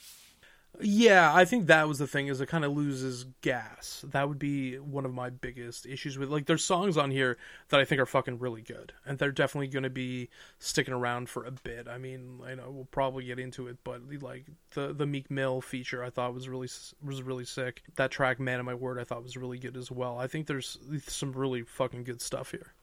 Yeah, 0.83 1.35
I 1.35 1.45
think 1.45 1.66
that 1.66 1.88
was 1.88 1.99
the 1.99 2.07
thing 2.07 2.29
is 2.29 2.40
it 2.40 2.47
kind 2.47 2.64
of 2.64 2.73
loses 2.73 3.27
gas. 3.43 4.05
That 4.09 4.29
would 4.29 4.38
be 4.38 4.79
one 4.79 5.05
of 5.05 5.12
my 5.12 5.31
biggest 5.31 5.85
issues 5.87 6.16
with 6.16 6.31
like 6.31 6.47
there's 6.47 6.64
songs 6.64 6.97
on 6.97 7.11
here 7.11 7.37
that 7.69 7.81
I 7.81 7.85
think 7.85 8.01
are 8.01 8.07
fucking 8.07 8.38
really 8.38 8.62
good 8.62 8.93
and 9.05 9.19
they're 9.19 9.33
definitely 9.33 9.69
going 9.69 9.83
to 9.83 9.90
be 9.90 10.29
sticking 10.59 10.95
around 10.95 11.29
for 11.29 11.45
a 11.45 11.51
bit. 11.51 11.88
I 11.88 11.99
mean, 11.99 12.40
I 12.47 12.55
know 12.55 12.71
we'll 12.71 12.85
probably 12.87 13.25
get 13.25 13.38
into 13.38 13.66
it, 13.69 13.79
but 13.85 14.01
like 14.23 14.47
the 14.73 14.93
the 14.93 15.07
Meek 15.07 15.31
Mill 15.31 15.61
feature 15.61 16.03
I 16.03 16.11
thought 16.11 16.35
was 16.35 16.49
really 16.49 16.69
was 17.05 17.23
really 17.23 17.45
sick. 17.45 17.83
That 17.97 18.11
track 18.11 18.40
Man 18.40 18.61
of 18.61 18.66
My 18.66 18.75
Word 18.75 18.99
I 18.99 19.05
thought 19.05 19.23
was 19.23 19.37
really 19.37 19.59
good 19.59 19.77
as 19.77 19.90
well. 19.90 20.19
I 20.19 20.27
think 20.27 20.47
there's 20.47 20.79
some 21.07 21.33
really 21.33 21.62
fucking 21.62 22.05
good 22.05 22.23
stuff 22.23 22.51
here. 22.51 22.75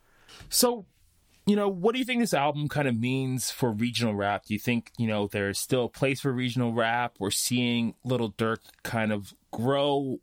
So 0.50 0.86
you 1.48 1.56
know, 1.56 1.70
what 1.70 1.94
do 1.94 2.00
you 2.00 2.06
think 2.06 2.20
this 2.20 2.34
album 2.34 2.68
kind 2.68 2.90
of 2.90 3.00
means 3.00 3.50
for 3.50 3.72
regional 3.72 4.14
rap? 4.14 4.46
Do 4.46 4.54
you 4.54 4.60
think, 4.60 4.92
you 4.98 5.08
know, 5.08 5.28
there's 5.28 5.58
still 5.58 5.86
a 5.86 5.90
place 5.90 6.20
for 6.20 6.34
regional 6.34 6.74
rap? 6.74 7.16
We're 7.20 7.32
seeing 7.32 7.96
Little 8.04 8.34
Durk 8.34 8.60
kind 8.84 9.14
of 9.14 9.34
grow 9.52 10.20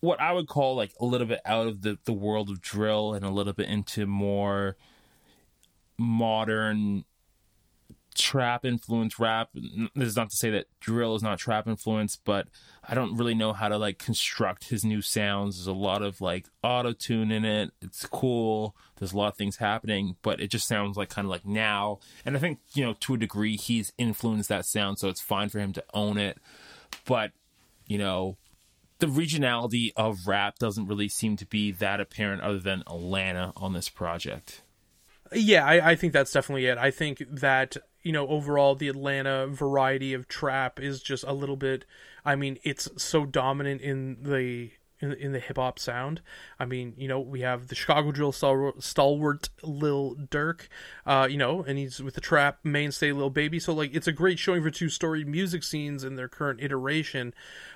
what 0.00 0.20
I 0.20 0.32
would 0.32 0.48
call 0.48 0.76
like 0.76 0.92
a 1.00 1.06
little 1.06 1.26
bit 1.26 1.40
out 1.46 1.66
of 1.66 1.80
the, 1.80 1.98
the 2.04 2.12
world 2.12 2.50
of 2.50 2.60
drill 2.60 3.14
and 3.14 3.24
a 3.24 3.30
little 3.30 3.54
bit 3.54 3.68
into 3.68 4.06
more 4.06 4.76
modern 5.96 7.06
trap 8.16 8.64
influence 8.64 9.18
rap. 9.18 9.50
This 9.54 10.08
is 10.08 10.16
not 10.16 10.30
to 10.30 10.36
say 10.36 10.50
that 10.50 10.66
drill 10.80 11.14
is 11.14 11.22
not 11.22 11.38
trap 11.38 11.66
influence, 11.66 12.16
but 12.16 12.48
I 12.88 12.94
don't 12.94 13.16
really 13.16 13.34
know 13.34 13.52
how 13.52 13.68
to 13.68 13.78
like 13.78 13.98
construct 13.98 14.68
his 14.68 14.84
new 14.84 15.02
sounds. 15.02 15.56
There's 15.56 15.66
a 15.66 15.72
lot 15.72 16.02
of 16.02 16.20
like 16.20 16.46
auto 16.62 16.92
tune 16.92 17.30
in 17.30 17.44
it. 17.44 17.70
It's 17.80 18.06
cool. 18.06 18.74
There's 18.98 19.12
a 19.12 19.16
lot 19.16 19.28
of 19.28 19.36
things 19.36 19.56
happening, 19.56 20.16
but 20.22 20.40
it 20.40 20.48
just 20.48 20.66
sounds 20.66 20.96
like 20.96 21.10
kind 21.10 21.26
of 21.26 21.30
like 21.30 21.46
now. 21.46 21.98
And 22.24 22.36
I 22.36 22.40
think, 22.40 22.58
you 22.74 22.84
know, 22.84 22.94
to 23.00 23.14
a 23.14 23.18
degree, 23.18 23.56
he's 23.56 23.92
influenced 23.98 24.48
that 24.48 24.66
sound, 24.66 24.98
so 24.98 25.08
it's 25.08 25.20
fine 25.20 25.48
for 25.48 25.58
him 25.58 25.72
to 25.74 25.84
own 25.92 26.18
it. 26.18 26.38
But, 27.04 27.32
you 27.86 27.98
know, 27.98 28.36
the 28.98 29.06
regionality 29.06 29.92
of 29.96 30.26
rap 30.26 30.58
doesn't 30.58 30.86
really 30.86 31.08
seem 31.08 31.36
to 31.36 31.46
be 31.46 31.70
that 31.72 32.00
apparent 32.00 32.42
other 32.42 32.58
than 32.58 32.82
Atlanta 32.86 33.52
on 33.56 33.74
this 33.74 33.88
project. 33.88 34.62
Yeah, 35.32 35.66
I, 35.66 35.90
I 35.90 35.96
think 35.96 36.12
that's 36.12 36.32
definitely 36.32 36.66
it. 36.66 36.78
I 36.78 36.90
think 36.90 37.22
that 37.28 37.76
you 38.06 38.12
know, 38.12 38.28
overall 38.28 38.76
the 38.76 38.86
Atlanta 38.86 39.48
variety 39.48 40.14
of 40.14 40.28
trap 40.28 40.78
is 40.78 41.02
just 41.02 41.24
a 41.24 41.32
little 41.32 41.56
bit. 41.56 41.84
I 42.24 42.36
mean, 42.36 42.56
it's 42.62 42.88
so 42.96 43.26
dominant 43.26 43.80
in 43.80 44.18
the 44.22 44.70
in, 45.00 45.12
in 45.14 45.32
the 45.32 45.40
hip 45.40 45.56
hop 45.56 45.80
sound. 45.80 46.22
I 46.60 46.66
mean, 46.66 46.94
you 46.96 47.08
know, 47.08 47.18
we 47.18 47.40
have 47.40 47.66
the 47.66 47.74
Chicago 47.74 48.12
drill 48.12 48.30
stalwart, 48.30 49.48
Lil 49.64 50.14
Durk, 50.30 50.68
uh, 51.04 51.26
you 51.28 51.36
know, 51.36 51.64
and 51.64 51.78
he's 51.78 52.00
with 52.00 52.14
the 52.14 52.20
trap 52.20 52.60
mainstay 52.62 53.10
Lil 53.10 53.28
Baby. 53.28 53.58
So 53.58 53.74
like, 53.74 53.92
it's 53.92 54.06
a 54.06 54.12
great 54.12 54.38
showing 54.38 54.62
for 54.62 54.70
two 54.70 54.88
storied 54.88 55.26
music 55.26 55.64
scenes 55.64 56.04
in 56.04 56.14
their 56.14 56.28
current 56.28 56.60
iteration, 56.62 57.34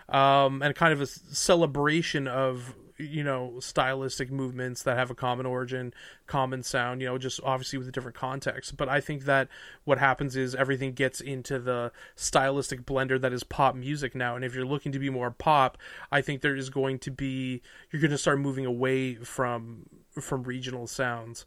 um, 0.09 0.63
and 0.63 0.77
kind 0.77 0.93
of 0.93 1.01
a 1.01 1.07
celebration 1.07 2.29
of 2.29 2.77
you 3.01 3.25
know 3.25 3.55
stylistic 3.61 4.31
movements 4.31 4.83
that 4.83 4.97
have 4.97 5.11
a 5.11 5.15
common 5.15 5.47
origin 5.47 5.93
common 6.27 6.63
sound 6.63 7.01
you 7.01 7.07
know 7.07 7.19
just 7.19 7.41
obviously 7.45 7.79
with 7.79 7.89
a 7.89 7.93
different 7.93 8.17
context 8.17 8.77
but 8.77 8.89
i 8.89 9.01
think 9.01 9.25
that 9.25 9.49
what 9.85 9.99
happens 9.99 10.37
is 10.37 10.55
everything 10.55 10.93
gets 10.93 11.21
into 11.21 11.59
the 11.59 11.91
stylistic 12.15 12.85
blender 12.85 13.21
that 13.21 13.33
is 13.33 13.43
pop 13.43 13.75
music 13.75 14.15
now 14.15 14.37
and 14.37 14.45
if 14.45 14.55
you're 14.55 14.65
looking 14.65 14.93
to 14.93 14.99
be 14.99 15.11
more 15.11 15.31
pop 15.31 15.79
i 16.13 16.21
think 16.21 16.41
there 16.41 16.57
is 16.57 16.71
going 16.71 16.99
to 16.99 17.11
be 17.11 17.63
you're 17.91 18.03
going 18.03 18.11
to 18.11 18.19
start 18.19 18.39
moving 18.39 18.67
away 18.67 19.15
from 19.15 19.87
from 20.21 20.43
regional 20.43 20.87
sounds 20.87 21.45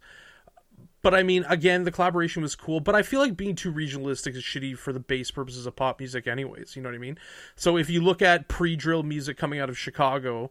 but 1.04 1.14
I 1.14 1.22
mean, 1.22 1.44
again, 1.50 1.84
the 1.84 1.90
collaboration 1.90 2.40
was 2.40 2.56
cool. 2.56 2.80
But 2.80 2.94
I 2.94 3.02
feel 3.02 3.20
like 3.20 3.36
being 3.36 3.54
too 3.54 3.70
regionalistic 3.70 4.36
is 4.36 4.42
shitty 4.42 4.78
for 4.78 4.90
the 4.90 5.00
base 5.00 5.30
purposes 5.30 5.66
of 5.66 5.76
pop 5.76 5.98
music, 5.98 6.26
anyways. 6.26 6.74
You 6.74 6.82
know 6.82 6.88
what 6.88 6.94
I 6.94 6.98
mean? 6.98 7.18
So 7.56 7.76
if 7.76 7.90
you 7.90 8.00
look 8.00 8.22
at 8.22 8.48
pre-drill 8.48 9.02
music 9.02 9.36
coming 9.36 9.60
out 9.60 9.68
of 9.68 9.76
Chicago, 9.76 10.50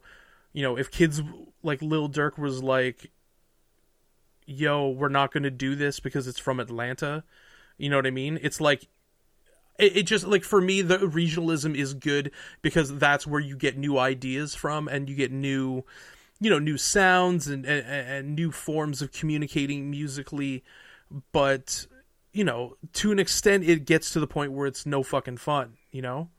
you 0.53 0.61
know, 0.63 0.77
if 0.77 0.91
kids 0.91 1.21
like 1.61 1.81
Lil 1.81 2.09
Durk 2.09 2.37
was 2.37 2.63
like, 2.63 3.11
yo, 4.45 4.89
we're 4.89 5.09
not 5.09 5.33
going 5.33 5.43
to 5.43 5.51
do 5.51 5.75
this 5.75 5.99
because 5.99 6.27
it's 6.27 6.39
from 6.39 6.59
Atlanta, 6.59 7.23
you 7.77 7.89
know 7.89 7.97
what 7.97 8.07
I 8.07 8.11
mean? 8.11 8.39
It's 8.41 8.61
like, 8.61 8.87
it, 9.79 9.97
it, 9.97 10.03
just 10.03 10.27
like 10.27 10.43
for 10.43 10.61
me, 10.61 10.81
the 10.81 10.99
regionalism 10.99 11.75
is 11.75 11.93
good 11.93 12.31
because 12.61 12.95
that's 12.97 13.25
where 13.25 13.41
you 13.41 13.57
get 13.57 13.77
new 13.77 13.97
ideas 13.97 14.53
from 14.53 14.87
and 14.87 15.09
you 15.09 15.15
get 15.15 15.31
new, 15.31 15.83
you 16.39 16.49
know, 16.49 16.59
new 16.59 16.77
sounds 16.77 17.47
and, 17.47 17.65
and, 17.65 17.85
and 17.87 18.35
new 18.35 18.51
forms 18.51 19.01
of 19.01 19.11
communicating 19.11 19.89
musically. 19.89 20.63
But 21.31 21.87
you 22.33 22.43
know, 22.43 22.77
to 22.93 23.11
an 23.11 23.19
extent, 23.19 23.63
it 23.63 23.85
gets 23.85 24.11
to 24.11 24.19
the 24.19 24.27
point 24.27 24.51
where 24.51 24.67
it's 24.67 24.85
no 24.85 25.03
fucking 25.03 25.37
fun. 25.37 25.77
You 25.91 26.01
know, 26.01 26.29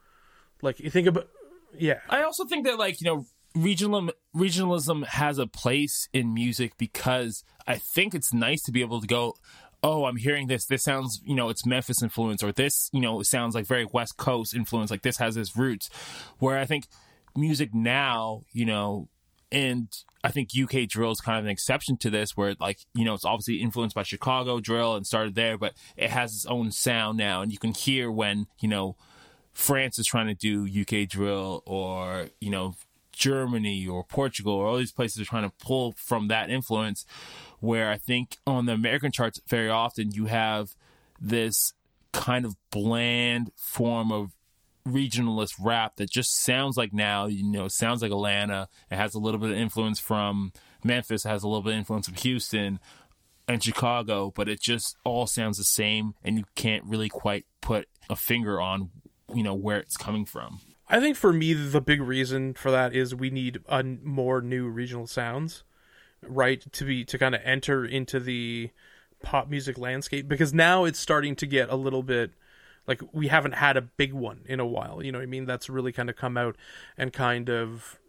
like 0.61 0.79
you 0.79 0.89
think 0.89 1.07
about, 1.07 1.27
yeah. 1.77 1.99
I 2.09 2.23
also 2.23 2.45
think 2.45 2.65
that 2.65 2.77
like 2.77 3.01
you 3.01 3.07
know 3.07 3.25
regionalism 3.55 4.11
regionalism 4.35 5.05
has 5.05 5.37
a 5.37 5.47
place 5.47 6.09
in 6.13 6.33
music 6.33 6.73
because 6.77 7.43
I 7.65 7.77
think 7.77 8.13
it's 8.13 8.33
nice 8.33 8.61
to 8.63 8.71
be 8.71 8.81
able 8.81 9.01
to 9.01 9.07
go. 9.07 9.35
Oh, 9.81 10.05
I'm 10.05 10.17
hearing 10.17 10.47
this. 10.47 10.65
This 10.65 10.83
sounds, 10.83 11.21
you 11.23 11.35
know, 11.35 11.49
it's 11.49 11.65
Memphis 11.65 12.01
influence, 12.01 12.41
or 12.41 12.51
this, 12.51 12.89
you 12.91 12.99
know, 12.99 13.19
it 13.19 13.25
sounds 13.25 13.53
like 13.53 13.67
very 13.67 13.85
West 13.85 14.17
Coast 14.17 14.55
influence. 14.55 14.89
Like 14.89 15.03
this 15.03 15.17
has 15.17 15.37
its 15.37 15.55
roots. 15.55 15.89
Where 16.39 16.57
I 16.57 16.65
think 16.65 16.87
music 17.35 17.73
now, 17.73 18.41
you 18.51 18.65
know, 18.65 19.09
and 19.51 19.87
I 20.23 20.31
think 20.31 20.49
UK 20.59 20.87
drill 20.87 21.11
is 21.11 21.21
kind 21.21 21.37
of 21.37 21.45
an 21.45 21.51
exception 21.51 21.97
to 21.97 22.09
this, 22.09 22.35
where 22.35 22.55
like 22.59 22.79
you 22.93 23.05
know 23.05 23.13
it's 23.13 23.25
obviously 23.25 23.61
influenced 23.61 23.95
by 23.95 24.03
Chicago 24.03 24.59
drill 24.59 24.95
and 24.95 25.05
started 25.05 25.35
there, 25.35 25.57
but 25.57 25.73
it 25.95 26.09
has 26.09 26.33
its 26.33 26.45
own 26.47 26.71
sound 26.71 27.17
now, 27.17 27.41
and 27.41 27.51
you 27.51 27.59
can 27.59 27.73
hear 27.73 28.11
when 28.11 28.47
you 28.59 28.67
know 28.67 28.95
France 29.53 29.99
is 29.99 30.07
trying 30.07 30.27
to 30.27 30.33
do 30.33 30.67
UK 30.81 31.07
drill, 31.07 31.61
or 31.65 32.29
you 32.41 32.49
know 32.49 32.75
Germany 33.15 33.87
or 33.87 34.03
Portugal 34.03 34.53
or 34.53 34.67
all 34.67 34.77
these 34.77 34.91
places 34.91 35.21
are 35.21 35.25
trying 35.25 35.49
to 35.49 35.55
pull 35.65 35.93
from 35.97 36.27
that 36.27 36.49
influence. 36.49 37.05
Where 37.59 37.89
I 37.89 37.97
think 37.97 38.37
on 38.45 38.65
the 38.65 38.73
American 38.73 39.11
charts, 39.11 39.39
very 39.47 39.69
often 39.69 40.11
you 40.11 40.25
have 40.25 40.75
this 41.19 41.73
kind 42.11 42.45
of 42.45 42.55
bland 42.69 43.51
form 43.55 44.11
of 44.11 44.31
regionalist 44.87 45.53
rap 45.59 45.95
that 45.95 46.09
just 46.09 46.43
sounds 46.43 46.77
like 46.77 46.93
now, 46.93 47.25
you 47.25 47.43
know, 47.43 47.67
sounds 47.67 48.01
like 48.01 48.11
Atlanta. 48.11 48.67
It 48.91 48.97
has 48.97 49.15
a 49.15 49.19
little 49.19 49.39
bit 49.39 49.51
of 49.51 49.57
influence 49.57 49.99
from 49.99 50.53
Memphis, 50.83 51.23
has 51.23 51.43
a 51.43 51.47
little 51.47 51.63
bit 51.63 51.73
of 51.73 51.79
influence 51.79 52.07
from 52.07 52.15
Houston 52.17 52.79
and 53.47 53.63
Chicago, 53.63 54.31
but 54.35 54.47
it 54.47 54.61
just 54.61 54.97
all 55.03 55.27
sounds 55.27 55.57
the 55.57 55.63
same 55.63 56.13
and 56.23 56.37
you 56.37 56.45
can't 56.55 56.83
really 56.85 57.09
quite 57.09 57.45
put 57.61 57.87
a 58.09 58.15
finger 58.15 58.61
on, 58.61 58.91
you 59.33 59.43
know, 59.43 59.55
where 59.55 59.79
it's 59.79 59.97
coming 59.97 60.25
from. 60.25 60.59
I 60.87 60.99
think 60.99 61.17
for 61.17 61.33
me, 61.33 61.53
the 61.53 61.81
big 61.81 62.01
reason 62.01 62.53
for 62.53 62.69
that 62.71 62.95
is 62.95 63.15
we 63.15 63.29
need 63.29 63.59
a 63.67 63.83
more 63.83 64.41
new 64.41 64.67
regional 64.67 65.07
sounds, 65.07 65.63
right? 66.21 66.63
To 66.71 66.85
be 66.85 67.03
to 67.05 67.17
kind 67.17 67.33
of 67.33 67.41
enter 67.43 67.83
into 67.83 68.19
the 68.19 68.69
pop 69.23 69.49
music 69.49 69.77
landscape 69.77 70.27
because 70.27 70.53
now 70.53 70.85
it's 70.85 70.99
starting 70.99 71.35
to 71.37 71.47
get 71.47 71.69
a 71.69 71.75
little 71.75 72.03
bit 72.03 72.31
like 72.87 73.01
we 73.11 73.27
haven't 73.29 73.53
had 73.53 73.77
a 73.77 73.81
big 73.81 74.13
one 74.13 74.41
in 74.45 74.59
a 74.59 74.65
while. 74.65 75.03
You 75.03 75.11
know 75.11 75.17
what 75.17 75.23
I 75.23 75.27
mean? 75.27 75.45
That's 75.45 75.69
really 75.69 75.91
kind 75.91 76.09
of 76.09 76.15
come 76.15 76.37
out 76.37 76.55
and 76.97 77.11
kind 77.11 77.49
of 77.49 77.99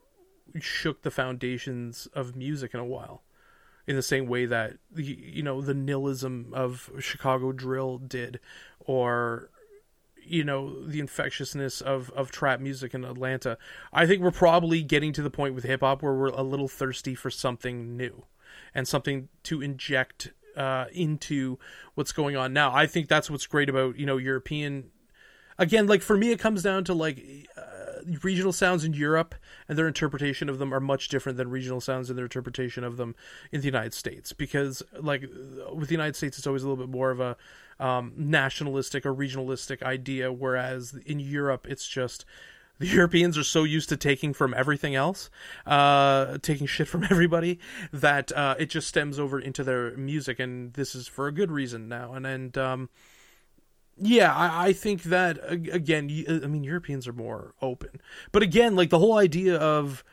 shook 0.60 1.02
the 1.02 1.10
foundations 1.10 2.06
of 2.12 2.36
music 2.36 2.74
in 2.74 2.80
a 2.80 2.84
while. 2.84 3.22
In 3.86 3.94
the 3.94 4.02
same 4.02 4.26
way 4.26 4.46
that 4.46 4.78
you 4.96 5.44
know 5.44 5.60
the 5.60 5.72
nihilism 5.72 6.52
of 6.52 6.90
Chicago 6.98 7.52
drill 7.52 7.98
did, 7.98 8.40
or 8.80 9.48
you 10.26 10.44
know 10.44 10.84
the 10.84 11.00
infectiousness 11.00 11.80
of 11.80 12.10
of 12.10 12.30
trap 12.30 12.60
music 12.60 12.94
in 12.94 13.04
Atlanta. 13.04 13.58
I 13.92 14.06
think 14.06 14.22
we're 14.22 14.30
probably 14.30 14.82
getting 14.82 15.12
to 15.14 15.22
the 15.22 15.30
point 15.30 15.54
with 15.54 15.64
hip 15.64 15.80
hop 15.80 16.02
where 16.02 16.14
we're 16.14 16.28
a 16.28 16.42
little 16.42 16.68
thirsty 16.68 17.14
for 17.14 17.30
something 17.30 17.96
new 17.96 18.24
and 18.74 18.86
something 18.86 19.28
to 19.44 19.62
inject 19.62 20.32
uh, 20.56 20.86
into 20.92 21.58
what's 21.94 22.12
going 22.12 22.36
on 22.36 22.52
now. 22.52 22.74
I 22.74 22.86
think 22.86 23.08
that's 23.08 23.30
what's 23.30 23.46
great 23.46 23.68
about 23.68 23.98
you 23.98 24.06
know 24.06 24.16
European. 24.16 24.90
Again, 25.58 25.86
like 25.86 26.02
for 26.02 26.16
me, 26.16 26.32
it 26.32 26.38
comes 26.38 26.62
down 26.62 26.84
to 26.84 26.94
like 26.94 27.48
uh, 27.56 27.86
regional 28.22 28.52
sounds 28.52 28.84
in 28.84 28.92
Europe 28.92 29.34
and 29.68 29.78
their 29.78 29.88
interpretation 29.88 30.48
of 30.48 30.58
them 30.58 30.72
are 30.72 30.80
much 30.80 31.08
different 31.08 31.38
than 31.38 31.48
regional 31.48 31.80
sounds 31.80 32.08
and 32.08 32.18
their 32.18 32.26
interpretation 32.26 32.84
of 32.84 32.96
them 32.96 33.14
in 33.52 33.60
the 33.60 33.66
United 33.66 33.94
States. 33.94 34.32
Because 34.32 34.82
like 35.00 35.22
with 35.72 35.88
the 35.88 35.94
United 35.94 36.16
States, 36.16 36.38
it's 36.38 36.46
always 36.46 36.62
a 36.62 36.68
little 36.68 36.84
bit 36.84 36.92
more 36.92 37.10
of 37.10 37.20
a 37.20 37.36
um, 37.78 38.12
nationalistic 38.16 39.04
or 39.04 39.14
regionalistic 39.14 39.82
idea, 39.82 40.32
whereas 40.32 40.94
in 41.06 41.20
Europe, 41.20 41.66
it's 41.68 41.86
just 41.86 42.24
the 42.78 42.86
Europeans 42.86 43.38
are 43.38 43.44
so 43.44 43.64
used 43.64 43.88
to 43.88 43.96
taking 43.96 44.34
from 44.34 44.52
everything 44.54 44.94
else, 44.94 45.30
uh, 45.66 46.38
taking 46.42 46.66
shit 46.66 46.88
from 46.88 47.04
everybody, 47.10 47.58
that 47.92 48.32
uh, 48.32 48.54
it 48.58 48.66
just 48.66 48.88
stems 48.88 49.18
over 49.18 49.40
into 49.40 49.64
their 49.64 49.96
music, 49.96 50.38
and 50.38 50.74
this 50.74 50.94
is 50.94 51.08
for 51.08 51.26
a 51.26 51.32
good 51.32 51.50
reason 51.50 51.88
now. 51.88 52.14
And 52.14 52.26
and 52.26 52.58
um, 52.58 52.90
yeah, 53.98 54.34
I, 54.34 54.68
I 54.68 54.72
think 54.72 55.04
that 55.04 55.38
again, 55.50 56.10
I 56.28 56.46
mean, 56.46 56.64
Europeans 56.64 57.08
are 57.08 57.12
more 57.12 57.54
open, 57.62 58.00
but 58.32 58.42
again, 58.42 58.76
like 58.76 58.90
the 58.90 58.98
whole 58.98 59.16
idea 59.16 59.56
of 59.56 60.04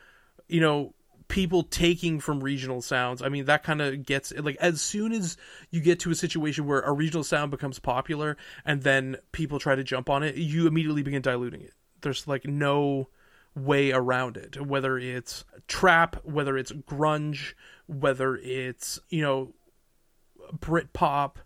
you 0.48 0.60
know 0.60 0.94
people 1.34 1.64
taking 1.64 2.20
from 2.20 2.42
regional 2.42 2.80
sounds 2.80 3.20
i 3.20 3.28
mean 3.28 3.44
that 3.44 3.62
kind 3.62 3.82
of 3.82 4.06
gets 4.06 4.32
like 4.38 4.56
as 4.60 4.80
soon 4.80 5.12
as 5.12 5.36
you 5.70 5.80
get 5.80 5.98
to 5.98 6.10
a 6.10 6.14
situation 6.14 6.64
where 6.64 6.80
a 6.80 6.92
regional 6.92 7.24
sound 7.24 7.50
becomes 7.50 7.78
popular 7.78 8.36
and 8.64 8.82
then 8.82 9.16
people 9.32 9.58
try 9.58 9.74
to 9.74 9.82
jump 9.82 10.08
on 10.08 10.22
it 10.22 10.36
you 10.36 10.66
immediately 10.66 11.02
begin 11.02 11.20
diluting 11.20 11.60
it 11.60 11.72
there's 12.02 12.28
like 12.28 12.44
no 12.46 13.08
way 13.54 13.92
around 13.92 14.36
it. 14.36 14.60
Whether 14.60 14.98
it's 14.98 15.44
trap, 15.68 16.16
whether 16.24 16.56
it's 16.56 16.72
grunge, 16.72 17.54
whether 17.86 18.36
it's 18.36 18.98
you 19.08 19.22
know 19.22 19.54
Brit 20.60 20.92
pop, 20.92 21.38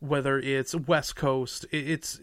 whether 0.00 0.38
it's 0.38 0.74
West 0.74 1.16
Coast, 1.16 1.66
it's 1.70 2.20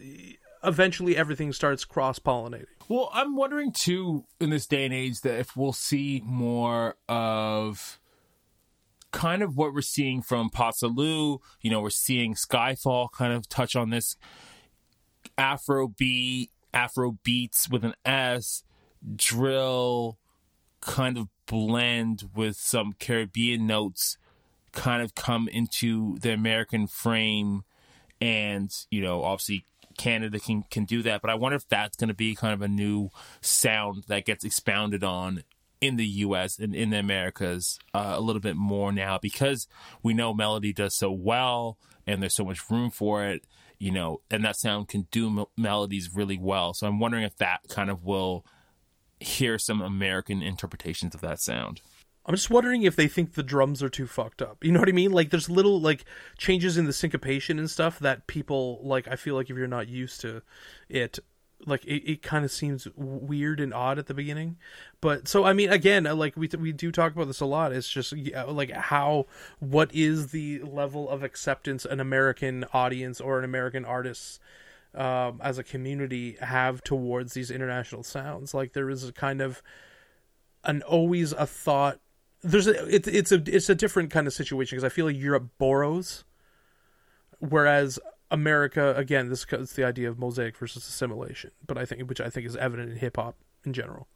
eventually 0.64 1.16
everything 1.16 1.52
starts 1.52 1.84
cross 1.84 2.18
pollinating. 2.18 2.66
Well, 2.88 3.10
I'm 3.12 3.36
wondering 3.36 3.72
too 3.72 4.24
in 4.40 4.50
this 4.50 4.66
day 4.66 4.84
and 4.84 4.94
age 4.94 5.20
that 5.20 5.38
if 5.38 5.56
we'll 5.56 5.72
see 5.72 6.22
more 6.24 6.96
of 7.08 7.98
kind 9.10 9.42
of 9.42 9.56
what 9.56 9.74
we're 9.74 9.82
seeing 9.82 10.22
from 10.22 10.50
Salute, 10.72 11.40
you 11.60 11.70
know, 11.70 11.80
we're 11.80 11.90
seeing 11.90 12.34
Skyfall 12.34 13.12
kind 13.12 13.32
of 13.32 13.48
touch 13.48 13.76
on 13.76 13.90
this 13.90 14.16
Afro 15.36 15.88
beat 15.88 16.50
Afro 16.72 17.18
beats 17.22 17.68
with 17.68 17.84
an 17.84 17.94
S, 18.04 18.62
drill 19.16 20.18
kind 20.80 21.16
of 21.18 21.28
blend 21.46 22.28
with 22.34 22.56
some 22.56 22.94
Caribbean 22.98 23.66
notes 23.66 24.18
kind 24.72 25.02
of 25.02 25.14
come 25.14 25.48
into 25.48 26.18
the 26.18 26.32
American 26.32 26.86
frame 26.86 27.64
and 28.20 28.86
you 28.90 29.00
know 29.00 29.24
obviously 29.24 29.64
Canada 29.98 30.40
can 30.40 30.64
can 30.70 30.84
do 30.84 31.02
that 31.02 31.20
but 31.20 31.30
I 31.30 31.34
wonder 31.34 31.56
if 31.56 31.68
that's 31.68 31.96
going 31.96 32.08
to 32.08 32.14
be 32.14 32.34
kind 32.34 32.54
of 32.54 32.62
a 32.62 32.68
new 32.68 33.10
sound 33.40 34.04
that 34.08 34.24
gets 34.24 34.44
expounded 34.44 35.04
on 35.04 35.42
in 35.80 35.96
the 35.96 36.06
US 36.06 36.58
and 36.58 36.74
in 36.74 36.90
the 36.90 36.98
Americas 36.98 37.78
uh, 37.92 38.14
a 38.16 38.20
little 38.20 38.40
bit 38.40 38.56
more 38.56 38.92
now 38.92 39.18
because 39.20 39.68
we 40.02 40.14
know 40.14 40.32
melody 40.32 40.72
does 40.72 40.96
so 40.96 41.10
well 41.12 41.78
and 42.06 42.22
there's 42.22 42.34
so 42.34 42.44
much 42.44 42.70
room 42.70 42.90
for 42.90 43.24
it 43.24 43.44
you 43.78 43.92
know, 43.92 44.20
and 44.30 44.44
that 44.44 44.56
sound 44.56 44.88
can 44.88 45.06
do 45.10 45.46
melodies 45.56 46.10
really 46.14 46.38
well. 46.38 46.74
So 46.74 46.86
I'm 46.86 46.98
wondering 46.98 47.24
if 47.24 47.36
that 47.36 47.60
kind 47.68 47.90
of 47.90 48.04
will 48.04 48.44
hear 49.20 49.58
some 49.58 49.80
American 49.80 50.42
interpretations 50.42 51.14
of 51.14 51.20
that 51.20 51.40
sound. 51.40 51.80
I'm 52.28 52.34
just 52.34 52.50
wondering 52.50 52.82
if 52.82 52.94
they 52.94 53.08
think 53.08 53.32
the 53.32 53.42
drums 53.42 53.82
are 53.82 53.88
too 53.88 54.06
fucked 54.06 54.42
up. 54.42 54.62
You 54.62 54.70
know 54.70 54.80
what 54.80 54.88
I 54.90 54.92
mean? 54.92 55.12
Like 55.12 55.30
there's 55.30 55.48
little 55.48 55.80
like 55.80 56.04
changes 56.36 56.76
in 56.76 56.84
the 56.84 56.92
syncopation 56.92 57.58
and 57.58 57.70
stuff 57.70 57.98
that 58.00 58.26
people 58.26 58.80
like 58.82 59.08
I 59.08 59.16
feel 59.16 59.34
like 59.34 59.48
if 59.48 59.56
you're 59.56 59.66
not 59.66 59.88
used 59.88 60.20
to 60.20 60.42
it 60.90 61.18
like 61.66 61.84
it, 61.86 62.08
it 62.08 62.22
kind 62.22 62.44
of 62.44 62.50
seems 62.50 62.86
weird 62.94 63.60
and 63.60 63.72
odd 63.72 63.98
at 63.98 64.06
the 64.06 64.14
beginning 64.14 64.56
but 65.00 65.26
so 65.26 65.42
i 65.42 65.52
mean 65.52 65.70
again 65.70 66.06
uh, 66.06 66.14
like 66.14 66.36
we 66.36 66.48
we 66.56 66.70
do 66.70 66.92
talk 66.92 67.12
about 67.12 67.26
this 67.26 67.40
a 67.40 67.44
lot 67.44 67.72
it's 67.72 67.88
just 67.88 68.14
like 68.46 68.70
how 68.70 69.26
what 69.58 69.92
is 69.92 70.28
the 70.28 70.60
level 70.60 71.08
of 71.08 71.24
acceptance 71.24 71.84
an 71.84 71.98
american 71.98 72.64
audience 72.72 73.20
or 73.20 73.40
an 73.40 73.44
american 73.44 73.84
artist 73.84 74.38
um, 74.94 75.40
as 75.42 75.58
a 75.58 75.64
community 75.64 76.36
have 76.40 76.82
towards 76.84 77.34
these 77.34 77.50
international 77.50 78.04
sounds 78.04 78.54
like 78.54 78.72
there 78.72 78.88
is 78.88 79.08
a 79.08 79.12
kind 79.12 79.40
of 79.40 79.60
an 80.62 80.82
always 80.82 81.32
a 81.32 81.44
thought 81.44 81.98
there's 82.42 82.66
a 82.66 82.94
it's 82.94 83.08
it's 83.08 83.32
a 83.32 83.42
it's 83.46 83.68
a 83.68 83.74
different 83.74 84.10
kind 84.10 84.26
of 84.26 84.32
situation 84.32 84.76
because 84.76 84.84
i 84.84 84.88
feel 84.88 85.06
like 85.06 85.16
europe 85.16 85.48
borrows 85.58 86.24
whereas 87.40 87.98
America 88.30 88.94
again. 88.96 89.28
This 89.28 89.46
is 89.50 89.72
the 89.72 89.84
idea 89.84 90.08
of 90.08 90.18
mosaic 90.18 90.56
versus 90.56 90.86
assimilation, 90.86 91.50
but 91.66 91.78
I 91.78 91.84
think 91.84 92.08
which 92.08 92.20
I 92.20 92.30
think 92.30 92.46
is 92.46 92.56
evident 92.56 92.90
in 92.90 92.96
hip 92.96 93.16
hop 93.16 93.36
in 93.64 93.72
general. 93.72 94.08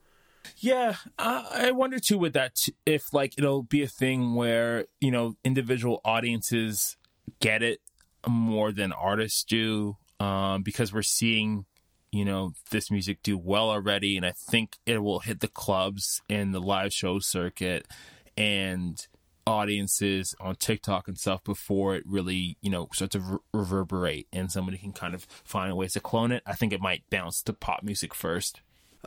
Yeah, 0.57 0.97
uh, 1.19 1.45
I 1.53 1.71
wonder 1.71 1.99
too 1.99 2.19
with 2.19 2.33
that 2.35 2.67
if 2.85 3.13
like 3.15 3.35
it'll 3.39 3.63
be 3.63 3.83
a 3.83 3.89
thing 3.89 4.35
where 4.35 4.87
you 5.01 5.11
know 5.11 5.37
individual 5.45 6.01
audiences 6.05 6.97
get 7.41 7.63
it 7.63 7.81
more 8.29 8.73
than 8.73 8.93
artists 8.93 9.45
do, 9.45 9.97
um, 10.21 10.63
because 10.63 10.93
we're 10.93 11.03
seeing 11.03 11.65
you 12.13 12.25
know 12.25 12.53
this 12.71 12.91
music 12.91 13.19
do 13.23 13.37
well 13.37 13.71
already, 13.71 14.17
and 14.17 14.25
I 14.25 14.33
think 14.33 14.77
it 14.87 15.03
will 15.03 15.21
hit 15.21 15.41
the 15.41 15.49
clubs 15.49 16.23
and 16.29 16.55
the 16.55 16.61
live 16.61 16.93
show 16.93 17.19
circuit, 17.19 17.89
and 18.37 19.05
audiences 19.47 20.35
on 20.41 20.55
TikTok 20.55 21.09
and 21.09 21.19
stuff 21.19 21.43
before 21.45 21.97
it 21.97 22.05
really, 22.07 22.57
you 22.61 22.71
know, 22.71 22.89
starts 22.93 23.13
to 23.13 23.21
re- 23.21 23.39
reverberate 23.53 24.29
and 24.33 24.51
somebody 24.51 24.79
can 24.79 24.93
kind 24.93 25.15
of 25.15 25.25
find 25.45 25.77
ways 25.77 25.93
to 25.93 26.01
clone 26.01 26.33
it. 26.33 26.43
I 26.47 26.55
think 26.55 26.73
it 26.73 26.81
might 26.81 27.03
bounce 27.11 27.43
to 27.43 27.53
pop 27.53 27.83
music 27.83 28.15
first. 28.15 28.61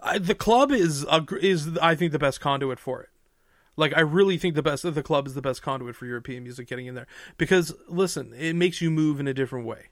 I, 0.03 0.17
the 0.17 0.35
club 0.35 0.71
is 0.71 1.05
a, 1.05 1.25
is 1.39 1.77
I 1.77 1.95
think 1.95 2.11
the 2.11 2.19
best 2.19 2.41
conduit 2.41 2.79
for 2.79 3.01
it. 3.01 3.09
Like 3.77 3.95
I 3.95 4.01
really 4.01 4.37
think 4.37 4.55
the 4.55 4.63
best 4.63 4.83
the 4.83 5.03
club 5.03 5.27
is 5.27 5.33
the 5.33 5.41
best 5.41 5.61
conduit 5.61 5.95
for 5.95 6.05
European 6.05 6.43
music 6.43 6.67
getting 6.67 6.85
in 6.85 6.95
there 6.95 7.07
because 7.37 7.73
listen, 7.87 8.33
it 8.37 8.55
makes 8.55 8.81
you 8.81 8.89
move 8.89 9.19
in 9.19 9.27
a 9.27 9.33
different 9.33 9.65
way. 9.65 9.87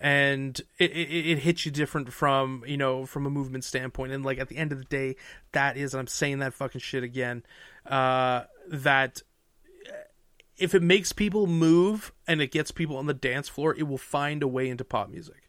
And 0.00 0.58
it, 0.78 0.90
it, 0.92 1.30
it 1.30 1.38
hits 1.40 1.66
you 1.66 1.70
different 1.70 2.12
from 2.12 2.64
you 2.66 2.76
know 2.76 3.04
from 3.06 3.26
a 3.26 3.30
movement 3.30 3.64
standpoint. 3.64 4.12
And 4.12 4.24
like 4.24 4.38
at 4.38 4.48
the 4.48 4.56
end 4.56 4.72
of 4.72 4.78
the 4.78 4.84
day, 4.84 5.16
that 5.52 5.76
is, 5.76 5.94
I'm 5.94 6.06
saying 6.06 6.38
that 6.38 6.54
fucking 6.54 6.80
shit 6.80 7.04
again, 7.04 7.44
uh, 7.86 8.44
that 8.68 9.22
if 10.56 10.74
it 10.74 10.82
makes 10.82 11.12
people 11.12 11.46
move 11.46 12.12
and 12.26 12.40
it 12.40 12.50
gets 12.50 12.70
people 12.70 12.96
on 12.96 13.06
the 13.06 13.14
dance 13.14 13.48
floor, 13.48 13.74
it 13.76 13.84
will 13.84 13.98
find 13.98 14.42
a 14.42 14.48
way 14.48 14.68
into 14.68 14.84
pop 14.84 15.10
music. 15.10 15.39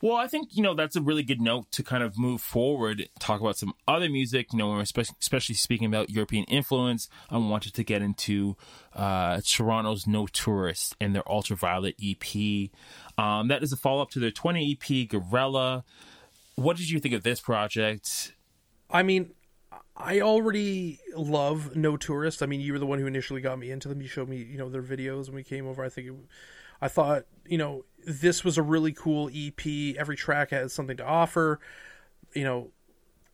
Well, 0.00 0.16
I 0.16 0.28
think 0.28 0.50
you 0.52 0.62
know 0.62 0.74
that's 0.74 0.94
a 0.94 1.00
really 1.00 1.24
good 1.24 1.40
note 1.40 1.72
to 1.72 1.82
kind 1.82 2.04
of 2.04 2.18
move 2.18 2.40
forward. 2.40 3.08
Talk 3.18 3.40
about 3.40 3.58
some 3.58 3.72
other 3.88 4.08
music. 4.08 4.52
You 4.52 4.58
know, 4.58 4.78
especially, 4.78 5.54
speaking 5.56 5.86
about 5.86 6.10
European 6.10 6.44
influence, 6.44 7.08
I 7.30 7.38
wanted 7.38 7.74
to 7.74 7.82
get 7.82 8.00
into 8.00 8.56
uh, 8.94 9.40
Toronto's 9.44 10.06
No 10.06 10.26
Tourist 10.26 10.94
and 11.00 11.14
their 11.14 11.28
Ultraviolet 11.28 11.96
EP. 12.02 12.70
Um, 13.18 13.48
that 13.48 13.62
is 13.62 13.72
a 13.72 13.76
follow 13.76 14.02
up 14.02 14.10
to 14.10 14.20
their 14.20 14.30
20 14.30 14.78
EP 14.80 15.08
Gorilla. 15.08 15.84
What 16.54 16.76
did 16.76 16.90
you 16.90 17.00
think 17.00 17.14
of 17.14 17.24
this 17.24 17.40
project? 17.40 18.34
I 18.90 19.02
mean, 19.02 19.32
I 19.96 20.20
already 20.20 21.00
love 21.16 21.74
No 21.74 21.96
Tourist. 21.96 22.40
I 22.42 22.46
mean, 22.46 22.60
you 22.60 22.72
were 22.72 22.78
the 22.78 22.86
one 22.86 23.00
who 23.00 23.06
initially 23.06 23.40
got 23.40 23.58
me 23.58 23.72
into 23.72 23.88
them. 23.88 24.00
You 24.00 24.06
showed 24.06 24.28
me, 24.28 24.36
you 24.36 24.58
know, 24.58 24.68
their 24.68 24.82
videos 24.82 25.26
when 25.26 25.34
we 25.34 25.44
came 25.44 25.66
over. 25.66 25.84
I 25.84 25.88
think 25.88 26.06
it, 26.06 26.14
I 26.80 26.86
thought, 26.86 27.24
you 27.48 27.58
know, 27.58 27.84
this 28.06 28.44
was 28.44 28.58
a 28.58 28.62
really 28.62 28.92
cool 28.92 29.30
EP. 29.34 29.96
Every 29.96 30.16
track 30.16 30.50
has 30.50 30.72
something 30.72 30.96
to 30.96 31.04
offer. 31.04 31.60
You 32.34 32.44
know, 32.44 32.70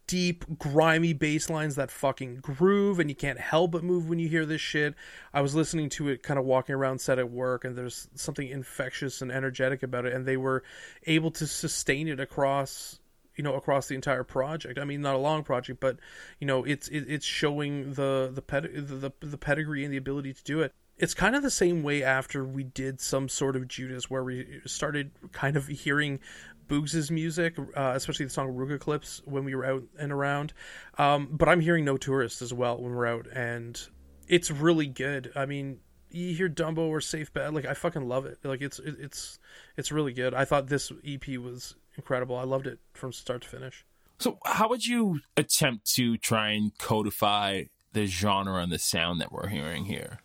deep, 0.06 0.44
grimy 0.58 1.12
bass 1.12 1.48
lines 1.48 1.76
that 1.76 1.90
fucking 1.90 2.36
groove, 2.36 2.98
and 2.98 3.08
you 3.08 3.16
can't 3.16 3.38
help 3.38 3.72
but 3.72 3.84
move 3.84 4.08
when 4.08 4.18
you 4.18 4.28
hear 4.28 4.46
this 4.46 4.60
shit. 4.60 4.94
I 5.32 5.40
was 5.40 5.54
listening 5.54 5.88
to 5.90 6.08
it 6.08 6.22
kind 6.22 6.38
of 6.38 6.44
walking 6.44 6.74
around 6.74 7.00
set 7.00 7.18
at 7.18 7.30
work, 7.30 7.64
and 7.64 7.76
there's 7.76 8.08
something 8.14 8.48
infectious 8.48 9.22
and 9.22 9.30
energetic 9.30 9.82
about 9.82 10.04
it, 10.06 10.12
and 10.12 10.26
they 10.26 10.36
were 10.36 10.62
able 11.06 11.30
to 11.32 11.46
sustain 11.46 12.08
it 12.08 12.20
across 12.20 12.98
you 13.36 13.42
know 13.42 13.54
across 13.54 13.88
the 13.88 13.96
entire 13.96 14.22
project 14.22 14.78
i 14.78 14.84
mean 14.84 15.00
not 15.00 15.16
a 15.16 15.18
long 15.18 15.42
project 15.42 15.80
but 15.80 15.96
you 16.38 16.46
know 16.46 16.62
it's 16.62 16.86
it, 16.86 17.04
it's 17.08 17.26
showing 17.26 17.94
the 17.94 18.30
the, 18.32 18.42
ped- 18.42 18.72
the 18.72 19.12
the 19.20 19.38
pedigree 19.38 19.82
and 19.82 19.92
the 19.92 19.96
ability 19.96 20.32
to 20.32 20.44
do 20.44 20.60
it 20.60 20.72
it's 20.98 21.14
kind 21.14 21.34
of 21.34 21.42
the 21.42 21.50
same 21.50 21.82
way 21.82 22.02
after 22.02 22.44
we 22.44 22.64
did 22.64 23.00
some 23.00 23.28
sort 23.28 23.56
of 23.56 23.68
Judas, 23.68 24.08
where 24.08 24.24
we 24.24 24.60
started 24.66 25.10
kind 25.32 25.56
of 25.56 25.66
hearing 25.66 26.20
Boogs' 26.68 27.10
music, 27.10 27.58
uh, 27.58 27.92
especially 27.94 28.26
the 28.26 28.30
song 28.30 28.48
Ruga 28.54 28.78
Clips, 28.78 29.20
when 29.24 29.44
we 29.44 29.54
were 29.54 29.64
out 29.64 29.82
and 29.98 30.12
around. 30.12 30.52
Um, 30.98 31.28
but 31.30 31.48
I'm 31.48 31.60
hearing 31.60 31.84
No 31.84 31.96
Tourist 31.96 32.42
as 32.42 32.54
well 32.54 32.80
when 32.80 32.94
we're 32.94 33.06
out, 33.06 33.26
and 33.32 33.80
it's 34.28 34.50
really 34.50 34.86
good. 34.86 35.32
I 35.34 35.46
mean, 35.46 35.80
you 36.10 36.34
hear 36.34 36.48
Dumbo 36.48 36.88
or 36.88 37.00
Safe 37.00 37.32
Bet, 37.32 37.52
like 37.52 37.66
I 37.66 37.74
fucking 37.74 38.06
love 38.06 38.26
it. 38.26 38.38
Like 38.44 38.62
it's 38.62 38.78
it's 38.78 39.38
it's 39.76 39.90
really 39.90 40.12
good. 40.12 40.32
I 40.32 40.44
thought 40.44 40.68
this 40.68 40.92
EP 41.04 41.26
was 41.38 41.74
incredible. 41.96 42.36
I 42.36 42.44
loved 42.44 42.66
it 42.66 42.78
from 42.92 43.12
start 43.12 43.42
to 43.42 43.48
finish. 43.48 43.84
So, 44.18 44.38
how 44.44 44.68
would 44.68 44.86
you 44.86 45.20
attempt 45.36 45.92
to 45.94 46.16
try 46.16 46.50
and 46.50 46.76
codify 46.78 47.64
the 47.92 48.06
genre 48.06 48.62
and 48.62 48.70
the 48.70 48.78
sound 48.78 49.20
that 49.20 49.32
we're 49.32 49.48
hearing 49.48 49.86
here? 49.86 50.20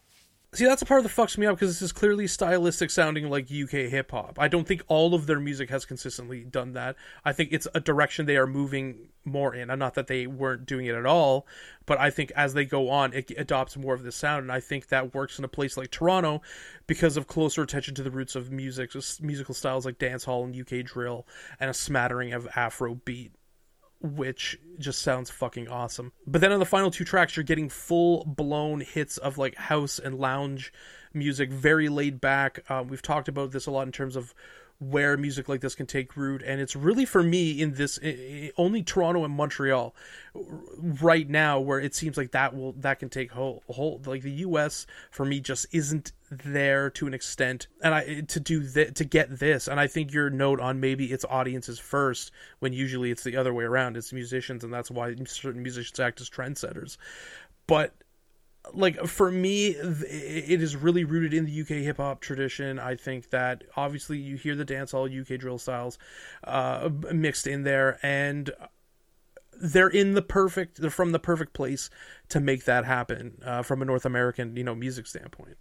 See, 0.52 0.66
that's 0.66 0.82
a 0.82 0.86
part 0.86 1.04
that 1.04 1.12
fucks 1.12 1.38
me 1.38 1.46
up 1.46 1.56
because 1.56 1.70
this 1.70 1.84
is 1.84 1.92
clearly 1.92 2.26
stylistic 2.26 2.90
sounding 2.90 3.30
like 3.30 3.52
UK 3.52 3.92
hip 3.92 4.10
hop. 4.10 4.40
I 4.40 4.48
don't 4.48 4.68
think 4.68 4.82
all 4.88 5.14
of 5.14 5.28
their 5.28 5.40
music 5.40 5.70
has 5.70 5.86
consistently 5.86 6.44
done 6.44 6.74
that. 6.74 6.96
I 7.24 7.34
think 7.34 7.50
it's 7.52 7.68
a 7.76 7.80
direction 7.80 8.26
they 8.26 8.36
are 8.36 8.48
moving 8.48 9.10
more 9.26 9.54
in. 9.54 9.70
And 9.70 9.78
not 9.78 9.94
that 9.94 10.08
they 10.08 10.26
weren't 10.26 10.66
doing 10.66 10.88
it 10.88 10.96
at 10.96 11.06
all, 11.06 11.46
but 11.86 12.00
I 12.00 12.10
think 12.10 12.32
as 12.36 12.56
they 12.56 12.66
go 12.66 12.90
on, 12.90 13.14
it 13.14 13.32
adopts 13.38 13.78
more 13.78 13.94
of 13.94 14.02
the 14.02 14.12
sound. 14.12 14.42
And 14.42 14.52
I 14.52 14.60
think 14.60 14.88
that 14.88 15.14
works 15.14 15.38
in 15.38 15.46
a 15.46 15.50
place 15.50 15.78
like 15.78 15.92
Toronto 15.92 16.42
because 16.88 17.16
of 17.16 17.28
closer 17.28 17.62
attention 17.62 17.94
to 17.94 18.04
the 18.04 18.10
roots 18.10 18.36
of 18.36 18.52
music, 18.52 18.92
musical 19.22 19.54
styles 19.54 19.86
like 19.86 20.00
dancehall 20.00 20.46
and 20.46 20.60
UK 20.60 20.84
drill, 20.84 21.28
and 21.60 21.70
a 21.70 21.76
smattering 21.76 22.34
of 22.34 22.48
Afro 22.56 22.96
beat 22.96 23.34
which 24.02 24.58
just 24.78 25.02
sounds 25.02 25.30
fucking 25.30 25.68
awesome. 25.68 26.12
But 26.26 26.42
then 26.42 26.52
on 26.52 26.60
the 26.60 26.66
final 26.66 26.92
two 26.92 27.04
tracks, 27.04 27.36
you're 27.36 27.44
getting 27.44 27.70
full 27.70 28.24
blown 28.26 28.82
hits 28.82 29.18
of 29.18 29.38
like 29.38 29.56
house 29.56 30.00
and 30.00 30.18
lounge 30.18 30.72
music, 31.14 31.52
very 31.52 31.90
laid 31.90 32.22
back. 32.22 32.70
Um, 32.70 32.88
we've 32.88 33.02
talked 33.02 33.28
about 33.28 33.52
this 33.52 33.66
a 33.66 33.72
lot 33.72 33.86
in 33.86 33.92
terms 33.92 34.16
of 34.16 34.34
where 34.80 35.18
music 35.18 35.50
like 35.50 35.60
this 35.60 35.76
can 35.76 35.86
take 35.86 36.16
root 36.16 36.42
and 36.42 36.62
it's 36.62 36.74
really 36.74 37.04
for 37.04 37.22
me 37.22 37.62
in 37.62 37.74
this 37.74 38.00
only 38.58 38.82
Toronto 38.82 39.26
and 39.26 39.34
Montreal 39.34 39.94
right 41.02 41.30
now 41.30 41.60
where 41.60 41.82
it 41.82 41.94
seems 41.94 42.16
like 42.16 42.32
that 42.32 42.56
will 42.56 42.72
that 42.74 42.98
can 43.00 43.10
take 43.10 43.30
hold, 43.32 44.08
like 44.08 44.22
the 44.22 44.32
US 44.32 44.88
for 45.12 45.26
me 45.26 45.42
just 45.42 45.66
isn't 45.74 46.14
there 46.30 46.90
to 46.92 47.08
an 47.08 47.14
extent 47.14 47.68
and 47.82 47.94
I 47.94 48.22
to 48.22 48.40
do 48.40 48.62
that 48.62 48.96
to 48.96 49.04
get 49.04 49.40
this 49.40 49.68
and 49.68 49.80
I 49.80 49.88
think 49.88 50.14
your 50.14 50.30
note 50.30 50.60
on 50.60 50.80
maybe 50.80 51.12
it's 51.12 51.26
audiences 51.26 51.80
first 51.80 52.32
when 52.60 52.72
usually 52.72 53.10
it's 53.10 53.24
the 53.24 53.36
other 53.36 53.54
way 53.54 53.64
around 53.64 53.98
it's 53.98 54.14
musicians 54.14 54.64
and 54.64 54.72
that's 54.72 54.92
why 54.92 55.16
certain 55.26 55.64
musicians 55.64 56.00
act 56.00 56.22
as 56.22 56.30
trendsetters 56.30 56.98
but 57.66 57.96
like 58.74 59.06
for 59.06 59.32
me 59.32 59.68
it 59.70 60.62
is 60.62 60.76
really 60.76 61.04
rooted 61.04 61.34
in 61.34 61.46
the 61.46 61.62
UK 61.62 61.84
hip 61.84 61.98
hop 61.98 62.22
tradition. 62.22 62.80
I 62.80 62.96
think 62.96 63.30
that 63.30 63.64
obviously 63.76 64.18
you 64.18 64.36
hear 64.36 64.56
the 64.56 64.66
dancehall 64.66 65.10
UK 65.10 65.40
drill 65.40 65.58
styles 65.58 65.98
uh, 66.44 66.90
mixed 67.12 67.48
in 67.48 67.64
there 67.64 68.00
and 68.04 68.52
they're 69.62 69.90
in 69.90 70.14
the 70.14 70.22
perfect 70.22 70.82
they're 70.82 70.90
from 70.90 71.12
the 71.12 71.20
perfect 71.20 71.54
place 71.54 71.90
to 72.30 72.40
make 72.40 72.66
that 72.66 72.86
happen 72.86 73.42
uh, 73.46 73.62
from 73.62 73.82
a 73.82 73.86
North 73.86 74.06
American, 74.06 74.56
you 74.56 74.64
know, 74.64 74.76
music 74.76 75.08
standpoint. 75.08 75.58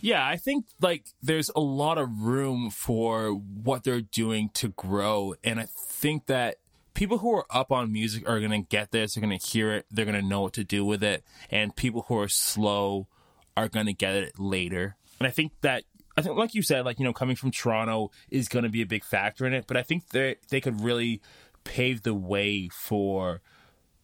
Yeah, 0.00 0.26
I 0.26 0.36
think 0.36 0.66
like 0.80 1.06
there's 1.22 1.50
a 1.54 1.60
lot 1.60 1.98
of 1.98 2.08
room 2.20 2.70
for 2.70 3.30
what 3.30 3.84
they're 3.84 4.00
doing 4.00 4.50
to 4.54 4.68
grow 4.68 5.34
and 5.42 5.60
I 5.60 5.66
think 5.66 6.26
that 6.26 6.56
people 6.94 7.18
who 7.18 7.34
are 7.34 7.46
up 7.50 7.72
on 7.72 7.92
music 7.92 8.28
are 8.28 8.38
going 8.38 8.50
to 8.50 8.68
get 8.68 8.90
this, 8.90 9.14
they're 9.14 9.22
going 9.22 9.38
to 9.38 9.46
hear 9.46 9.72
it, 9.72 9.86
they're 9.90 10.04
going 10.04 10.20
to 10.20 10.26
know 10.26 10.42
what 10.42 10.52
to 10.54 10.64
do 10.64 10.84
with 10.84 11.02
it, 11.02 11.24
and 11.50 11.74
people 11.74 12.04
who 12.08 12.18
are 12.18 12.28
slow 12.28 13.08
are 13.56 13.68
going 13.68 13.86
to 13.86 13.92
get 13.92 14.14
it 14.14 14.38
later. 14.38 14.96
And 15.18 15.26
I 15.26 15.30
think 15.30 15.52
that 15.60 15.84
I 16.16 16.22
think 16.22 16.36
like 16.36 16.54
you 16.54 16.62
said 16.62 16.84
like 16.84 16.98
you 16.98 17.04
know 17.04 17.12
coming 17.12 17.36
from 17.36 17.50
Toronto 17.50 18.10
is 18.30 18.48
going 18.48 18.64
to 18.64 18.68
be 18.68 18.82
a 18.82 18.86
big 18.86 19.04
factor 19.04 19.46
in 19.46 19.52
it, 19.52 19.66
but 19.66 19.76
I 19.76 19.82
think 19.82 20.08
they 20.08 20.36
they 20.48 20.60
could 20.60 20.80
really 20.80 21.20
pave 21.64 22.02
the 22.02 22.14
way 22.14 22.68
for 22.68 23.40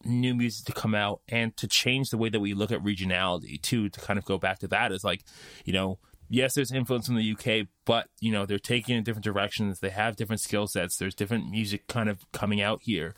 new 0.05 0.34
music 0.34 0.66
to 0.66 0.72
come 0.72 0.94
out 0.94 1.20
and 1.28 1.57
to 1.57 1.66
change 1.66 2.11
the 2.11 2.18
way 2.18 2.28
that 2.28 2.40
we 2.40 2.55
look 2.55 2.70
at 2.70 2.82
regionality 2.82 3.61
too 3.61 3.88
to 3.88 4.01
kind 4.01 4.18
of 4.18 4.24
go 4.24 4.38
back 4.38 4.59
to 4.59 4.68
that 4.68 4.92
is 4.92 5.05
like 5.05 5.24
you 5.64 5.72
know 5.72 5.99
yes, 6.28 6.55
there's 6.55 6.72
influence 6.72 7.07
from 7.07 7.16
the 7.16 7.32
UK, 7.32 7.66
but 7.84 8.09
you 8.20 8.32
know 8.32 8.46
they're 8.46 8.59
taking 8.59 8.96
in 8.96 9.05
different 9.05 9.24
directions. 9.24 9.80
They 9.80 9.90
have 9.90 10.16
different 10.16 10.40
skill 10.40 10.66
sets. 10.66 10.96
There's 10.96 11.14
different 11.14 11.51
music 11.51 11.86
kind 11.86 12.09
of 12.09 12.30
coming 12.32 12.61
out 12.61 12.82
here. 12.82 13.14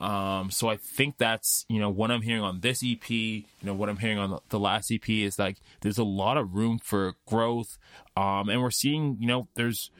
Um, 0.00 0.50
so 0.50 0.68
I 0.68 0.76
think 0.76 1.18
that's 1.18 1.64
you 1.68 1.78
know 1.78 1.90
what 1.90 2.10
I'm 2.10 2.22
hearing 2.22 2.42
on 2.42 2.60
this 2.60 2.82
EP. 2.84 3.10
You 3.10 3.44
know 3.62 3.74
what 3.74 3.88
I'm 3.88 3.98
hearing 3.98 4.18
on 4.18 4.38
the, 4.48 4.58
last 4.58 4.90
EP 4.90 5.08
is 5.08 5.38
like 5.38 5.58
there's 5.80 5.98
a 5.98 6.04
lot 6.04 6.36
of 6.36 6.54
room 6.54 6.78
for 6.82 7.14
growth, 7.26 7.78
um, 8.16 8.48
and 8.48 8.62
we're 8.62 8.70
seeing 8.70 9.16
you 9.20 9.26
know 9.26 9.48
there's 9.54 9.90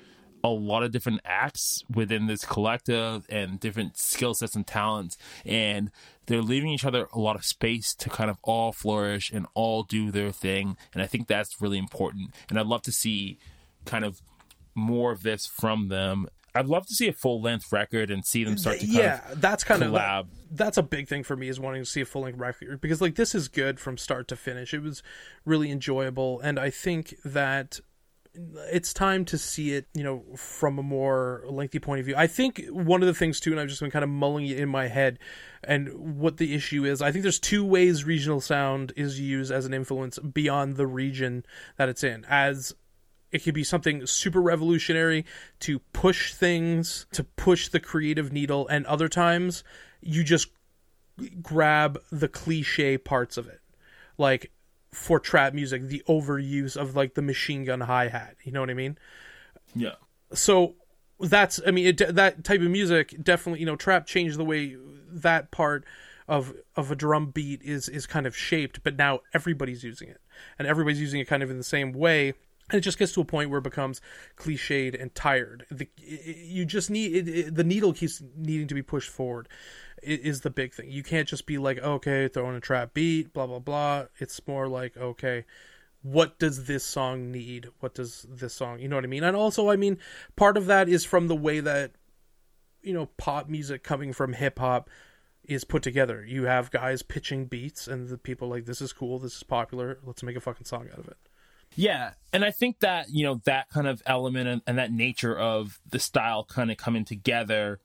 a 0.44 0.48
lot 0.48 0.82
of 0.82 0.90
different 0.90 1.20
acts 1.24 1.84
within 1.92 2.26
this 2.26 2.44
collective 2.44 3.26
and 3.28 3.60
different 3.60 3.96
skill 3.96 4.34
sets 4.34 4.54
and 4.54 4.66
talents. 4.66 5.16
And 5.44 5.90
they're 6.26 6.42
leaving 6.42 6.70
each 6.70 6.84
other 6.84 7.08
a 7.12 7.18
lot 7.18 7.36
of 7.36 7.44
space 7.44 7.94
to 7.94 8.08
kind 8.08 8.30
of 8.30 8.38
all 8.42 8.72
flourish 8.72 9.30
and 9.32 9.46
all 9.54 9.82
do 9.82 10.10
their 10.10 10.32
thing. 10.32 10.76
And 10.92 11.02
i 11.02 11.06
think 11.06 11.26
that's 11.26 11.60
really 11.60 11.78
important. 11.78 12.30
And 12.48 12.58
i'd 12.58 12.66
love 12.66 12.82
to 12.82 12.92
see 12.92 13.38
kind 13.84 14.04
of 14.04 14.20
more 14.74 15.12
of 15.12 15.22
this 15.22 15.46
from 15.46 15.88
them. 15.88 16.26
I'd 16.54 16.66
love 16.66 16.86
to 16.86 16.94
see 16.94 17.08
a 17.08 17.12
full 17.12 17.40
length 17.40 17.72
record 17.72 18.10
and 18.10 18.24
see 18.26 18.44
them 18.44 18.58
start 18.58 18.80
to 18.80 18.86
yeah, 18.86 19.22
that's 19.34 19.64
kind 19.64 19.82
collab. 19.82 20.20
of 20.20 20.26
that's 20.50 20.76
a 20.76 20.82
big 20.82 21.08
thing 21.08 21.22
for 21.22 21.34
me 21.34 21.48
is 21.48 21.58
wanting 21.58 21.82
to 21.82 21.86
see 21.88 22.02
a 22.02 22.04
full 22.04 22.22
length 22.22 22.38
record 22.38 22.80
because 22.80 23.00
like 23.00 23.14
this 23.14 23.34
is 23.34 23.48
good 23.48 23.80
from 23.80 23.96
start 23.96 24.28
to 24.28 24.36
finish. 24.36 24.74
It 24.74 24.82
was 24.82 25.02
really 25.46 25.70
enjoyable, 25.70 26.40
and 26.40 26.58
I 26.58 26.68
think 26.68 27.16
that 27.24 27.80
it's 28.34 28.94
time 28.94 29.24
to 29.26 29.36
see 29.38 29.72
it, 29.72 29.86
you 29.94 30.02
know, 30.02 30.24
from 30.36 30.78
a 30.78 30.82
more 30.82 31.44
lengthy 31.48 31.78
point 31.78 32.00
of 32.00 32.06
view. 32.06 32.14
I 32.16 32.26
think 32.26 32.64
one 32.70 33.02
of 33.02 33.06
the 33.06 33.14
things 33.14 33.40
too, 33.40 33.50
and 33.50 33.60
I've 33.60 33.68
just 33.68 33.80
been 33.80 33.90
kind 33.90 34.02
of 34.02 34.08
mulling 34.08 34.46
it 34.46 34.58
in 34.58 34.68
my 34.68 34.88
head, 34.88 35.18
and 35.62 36.18
what 36.18 36.38
the 36.38 36.54
issue 36.54 36.84
is. 36.84 37.02
I 37.02 37.12
think 37.12 37.22
there's 37.22 37.38
two 37.38 37.64
ways 37.64 38.04
regional 38.04 38.40
sound 38.40 38.92
is 38.96 39.20
used 39.20 39.52
as 39.52 39.66
an 39.66 39.74
influence 39.74 40.18
beyond 40.18 40.76
the 40.76 40.86
region 40.86 41.44
that 41.76 41.88
it's 41.88 42.02
in. 42.02 42.24
As 42.28 42.74
it 43.30 43.42
could 43.42 43.54
be 43.54 43.64
something 43.64 44.06
super 44.06 44.40
revolutionary 44.40 45.24
to 45.60 45.78
push 45.92 46.34
things, 46.34 47.06
to 47.12 47.24
push 47.24 47.68
the 47.68 47.80
creative 47.80 48.32
needle, 48.32 48.66
and 48.68 48.86
other 48.86 49.08
times 49.08 49.62
you 50.00 50.24
just 50.24 50.48
grab 51.42 52.00
the 52.10 52.28
cliche 52.28 52.96
parts 52.96 53.36
of 53.36 53.46
it. 53.46 53.60
Like 54.16 54.50
for 54.92 55.18
trap 55.18 55.54
music 55.54 55.82
the 55.82 56.02
overuse 56.08 56.76
of 56.76 56.94
like 56.94 57.14
the 57.14 57.22
machine 57.22 57.64
gun 57.64 57.80
hi 57.80 58.08
hat. 58.08 58.36
You 58.44 58.52
know 58.52 58.60
what 58.60 58.70
I 58.70 58.74
mean? 58.74 58.98
Yeah. 59.74 59.94
So 60.34 60.74
that's 61.20 61.60
I 61.66 61.70
mean 61.70 61.86
it, 61.86 62.14
that 62.14 62.44
type 62.44 62.60
of 62.60 62.70
music 62.70 63.14
definitely 63.22 63.60
you 63.60 63.66
know 63.66 63.76
trap 63.76 64.06
changed 64.06 64.38
the 64.38 64.44
way 64.44 64.76
that 65.08 65.50
part 65.50 65.84
of 66.28 66.54
of 66.76 66.90
a 66.90 66.96
drum 66.96 67.26
beat 67.30 67.62
is 67.62 67.88
is 67.88 68.06
kind 68.06 68.26
of 68.26 68.36
shaped, 68.36 68.82
but 68.82 68.96
now 68.96 69.20
everybody's 69.34 69.82
using 69.82 70.08
it 70.08 70.20
and 70.58 70.68
everybody's 70.68 71.00
using 71.00 71.20
it 71.20 71.26
kind 71.26 71.42
of 71.42 71.50
in 71.50 71.58
the 71.58 71.64
same 71.64 71.92
way. 71.92 72.34
and 72.70 72.78
it 72.78 72.82
just 72.82 72.98
gets 72.98 73.12
to 73.12 73.20
a 73.20 73.24
point 73.24 73.50
where 73.50 73.58
it 73.58 73.64
becomes 73.64 74.00
cliched 74.36 75.00
and 75.00 75.14
tired. 75.14 75.66
The, 75.70 75.88
you 75.98 76.64
just 76.64 76.90
need 76.90 77.14
it, 77.16 77.28
it, 77.28 77.54
the 77.54 77.64
needle 77.64 77.92
keeps 77.92 78.22
needing 78.36 78.68
to 78.68 78.74
be 78.74 78.82
pushed 78.82 79.10
forward. 79.10 79.48
Is 80.02 80.40
the 80.40 80.50
big 80.50 80.74
thing. 80.74 80.90
You 80.90 81.02
can't 81.02 81.28
just 81.28 81.46
be 81.46 81.58
like, 81.58 81.78
oh, 81.82 81.94
okay, 81.94 82.26
throwing 82.28 82.56
a 82.56 82.60
trap 82.60 82.92
beat, 82.92 83.32
blah 83.32 83.46
blah 83.46 83.60
blah. 83.60 84.06
It's 84.18 84.40
more 84.46 84.68
like, 84.68 84.96
okay, 84.96 85.44
what 86.02 86.38
does 86.38 86.64
this 86.64 86.84
song 86.84 87.30
need? 87.30 87.68
What 87.80 87.94
does 87.94 88.26
this 88.28 88.54
song, 88.54 88.80
you 88.80 88.88
know 88.88 88.96
what 88.96 89.04
I 89.04 89.08
mean? 89.08 89.24
And 89.24 89.36
also, 89.36 89.70
I 89.70 89.76
mean, 89.76 89.98
part 90.36 90.56
of 90.56 90.66
that 90.66 90.88
is 90.88 91.04
from 91.04 91.28
the 91.28 91.36
way 91.36 91.60
that 91.60 91.92
you 92.82 92.92
know 92.92 93.06
pop 93.16 93.48
music 93.48 93.82
coming 93.84 94.12
from 94.12 94.32
hip 94.32 94.58
hop 94.58 94.90
is 95.44 95.64
put 95.64 95.82
together. 95.82 96.24
You 96.24 96.44
have 96.44 96.70
guys 96.70 97.02
pitching 97.02 97.46
beats, 97.46 97.86
and 97.86 98.08
the 98.08 98.18
people 98.18 98.48
like, 98.48 98.64
this 98.64 98.80
is 98.80 98.92
cool, 98.92 99.18
this 99.18 99.36
is 99.36 99.42
popular. 99.42 99.98
Let's 100.04 100.22
make 100.22 100.36
a 100.36 100.40
fucking 100.40 100.66
song 100.66 100.88
out 100.92 100.98
of 100.98 101.08
it. 101.08 101.16
Yeah, 101.74 102.12
and 102.32 102.44
I 102.44 102.50
think 102.50 102.80
that 102.80 103.08
you 103.10 103.24
know 103.24 103.40
that 103.44 103.70
kind 103.70 103.86
of 103.86 104.02
element 104.04 104.48
and, 104.48 104.62
and 104.66 104.78
that 104.78 104.92
nature 104.92 105.36
of 105.36 105.80
the 105.88 105.98
style 105.98 106.44
kind 106.44 106.70
of 106.70 106.76
coming 106.76 107.04
together 107.04 107.80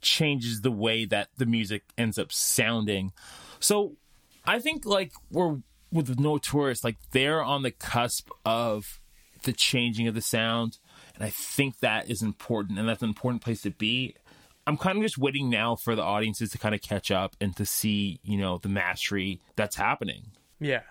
changes 0.00 0.60
the 0.60 0.70
way 0.70 1.04
that 1.04 1.28
the 1.36 1.46
music 1.46 1.82
ends 1.96 2.18
up 2.18 2.32
sounding. 2.32 3.12
So 3.58 3.96
I 4.44 4.58
think 4.58 4.86
like 4.86 5.12
we're 5.30 5.58
with 5.92 6.18
no 6.18 6.38
tourist, 6.38 6.84
like 6.84 6.96
they're 7.12 7.42
on 7.42 7.62
the 7.62 7.70
cusp 7.70 8.30
of 8.44 9.00
the 9.42 9.52
changing 9.52 10.06
of 10.06 10.14
the 10.14 10.20
sound, 10.20 10.78
and 11.14 11.24
I 11.24 11.30
think 11.30 11.80
that 11.80 12.10
is 12.10 12.22
important, 12.22 12.78
and 12.78 12.88
that's 12.88 13.02
an 13.02 13.08
important 13.08 13.42
place 13.42 13.62
to 13.62 13.70
be. 13.70 14.14
I'm 14.66 14.76
kind 14.76 14.98
of 14.98 15.02
just 15.02 15.18
waiting 15.18 15.50
now 15.50 15.74
for 15.74 15.96
the 15.96 16.02
audiences 16.02 16.50
to 16.50 16.58
kind 16.58 16.74
of 16.74 16.82
catch 16.82 17.10
up 17.10 17.34
and 17.40 17.56
to 17.56 17.64
see, 17.64 18.20
you 18.22 18.38
know, 18.38 18.58
the 18.58 18.68
mastery 18.68 19.40
that's 19.56 19.74
happening. 19.74 20.32
Yeah, 20.60 20.82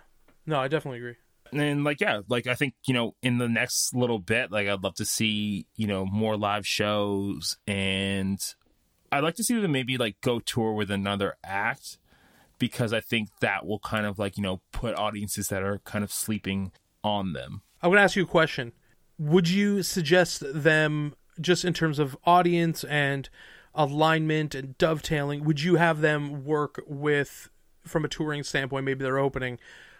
no, 0.46 0.60
I 0.60 0.68
definitely 0.68 0.98
agree 0.98 1.16
and 1.52 1.84
like 1.84 2.00
yeah 2.00 2.22
like 2.28 2.48
i 2.48 2.56
think 2.56 2.74
you 2.86 2.94
know 2.94 3.16
in 3.22 3.38
the 3.38 3.48
next 3.48 3.94
little 3.94 4.20
bit 4.20 4.52
like 4.52 4.68
i'd 4.68 4.84
love 4.84 4.96
to 4.96 5.06
see 5.06 5.66
you 5.76 5.88
know 5.88 6.06
more 6.06 6.38
live 6.38 6.66
shows 6.66 7.58
and 7.68 8.40
i'd 9.12 9.24
like 9.24 9.36
to 9.36 9.44
see 9.44 9.60
them 9.60 9.72
maybe 9.72 9.98
like 9.98 10.20
go 10.22 10.40
tour 10.40 10.74
with 10.74 10.92
another 10.92 11.36
act 11.44 11.98
because 12.58 12.94
i 12.94 13.00
think 13.00 13.30
that 13.40 13.66
will 13.66 13.80
kind 13.80 14.06
of 14.06 14.20
like 14.20 14.38
you 14.38 14.44
know 14.44 14.62
put 14.72 14.96
audiences 14.96 15.48
that 15.50 15.64
are 15.64 15.80
kind 15.80 16.04
of 16.04 16.12
sleeping 16.12 16.72
on 17.04 17.34
them 17.34 17.62
i'm 17.82 17.90
going 17.90 17.98
to 17.98 18.04
ask 18.04 18.16
you 18.16 18.24
a 18.24 18.28
question 18.28 18.72
would 19.18 19.50
you 19.50 19.84
suggest 19.84 20.44
them 20.54 21.14
just 21.42 21.64
in 21.64 21.74
terms 21.74 22.00
of 22.00 22.18
audience 22.26 22.84
and 22.86 23.30
alignment 23.76 24.56
and 24.56 24.78
dovetailing 24.78 25.44
would 25.44 25.62
you 25.62 25.76
have 25.76 26.02
them 26.02 26.44
work 26.44 26.82
with 26.88 27.50
from 27.86 28.04
a 28.04 28.08
touring 28.08 28.44
standpoint 28.44 28.84
maybe 28.84 29.04
they're 29.04 29.20
opening 29.20 29.58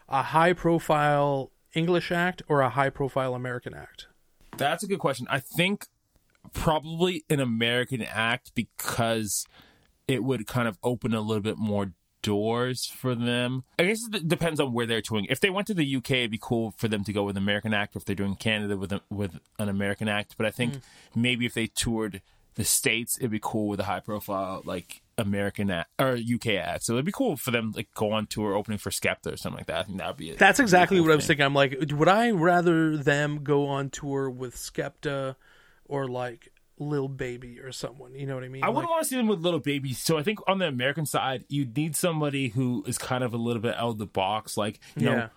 a 0.10 0.24
high 0.24 0.54
profile 0.54 1.52
English 1.74 2.12
act 2.12 2.42
or 2.48 2.62
a 2.62 2.70
high 2.70 2.90
profile 2.90 3.36
American 3.36 3.74
act? 3.74 4.08
That's 4.58 4.84
a 4.84 4.88
good 4.88 5.00
question. 5.00 5.28
I 5.30 5.40
think 5.40 5.88
probably 6.54 7.24
an 7.30 7.40
American 7.40 8.02
act 8.02 8.54
because 8.56 9.46
it 10.08 10.24
would 10.24 10.48
kind 10.48 10.68
of 10.68 10.78
open 10.84 11.14
a 11.14 11.22
little 11.22 11.44
bit 11.44 11.58
more 11.58 11.94
doors 12.22 12.86
for 12.86 13.16
them. 13.16 13.64
I 13.78 13.84
guess 13.84 14.02
it 14.12 14.28
depends 14.28 14.60
on 14.60 14.74
where 14.74 14.86
they're 14.86 15.02
touring. 15.02 15.26
If 15.26 15.40
they 15.40 15.50
went 15.50 15.68
to 15.68 15.74
the 15.74 15.96
UK, 15.96 16.12
it'd 16.12 16.32
be 16.32 16.40
cool 16.42 16.72
for 16.72 16.88
them 16.88 17.04
to 17.04 17.14
go 17.14 17.24
with 17.24 17.38
an 17.38 17.44
American 17.44 17.74
act. 17.74 17.96
Or 17.96 18.00
if 18.00 18.06
they're 18.06 18.16
doing 18.16 18.36
Canada 18.36 18.78
with 18.78 18.92
a, 18.92 19.02
with 19.10 19.40
an 19.58 19.70
American 19.70 20.08
act, 20.08 20.36
but 20.38 20.46
I 20.46 20.52
think 20.52 20.76
mm. 20.76 20.82
maybe 21.16 21.46
if 21.46 21.54
they 21.54 21.68
toured 21.68 22.22
the 22.56 22.66
states, 22.66 23.18
it'd 23.18 23.32
be 23.32 23.40
cool 23.42 23.68
with 23.68 23.80
a 23.80 23.86
high 23.86 24.00
profile 24.00 24.62
like 24.66 25.02
American 25.18 25.70
act, 25.70 25.90
or 26.00 26.18
UK 26.18 26.48
act. 26.56 26.84
So 26.84 26.94
it'd 26.94 27.06
be 27.06 27.12
cool 27.12 27.38
for 27.38 27.52
them 27.52 27.72
to 27.72 27.78
like 27.78 27.94
go 27.94 28.12
on 28.12 28.28
tour 28.28 28.56
opening 28.56 28.80
for 28.80 28.90
Skepta 28.90 29.34
or 29.34 29.38
something 29.38 29.60
like 29.60 29.68
that. 29.68 29.80
I 29.80 29.84
think 29.84 29.98
that'd 29.98 30.18
be. 30.18 30.32
A, 30.32 30.36
That's 30.36 30.60
exactly 30.60 30.98
cool 30.98 31.04
what 31.04 31.10
thing. 31.10 31.14
I 31.14 31.16
was 31.16 31.28
thinking. 31.28 31.46
I'm 31.46 31.54
like, 31.54 31.78
would 31.92 32.08
I 32.10 32.32
rather 32.32 32.98
them 32.98 33.44
go 33.44 33.68
on 33.68 33.90
tour 33.90 34.30
with 34.30 34.56
Skepta 34.56 35.36
or 35.90 36.08
like 36.08 36.50
Lil 36.78 37.08
Baby 37.08 37.60
or 37.60 37.72
someone? 37.72 38.16
You 38.16 38.26
know 38.26 38.36
what 38.36 38.44
I 38.44 38.48
mean? 38.48 38.64
I 38.64 38.70
wouldn't 38.70 38.90
want 38.90 39.04
to 39.04 39.10
see 39.10 39.18
them 39.18 39.28
with 39.28 39.42
Little 39.42 39.60
Baby. 39.60 39.94
So 39.94 40.18
I 40.18 40.24
think 40.24 40.40
on 40.48 40.60
the 40.60 40.68
American 40.68 41.06
side, 41.06 41.44
you'd 41.50 41.76
need 41.76 41.96
somebody 41.96 42.50
who 42.50 42.84
is 42.88 42.98
kind 42.98 43.24
of 43.24 43.34
a 43.34 43.38
little 43.38 43.62
bit 43.62 43.76
out 43.76 43.90
of 43.90 43.98
the 43.98 44.06
box, 44.06 44.56
like 44.56 44.80
you 44.96 45.08
yeah. 45.08 45.16
know. 45.16 45.30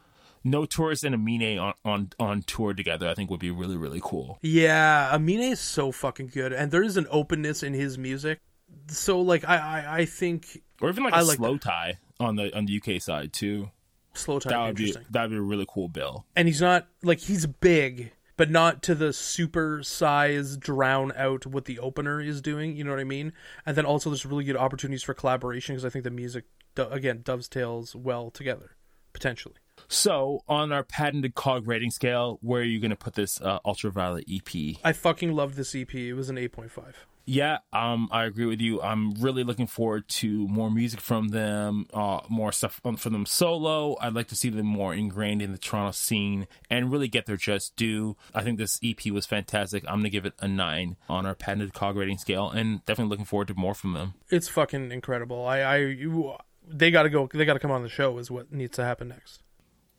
No 0.44 0.66
Tourist 0.66 1.05
and 1.05 1.14
Amine 1.14 1.57
on, 1.57 1.74
on 1.84 2.11
on 2.18 2.42
tour 2.42 2.74
together, 2.74 3.09
I 3.09 3.14
think 3.14 3.30
would 3.30 3.38
be 3.38 3.53
really 3.53 3.76
really 3.76 4.00
cool. 4.03 4.40
Yeah, 4.42 5.14
Amine 5.14 5.53
is 5.53 5.61
so 5.61 5.92
fucking 5.92 6.32
good, 6.34 6.53
and 6.53 6.72
there 6.72 6.82
is 6.82 6.96
an 6.96 7.07
openness 7.12 7.62
in 7.62 7.74
his 7.74 7.96
music 7.96 8.40
so 8.88 9.20
like 9.20 9.48
I, 9.48 9.57
I, 9.57 9.96
I 9.98 10.05
think 10.05 10.62
or 10.80 10.88
even 10.88 11.05
like 11.05 11.14
I 11.14 11.20
a 11.20 11.24
like 11.24 11.38
slowthai 11.38 11.96
on 12.20 12.36
the 12.36 12.55
on 12.57 12.66
the 12.66 12.80
UK 12.80 13.00
side 13.00 13.32
too. 13.32 13.70
Slowthai 14.14 14.50
that 14.50 14.66
would 14.66 14.76
be 14.76 14.96
that 15.11 15.22
would 15.22 15.30
be 15.30 15.36
a 15.36 15.40
really 15.40 15.66
cool 15.68 15.88
bill. 15.88 16.26
And 16.36 16.48
he's 16.48 16.61
not 16.61 16.86
like 17.03 17.20
he's 17.20 17.46
big, 17.46 18.12
but 18.36 18.50
not 18.50 18.82
to 18.84 18.94
the 18.94 19.12
super 19.12 19.82
size 19.82 20.56
drown 20.56 21.12
out 21.16 21.46
what 21.46 21.66
the 21.66 21.78
opener 21.78 22.20
is 22.20 22.40
doing. 22.40 22.76
You 22.76 22.84
know 22.84 22.90
what 22.90 23.00
I 23.00 23.04
mean? 23.04 23.32
And 23.66 23.76
then 23.76 23.84
also 23.84 24.10
there's 24.10 24.26
really 24.26 24.44
good 24.44 24.56
opportunities 24.56 25.02
for 25.02 25.14
collaboration 25.14 25.74
because 25.74 25.84
I 25.84 25.90
think 25.90 26.04
the 26.04 26.10
music 26.10 26.44
again 26.76 27.20
dovetails 27.22 27.94
well 27.94 28.30
together 28.30 28.76
potentially. 29.12 29.56
So, 29.88 30.42
on 30.48 30.72
our 30.72 30.84
patented 30.84 31.34
cog 31.34 31.66
rating 31.66 31.90
scale, 31.90 32.38
where 32.40 32.62
are 32.62 32.64
you 32.64 32.80
going 32.80 32.90
to 32.90 32.96
put 32.96 33.14
this 33.14 33.40
uh, 33.40 33.58
ultraviolet 33.64 34.24
EP? 34.30 34.76
I 34.84 34.92
fucking 34.92 35.32
loved 35.32 35.56
this 35.56 35.74
EP. 35.74 35.94
It 35.94 36.14
was 36.14 36.30
an 36.30 36.36
8.5. 36.36 36.94
Yeah, 37.24 37.58
um, 37.72 38.08
I 38.10 38.24
agree 38.24 38.46
with 38.46 38.60
you. 38.60 38.82
I'm 38.82 39.12
really 39.12 39.44
looking 39.44 39.66
forward 39.66 40.08
to 40.08 40.48
more 40.48 40.70
music 40.70 41.00
from 41.00 41.28
them, 41.28 41.86
uh, 41.94 42.20
more 42.28 42.50
stuff 42.50 42.80
from 42.82 42.96
them 42.96 43.26
solo. 43.26 43.96
I'd 44.00 44.14
like 44.14 44.28
to 44.28 44.36
see 44.36 44.48
them 44.48 44.66
more 44.66 44.92
ingrained 44.92 45.40
in 45.40 45.52
the 45.52 45.58
Toronto 45.58 45.92
scene 45.92 46.48
and 46.68 46.90
really 46.90 47.08
get 47.08 47.26
their 47.26 47.36
just 47.36 47.76
due. 47.76 48.16
I 48.34 48.42
think 48.42 48.58
this 48.58 48.80
EP 48.82 49.06
was 49.06 49.26
fantastic. 49.26 49.84
I'm 49.86 50.00
gonna 50.00 50.10
give 50.10 50.26
it 50.26 50.34
a 50.40 50.48
nine 50.48 50.96
on 51.08 51.24
our 51.24 51.34
patented 51.34 51.74
cog 51.74 51.96
rating 51.96 52.18
scale, 52.18 52.50
and 52.50 52.84
definitely 52.86 53.10
looking 53.10 53.24
forward 53.24 53.48
to 53.48 53.54
more 53.54 53.74
from 53.74 53.92
them. 53.92 54.14
It's 54.30 54.48
fucking 54.48 54.90
incredible. 54.90 55.46
I, 55.46 55.60
I, 55.60 55.76
you, 55.78 56.34
they 56.66 56.90
gotta 56.90 57.08
go. 57.08 57.28
They 57.32 57.44
gotta 57.44 57.60
come 57.60 57.70
on 57.70 57.82
the 57.82 57.88
show. 57.88 58.18
Is 58.18 58.30
what 58.30 58.52
needs 58.52 58.76
to 58.76 58.84
happen 58.84 59.08
next. 59.08 59.42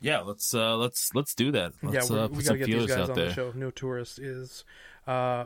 Yeah, 0.00 0.20
let's 0.20 0.54
uh, 0.54 0.76
let's 0.76 1.14
let's 1.14 1.34
do 1.34 1.52
that. 1.52 1.72
Let's, 1.82 2.10
yeah, 2.10 2.16
uh, 2.16 2.28
we 2.28 2.42
gotta 2.42 2.58
get 2.58 2.66
these 2.66 2.86
guys 2.86 3.08
on 3.08 3.16
there. 3.16 3.28
the 3.28 3.32
show. 3.32 3.52
No 3.54 3.70
tourist 3.70 4.18
is. 4.18 4.64
Uh, 5.06 5.44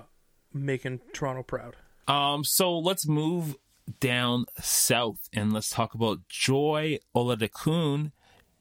making 0.52 1.00
Toronto 1.12 1.42
proud. 1.42 1.76
Um, 2.06 2.44
so 2.44 2.78
let's 2.78 3.06
move 3.06 3.56
down 4.00 4.46
south 4.60 5.28
and 5.32 5.52
let's 5.52 5.70
talk 5.70 5.94
about 5.94 6.28
Joy 6.28 6.98
Oladokun 7.14 8.12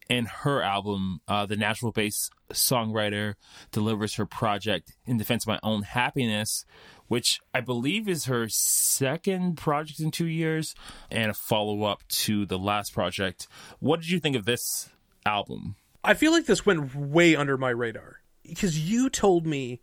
and 0.10 0.28
her 0.28 0.62
album. 0.62 1.22
Uh, 1.28 1.46
the 1.46 1.56
Nashville 1.56 1.92
based 1.92 2.32
songwriter 2.52 3.36
delivers 3.72 4.16
her 4.16 4.26
project 4.26 4.94
in 5.06 5.18
defense 5.18 5.44
of 5.44 5.48
my 5.48 5.60
own 5.64 5.84
happiness, 5.84 6.66
which 7.08 7.40
I 7.54 7.62
believe 7.62 8.08
is 8.08 8.26
her 8.26 8.48
second 8.50 9.58
project 9.58 10.00
in 10.00 10.12
two 10.12 10.28
years 10.28 10.76
and 11.12 11.32
a 11.32 11.34
follow 11.34 11.84
up 11.84 12.08
to 12.10 12.46
the 12.46 12.58
last 12.58 12.94
project. 12.94 13.48
What 13.80 14.02
did 14.02 14.10
you 14.10 14.20
think 14.20 14.36
of 14.36 14.46
this 14.46 14.90
album? 15.26 15.76
I 16.04 16.14
feel 16.14 16.32
like 16.32 16.46
this 16.46 16.66
went 16.66 16.96
way 16.96 17.36
under 17.36 17.58
my 17.58 17.70
radar 17.70 18.22
because 18.44 18.90
you 18.90 19.10
told 19.10 19.46
me 19.46 19.82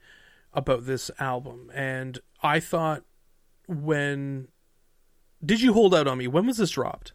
about 0.55 0.87
this 0.87 1.11
album, 1.19 1.71
and 1.75 2.19
I 2.43 2.61
thought 2.61 3.05
when 3.67 4.49
did 5.45 5.61
you 5.61 5.73
hold 5.73 5.95
out 5.95 6.07
on 6.07 6.19
me? 6.19 6.27
When 6.27 6.47
was 6.47 6.57
this 6.57 6.71
dropped? 6.71 7.13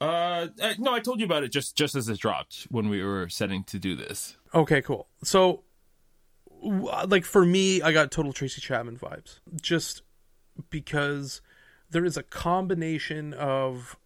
Uh, 0.00 0.48
no, 0.78 0.94
I 0.94 1.00
told 1.00 1.18
you 1.18 1.26
about 1.26 1.42
it 1.42 1.48
just 1.48 1.76
just 1.76 1.94
as 1.94 2.08
it 2.08 2.18
dropped 2.18 2.68
when 2.70 2.88
we 2.88 3.02
were 3.02 3.28
setting 3.28 3.64
to 3.64 3.78
do 3.78 3.96
this. 3.96 4.36
Okay, 4.54 4.80
cool. 4.80 5.08
So, 5.24 5.64
like 6.62 7.24
for 7.24 7.44
me, 7.44 7.82
I 7.82 7.92
got 7.92 8.10
total 8.10 8.32
Tracy 8.32 8.60
Chapman 8.60 8.98
vibes, 8.98 9.40
just 9.60 10.02
because 10.70 11.40
there 11.90 12.04
is 12.04 12.16
a 12.16 12.22
combination 12.22 13.34
of 13.34 13.96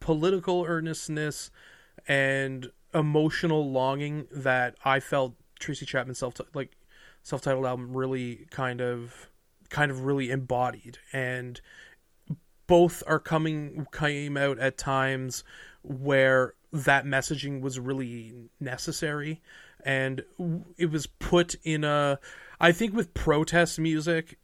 political 0.00 0.64
earnestness 0.66 1.50
and 2.08 2.70
emotional 2.94 3.70
longing 3.70 4.26
that 4.30 4.76
I 4.84 5.00
felt 5.00 5.34
Tracy 5.58 5.84
Chapman 5.84 6.14
self 6.14 6.34
like 6.54 6.75
self-titled 7.26 7.66
album 7.66 7.92
really 7.96 8.46
kind 8.52 8.80
of 8.80 9.28
kind 9.68 9.90
of 9.90 10.04
really 10.04 10.30
embodied. 10.30 10.98
And 11.12 11.60
both 12.68 13.02
are 13.04 13.18
coming 13.18 13.88
came 13.92 14.36
out 14.36 14.60
at 14.60 14.78
times 14.78 15.42
where 15.82 16.54
that 16.72 17.04
messaging 17.04 17.60
was 17.60 17.80
really 17.80 18.32
necessary. 18.60 19.42
And 19.84 20.22
it 20.78 20.92
was 20.92 21.08
put 21.08 21.56
in 21.64 21.82
a 21.82 22.20
I 22.60 22.70
think 22.70 22.94
with 22.94 23.12
protest 23.12 23.80
music 23.80 24.38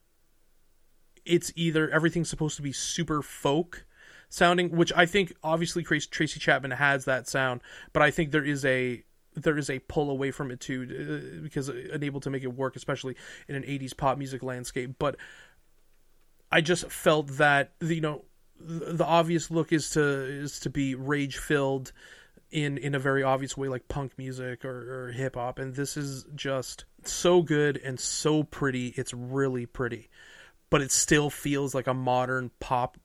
it's 1.24 1.52
either 1.54 1.88
everything's 1.88 2.28
supposed 2.28 2.56
to 2.56 2.62
be 2.62 2.72
super 2.72 3.22
folk 3.22 3.86
sounding 4.28 4.76
which 4.76 4.92
I 4.96 5.06
think 5.06 5.32
obviously 5.44 5.84
Tracy 5.84 6.40
Chapman 6.40 6.72
has 6.72 7.04
that 7.04 7.28
sound 7.28 7.60
but 7.92 8.02
I 8.02 8.10
think 8.10 8.32
there 8.32 8.44
is 8.44 8.64
a 8.64 9.04
there 9.34 9.56
is 9.56 9.70
a 9.70 9.78
pull 9.80 10.10
away 10.10 10.30
from 10.30 10.50
it 10.50 10.60
too 10.60 10.82
uh, 10.82 11.42
because 11.42 11.68
unable 11.68 12.20
to 12.20 12.30
make 12.30 12.42
it 12.42 12.54
work 12.54 12.76
especially 12.76 13.16
in 13.48 13.54
an 13.54 13.62
80s 13.62 13.96
pop 13.96 14.18
music 14.18 14.42
landscape. 14.42 14.96
But 14.98 15.16
i 16.50 16.60
just 16.60 16.90
felt 16.90 17.28
that 17.38 17.72
you 17.80 18.02
know 18.02 18.24
the 18.60 19.04
obvious 19.04 19.50
look 19.50 19.72
is 19.72 19.90
to 19.90 20.02
is 20.02 20.60
to 20.60 20.70
be 20.70 20.94
rage 20.94 21.38
filled 21.38 21.92
in 22.52 22.76
in 22.78 22.94
a 22.94 22.98
very 22.98 23.22
obvious 23.22 23.56
way 23.56 23.68
like 23.68 23.88
punk 23.88 24.12
music 24.18 24.64
or, 24.64 25.06
or 25.06 25.12
hip 25.12 25.34
hop. 25.34 25.58
And 25.58 25.74
this 25.74 25.96
is 25.96 26.24
just 26.34 26.84
so 27.04 27.42
good 27.42 27.80
and 27.82 27.98
so 27.98 28.44
pretty. 28.44 28.88
It's 28.88 29.14
really 29.14 29.66
pretty. 29.66 30.10
But 30.70 30.82
it 30.82 30.92
still 30.92 31.30
feels 31.30 31.74
like 31.74 31.86
a 31.86 31.94
modern 31.94 32.50
pop 32.60 32.98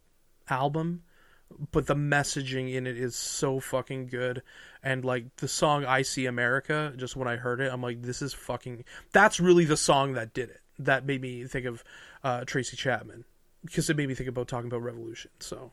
album 0.49 1.03
but 1.71 1.87
the 1.87 1.95
messaging 1.95 2.73
in 2.73 2.87
it 2.87 2.97
is 2.97 3.15
so 3.15 3.59
fucking 3.59 4.07
good. 4.07 4.43
And 4.83 5.03
like 5.03 5.35
the 5.37 5.47
song 5.47 5.85
i 5.85 6.01
see 6.01 6.27
america 6.27 6.93
just 6.95 7.15
when 7.15 7.27
i 7.27 7.35
heard 7.35 7.59
it 7.59 7.73
i'm 7.73 7.81
like 7.81 8.01
this 8.01 8.21
is 8.21 8.33
fucking 8.33 8.85
that's 9.11 9.39
really 9.39 9.65
the 9.65 9.77
song 9.77 10.13
that 10.13 10.33
did 10.33 10.49
it. 10.49 10.61
That 10.79 11.05
made 11.05 11.21
me 11.21 11.45
think 11.45 11.65
of 11.65 11.83
uh, 12.23 12.45
tracy 12.45 12.77
chapman. 12.77 13.25
Because 13.65 13.89
it 13.89 13.97
made 13.97 14.07
me 14.07 14.13
think 14.13 14.29
about 14.29 14.47
talking 14.47 14.67
about 14.67 14.83
revolution. 14.83 15.31
So 15.39 15.71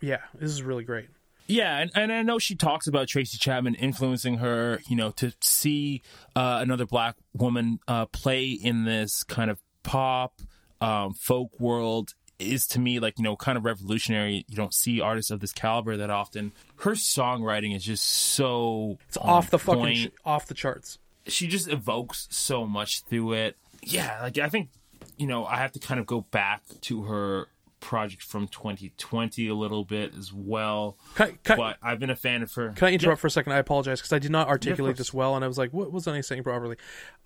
yeah 0.00 0.20
this 0.34 0.50
is 0.50 0.62
really 0.62 0.84
great. 0.84 1.08
Yeah, 1.46 1.78
and, 1.78 1.90
and 1.94 2.10
I 2.10 2.22
know 2.22 2.38
she 2.38 2.54
talks 2.54 2.86
about 2.86 3.06
Tracy 3.06 3.36
Chapman 3.36 3.74
influencing 3.74 4.38
her, 4.38 4.80
you 4.88 4.96
know, 4.96 5.10
to 5.12 5.34
see 5.42 6.00
uh, 6.34 6.60
another 6.62 6.86
black 6.86 7.16
woman 7.34 7.80
uh, 7.86 8.06
play 8.06 8.48
in 8.48 8.84
this 8.84 9.22
kind 9.24 9.50
of 9.50 9.60
pop, 9.82 10.40
um, 10.80 11.12
folk 11.12 11.60
world 11.60 12.14
is 12.38 12.66
to 12.68 12.78
me 12.78 13.00
like, 13.00 13.18
you 13.18 13.24
know, 13.24 13.36
kind 13.36 13.56
of 13.56 13.64
revolutionary. 13.64 14.44
You 14.48 14.56
don't 14.56 14.74
see 14.74 15.00
artists 15.00 15.30
of 15.30 15.40
this 15.40 15.52
caliber 15.52 15.96
that 15.96 16.10
often. 16.10 16.52
Her 16.76 16.92
songwriting 16.92 17.74
is 17.76 17.84
just 17.84 18.04
so 18.04 18.98
it's 19.08 19.16
off 19.16 19.50
the 19.50 19.58
fucking 19.58 19.94
sh- 19.94 20.08
off 20.24 20.46
the 20.46 20.54
charts. 20.54 20.98
She 21.26 21.46
just 21.46 21.68
evokes 21.68 22.26
so 22.30 22.66
much 22.66 23.02
through 23.02 23.32
it. 23.34 23.56
Yeah, 23.82 24.20
like 24.22 24.38
I 24.38 24.48
think, 24.48 24.70
you 25.16 25.26
know, 25.26 25.44
I 25.46 25.56
have 25.56 25.72
to 25.72 25.78
kind 25.78 26.00
of 26.00 26.06
go 26.06 26.22
back 26.22 26.62
to 26.82 27.02
her 27.04 27.46
project 27.84 28.22
from 28.22 28.48
2020 28.48 29.46
a 29.46 29.54
little 29.54 29.84
bit 29.84 30.14
as 30.18 30.32
well. 30.32 30.96
Can, 31.14 31.38
can, 31.44 31.58
but 31.58 31.76
I've 31.82 32.00
been 32.00 32.08
a 32.08 32.16
fan 32.16 32.42
of 32.42 32.52
her. 32.54 32.70
Can 32.70 32.88
I 32.88 32.92
interrupt 32.92 33.18
yeah. 33.18 33.20
for 33.20 33.26
a 33.26 33.30
second? 33.30 33.52
I 33.52 33.58
apologize 33.58 34.00
because 34.00 34.12
I 34.12 34.18
did 34.18 34.30
not 34.30 34.48
articulate 34.48 34.94
yeah, 34.94 34.98
this 34.98 35.12
well, 35.12 35.36
and 35.36 35.44
I 35.44 35.48
was 35.48 35.58
like, 35.58 35.72
"What 35.72 35.92
wasn't 35.92 36.16
I 36.16 36.22
saying 36.22 36.44
properly?" 36.44 36.76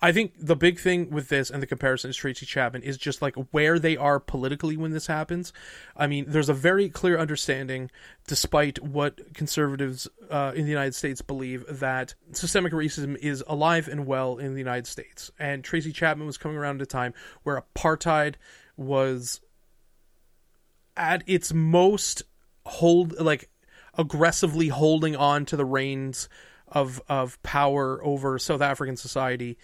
I 0.01 0.11
think 0.11 0.33
the 0.37 0.57
big 0.57 0.77
thing 0.77 1.11
with 1.11 1.29
this 1.29 1.49
and 1.49 1.63
the 1.63 1.67
comparison 1.67 2.09
is 2.09 2.17
Tracy 2.17 2.45
Chapman 2.45 2.83
is 2.83 2.97
just 2.97 3.21
like 3.21 3.35
where 3.51 3.79
they 3.79 3.95
are 3.95 4.19
politically 4.19 4.75
when 4.75 4.91
this 4.91 5.07
happens. 5.07 5.53
I 5.95 6.07
mean, 6.07 6.25
there's 6.27 6.49
a 6.49 6.53
very 6.53 6.89
clear 6.89 7.17
understanding, 7.17 7.89
despite 8.27 8.83
what 8.83 9.33
conservatives 9.33 10.09
uh, 10.29 10.51
in 10.53 10.65
the 10.65 10.71
United 10.71 10.93
States 10.93 11.21
believe, 11.21 11.65
that 11.69 12.15
systemic 12.33 12.73
racism 12.73 13.15
is 13.17 13.43
alive 13.47 13.87
and 13.87 14.05
well 14.05 14.37
in 14.37 14.53
the 14.53 14.59
United 14.59 14.87
States. 14.87 15.31
And 15.39 15.63
Tracy 15.63 15.93
Chapman 15.93 16.27
was 16.27 16.37
coming 16.37 16.57
around 16.57 16.81
at 16.81 16.81
a 16.81 16.85
time 16.85 17.13
where 17.43 17.63
apartheid 17.75 18.35
was 18.75 19.41
at 20.99 21.23
its 21.25 21.53
most 21.53 22.21
hold 22.65 23.17
like 23.19 23.49
aggressively 23.97 24.67
holding 24.67 25.15
on 25.15 25.45
to 25.45 25.57
the 25.57 25.65
reins 25.65 26.29
of 26.67 27.01
of 27.09 27.41
power 27.41 28.03
over 28.03 28.37
South 28.37 28.61
African 28.61 28.97
society. 28.97 29.57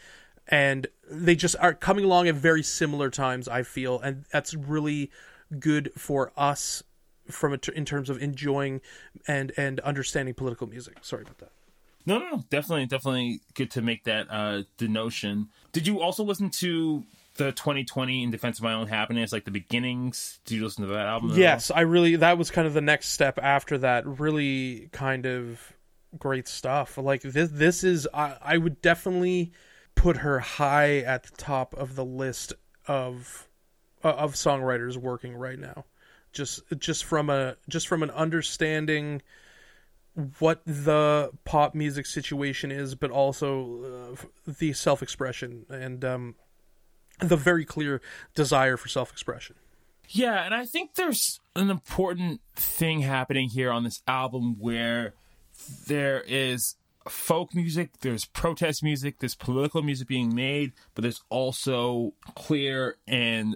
And 0.48 0.88
they 1.10 1.36
just 1.36 1.56
are 1.60 1.74
coming 1.74 2.06
along 2.06 2.28
at 2.28 2.36
very 2.36 2.64
similar 2.64 3.10
times 3.10 3.48
I 3.48 3.64
feel. 3.64 4.00
And 4.00 4.26
that's 4.32 4.54
really 4.54 5.12
good 5.60 5.92
for 5.96 6.32
us 6.36 6.84
from 7.30 7.54
in 7.54 7.86
terms 7.86 8.10
of 8.10 8.22
enjoying 8.22 8.82
and 9.28 9.52
and 9.58 9.80
understanding 9.82 10.34
political 10.34 10.68
music. 10.68 10.98
Sorry 11.02 11.24
about 11.24 11.40
that. 11.40 11.52
No 12.06 12.20
no 12.20 12.30
no. 12.30 12.44
Definitely 12.50 12.86
definitely 12.86 13.42
good 13.54 13.72
to 13.72 13.82
make 13.82 14.06
that 14.06 14.28
uh 14.30 14.64
the 14.78 14.88
notion 14.88 15.50
did 15.74 15.86
you 15.86 16.02
also 16.02 16.24
listen 16.24 16.50
to 16.50 17.04
the 17.36 17.52
2020 17.52 18.24
in 18.24 18.32
defense 18.32 18.58
of 18.58 18.64
my 18.64 18.74
own 18.74 18.88
happiness 18.88 19.32
like 19.32 19.46
the 19.46 19.52
beginnings. 19.52 20.40
Did 20.46 20.56
you 20.56 20.64
listen 20.64 20.88
to 20.88 20.94
that 20.94 21.06
album 21.06 21.32
yes 21.36 21.72
i 21.72 21.82
really 21.82 22.16
that 22.18 22.38
was 22.38 22.52
kind 22.52 22.68
of 22.68 22.74
the 22.74 22.82
next 22.82 23.10
step 23.10 23.40
after 23.42 23.78
that. 23.80 24.06
Really 24.06 24.90
kind 24.92 25.26
of 25.26 25.74
great 26.18 26.48
stuff. 26.48 26.98
Like 26.98 27.22
this 27.22 27.50
this 27.52 27.84
is 27.84 28.08
i, 28.14 28.36
I 28.42 28.58
would 28.58 28.82
definitely 28.82 29.52
put 29.96 30.18
her 30.18 30.40
high 30.40 31.00
at 31.00 31.24
the 31.24 31.36
top 31.38 31.74
of 31.74 31.96
the 31.96 32.06
list 32.06 32.54
of 32.88 33.48
uh, 34.04 34.10
of 34.10 34.34
songwriters 34.34 34.98
working 34.98 35.36
right 35.36 35.60
now. 35.60 35.86
Just 36.32 36.62
just 36.78 37.04
from 37.06 37.30
a 37.30 37.58
just 37.68 37.88
from 37.88 38.04
an 38.04 38.12
understanding 38.12 39.22
what 40.40 40.62
the 40.66 41.30
pop 41.44 41.76
music 41.76 42.06
situation 42.06 42.72
is 42.72 42.96
but 42.96 43.12
also 43.12 44.14
uh, 44.14 44.52
the 44.60 44.72
self-expression. 44.72 45.66
And 45.70 46.06
um 46.06 46.36
the 47.20 47.38
very 47.38 47.66
clear 47.66 48.02
desire 48.34 48.78
for 48.78 48.88
self 48.88 49.12
expression. 49.12 49.56
Yeah, 50.10 50.44
and 50.44 50.54
I 50.54 50.66
think 50.66 50.96
there's 50.96 51.40
an 51.56 51.70
important 51.70 52.42
thing 52.56 53.02
happening 53.02 53.50
here 53.50 53.72
on 53.72 53.84
this 53.84 54.02
album 54.08 54.58
where 54.60 55.14
there 55.88 56.22
is 56.28 56.76
folk 57.08 57.56
music, 57.56 57.92
there's 58.02 58.26
protest 58.26 58.84
music, 58.84 59.20
there's 59.20 59.36
political 59.36 59.82
music 59.82 60.08
being 60.08 60.34
made, 60.34 60.74
but 60.94 61.02
there's 61.02 61.22
also 61.30 62.14
clear 62.36 62.98
and 63.08 63.56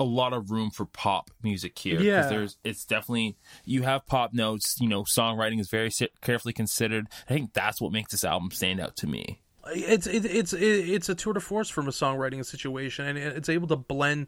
a 0.00 0.04
lot 0.04 0.32
of 0.32 0.50
room 0.50 0.70
for 0.70 0.84
pop 0.86 1.30
music 1.42 1.76
here. 1.78 2.00
Yeah, 2.00 2.28
there's 2.28 2.56
it's 2.62 2.84
definitely 2.84 3.36
you 3.64 3.82
have 3.82 4.06
pop 4.06 4.32
notes. 4.32 4.76
You 4.80 4.88
know, 4.88 5.02
songwriting 5.02 5.60
is 5.60 5.68
very 5.68 5.90
carefully 6.22 6.52
considered. 6.52 7.06
I 7.28 7.32
think 7.32 7.52
that's 7.52 7.80
what 7.80 7.92
makes 7.92 8.12
this 8.12 8.24
album 8.24 8.50
stand 8.52 8.80
out 8.80 8.96
to 8.96 9.06
me 9.06 9.40
it's 9.74 10.06
it, 10.06 10.24
it's 10.24 10.52
it, 10.52 10.62
it's 10.62 11.08
a 11.08 11.14
tour 11.14 11.32
de 11.32 11.40
force 11.40 11.68
from 11.68 11.88
a 11.88 11.90
songwriting 11.90 12.44
situation, 12.44 13.06
and 13.06 13.18
it's 13.18 13.48
able 13.48 13.68
to 13.68 13.76
blend 13.76 14.26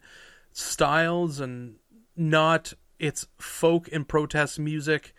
styles 0.53 1.41
and 1.41 1.76
not 2.16 2.72
it's 2.99 3.26
folk 3.38 3.88
and 3.93 4.07
protest 4.07 4.59
music, 4.59 5.14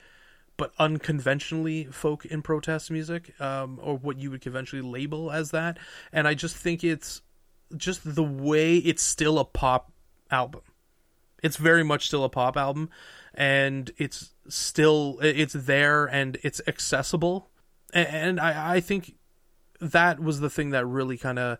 but 0.57 0.71
unconventionally 0.77 1.85
folk 1.85 2.25
and 2.29 2.43
protest 2.43 2.91
music, 2.91 3.39
um, 3.41 3.79
or 3.81 3.97
what 3.97 4.19
you 4.19 4.29
would 4.31 4.41
conventionally 4.41 4.87
label 4.87 5.31
as 5.31 5.51
that. 5.51 5.77
And 6.13 6.27
I 6.27 6.35
just 6.35 6.55
think 6.55 6.83
it's 6.83 7.21
just 7.75 8.15
the 8.15 8.23
way 8.23 8.77
it's 8.77 9.01
still 9.01 9.39
a 9.39 9.45
pop 9.45 9.91
album. 10.29 10.61
It's 11.41 11.57
very 11.57 11.83
much 11.83 12.07
still 12.07 12.23
a 12.23 12.29
pop 12.29 12.55
album, 12.55 12.89
and 13.33 13.91
it's 13.97 14.35
still 14.47 15.17
it's 15.21 15.53
there 15.53 16.05
and 16.05 16.37
it's 16.43 16.61
accessible. 16.67 17.49
And 17.93 18.39
I, 18.39 18.75
I 18.75 18.79
think 18.79 19.15
that 19.81 20.19
was 20.19 20.39
the 20.39 20.49
thing 20.49 20.69
that 20.69 20.85
really 20.85 21.17
kind 21.17 21.39
of 21.39 21.57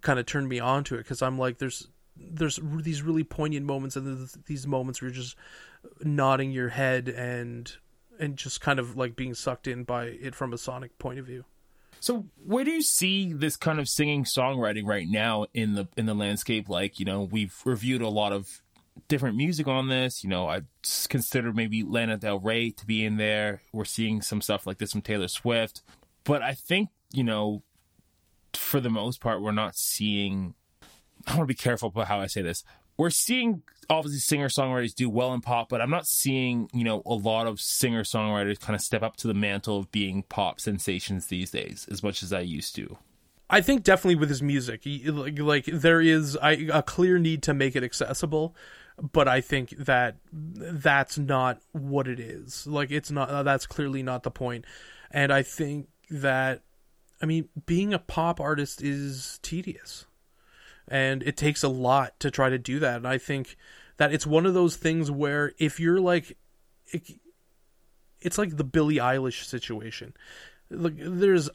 kind 0.00 0.18
of 0.18 0.26
turned 0.26 0.48
me 0.48 0.60
on 0.60 0.84
to 0.84 0.94
it 0.94 0.98
because 0.98 1.20
I'm 1.22 1.38
like, 1.38 1.58
there's 1.58 1.88
there's 2.16 2.58
these 2.62 3.02
really 3.02 3.24
poignant 3.24 3.66
moments 3.66 3.96
and 3.96 4.28
these 4.46 4.66
moments 4.66 5.02
where 5.02 5.10
you're 5.10 5.16
just 5.16 5.36
nodding 6.02 6.50
your 6.50 6.70
head 6.70 7.08
and 7.08 7.70
and 8.18 8.36
just 8.36 8.60
kind 8.60 8.78
of 8.78 8.96
like 8.96 9.16
being 9.16 9.34
sucked 9.34 9.66
in 9.66 9.84
by 9.84 10.04
it 10.06 10.34
from 10.34 10.52
a 10.52 10.58
sonic 10.58 10.96
point 10.98 11.18
of 11.18 11.26
view. 11.26 11.44
So 12.00 12.26
where 12.44 12.64
do 12.64 12.70
you 12.70 12.82
see 12.82 13.32
this 13.32 13.56
kind 13.56 13.80
of 13.80 13.88
singing 13.88 14.24
songwriting 14.24 14.86
right 14.86 15.08
now 15.08 15.46
in 15.52 15.74
the 15.74 15.88
in 15.96 16.06
the 16.06 16.14
landscape? 16.14 16.68
Like, 16.68 16.98
you 16.98 17.04
know, 17.04 17.22
we've 17.22 17.54
reviewed 17.64 18.02
a 18.02 18.08
lot 18.08 18.32
of 18.32 18.62
different 19.08 19.36
music 19.36 19.66
on 19.66 19.88
this. 19.88 20.22
You 20.22 20.30
know, 20.30 20.48
I 20.48 20.62
consider 21.08 21.52
maybe 21.52 21.82
Lana 21.82 22.16
Del 22.16 22.38
Rey 22.38 22.70
to 22.70 22.86
be 22.86 23.04
in 23.04 23.16
there. 23.16 23.60
We're 23.72 23.84
seeing 23.84 24.22
some 24.22 24.40
stuff 24.40 24.66
like 24.66 24.78
this 24.78 24.92
from 24.92 25.02
Taylor 25.02 25.28
Swift. 25.28 25.82
But 26.24 26.42
I 26.42 26.54
think 26.54 26.90
you 27.12 27.24
know, 27.24 27.62
for 28.54 28.80
the 28.80 28.90
most 28.90 29.20
part, 29.20 29.42
we're 29.42 29.52
not 29.52 29.76
seeing. 29.76 30.54
I 31.26 31.32
want 31.32 31.42
to 31.42 31.46
be 31.46 31.54
careful 31.54 31.88
about 31.88 32.08
how 32.08 32.20
I 32.20 32.26
say 32.26 32.42
this. 32.42 32.62
We're 32.96 33.10
seeing 33.10 33.62
obviously 33.90 34.20
singer 34.20 34.48
songwriters 34.48 34.94
do 34.94 35.08
well 35.10 35.32
in 35.34 35.40
pop, 35.40 35.68
but 35.68 35.80
I'm 35.80 35.90
not 35.90 36.06
seeing 36.06 36.68
you 36.72 36.84
know 36.84 37.02
a 37.04 37.14
lot 37.14 37.46
of 37.46 37.60
singer 37.60 38.04
songwriters 38.04 38.60
kind 38.60 38.74
of 38.74 38.80
step 38.80 39.02
up 39.02 39.16
to 39.16 39.28
the 39.28 39.34
mantle 39.34 39.78
of 39.78 39.92
being 39.92 40.22
pop 40.24 40.60
sensations 40.60 41.26
these 41.26 41.50
days 41.50 41.86
as 41.90 42.02
much 42.02 42.22
as 42.22 42.32
I 42.32 42.40
used 42.40 42.74
to. 42.76 42.98
I 43.48 43.60
think 43.60 43.84
definitely 43.84 44.16
with 44.16 44.28
his 44.28 44.42
music, 44.42 44.82
like, 45.06 45.38
like 45.38 45.66
there 45.66 46.00
is 46.00 46.36
a 46.42 46.82
clear 46.84 47.18
need 47.18 47.44
to 47.44 47.54
make 47.54 47.76
it 47.76 47.84
accessible, 47.84 48.56
but 49.12 49.28
I 49.28 49.40
think 49.40 49.70
that 49.78 50.16
that's 50.32 51.16
not 51.16 51.60
what 51.72 52.08
it 52.08 52.18
is. 52.18 52.66
Like 52.66 52.90
it's 52.90 53.10
not 53.10 53.44
that's 53.44 53.66
clearly 53.66 54.02
not 54.02 54.24
the 54.24 54.30
point, 54.30 54.64
and 55.10 55.32
I 55.32 55.42
think 55.42 55.88
that 56.10 56.62
I 57.20 57.26
mean, 57.26 57.48
being 57.66 57.94
a 57.94 57.98
pop 57.98 58.40
artist 58.40 58.82
is 58.82 59.38
tedious. 59.42 60.06
And 60.88 61.22
it 61.24 61.36
takes 61.36 61.62
a 61.62 61.68
lot 61.68 62.18
to 62.20 62.30
try 62.30 62.48
to 62.48 62.58
do 62.58 62.78
that. 62.78 62.96
And 62.96 63.08
I 63.08 63.18
think 63.18 63.56
that 63.96 64.12
it's 64.12 64.26
one 64.26 64.46
of 64.46 64.54
those 64.54 64.76
things 64.76 65.10
where 65.10 65.52
if 65.58 65.80
you're 65.80 66.00
like 66.00 66.36
it, 66.92 67.18
it's 68.20 68.38
like 68.38 68.56
the 68.56 68.64
Billie 68.64 68.96
Eilish 68.96 69.44
situation. 69.44 70.14
Like 70.70 70.94
there's 70.98 71.50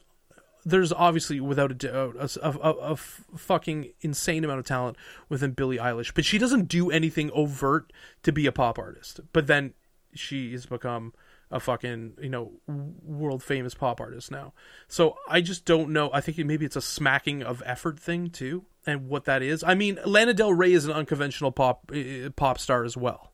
there's 0.64 0.92
obviously 0.92 1.40
without 1.40 1.70
a 1.70 1.74
doubt 1.74 2.16
a, 2.16 2.46
a, 2.46 2.50
a, 2.50 2.72
a 2.92 2.96
fucking 2.96 3.92
insane 4.00 4.44
amount 4.44 4.60
of 4.60 4.66
talent 4.66 4.96
within 5.28 5.52
Billie 5.52 5.78
Eilish, 5.78 6.12
but 6.14 6.24
she 6.24 6.38
doesn't 6.38 6.68
do 6.68 6.90
anything 6.90 7.30
overt 7.32 7.92
to 8.22 8.32
be 8.32 8.46
a 8.46 8.52
pop 8.52 8.78
artist. 8.78 9.20
But 9.32 9.46
then 9.46 9.74
she 10.14 10.52
has 10.52 10.66
become 10.66 11.14
a 11.52 11.60
fucking 11.60 12.14
you 12.20 12.30
know 12.30 12.50
world 12.66 13.42
famous 13.42 13.74
pop 13.74 14.00
artist 14.00 14.30
now. 14.32 14.54
So 14.88 15.16
I 15.28 15.40
just 15.40 15.64
don't 15.64 15.90
know. 15.90 16.10
I 16.12 16.20
think 16.20 16.38
maybe 16.38 16.64
it's 16.64 16.76
a 16.76 16.82
smacking 16.82 17.42
of 17.42 17.62
effort 17.64 18.00
thing 18.00 18.30
too, 18.30 18.64
and 18.86 19.08
what 19.08 19.26
that 19.26 19.42
is. 19.42 19.62
I 19.62 19.74
mean, 19.74 19.98
Lana 20.04 20.34
Del 20.34 20.52
Rey 20.52 20.72
is 20.72 20.86
an 20.86 20.92
unconventional 20.92 21.52
pop 21.52 21.92
uh, 21.94 22.30
pop 22.34 22.58
star 22.58 22.84
as 22.84 22.96
well. 22.96 23.32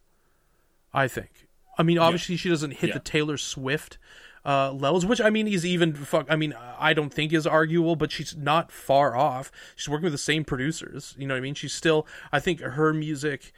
I 0.92 1.06
think. 1.08 1.46
I 1.78 1.84
mean, 1.84 1.98
obviously 1.98 2.36
she 2.36 2.48
doesn't 2.48 2.72
hit 2.72 2.88
Yeah. 2.88 2.94
the 2.94 3.00
Taylor 3.00 3.36
Swift 3.36 3.98
uh, 4.44 4.72
levels, 4.72 5.06
which 5.06 5.20
I 5.20 5.30
mean 5.30 5.46
is 5.46 5.64
even 5.64 5.94
fuck. 5.94 6.26
I 6.28 6.34
mean, 6.34 6.54
I 6.78 6.92
don't 6.92 7.14
think 7.14 7.32
is 7.32 7.46
arguable, 7.46 7.94
but 7.94 8.10
she's 8.10 8.36
not 8.36 8.72
far 8.72 9.14
off. 9.16 9.52
She's 9.76 9.88
working 9.88 10.04
with 10.04 10.12
the 10.12 10.18
same 10.18 10.44
producers. 10.44 11.14
You 11.16 11.28
know 11.28 11.34
what 11.34 11.38
I 11.38 11.42
mean? 11.42 11.54
She's 11.54 11.72
still. 11.74 12.04
I 12.32 12.40
think 12.40 12.60
her 12.60 12.92
music 12.92 13.52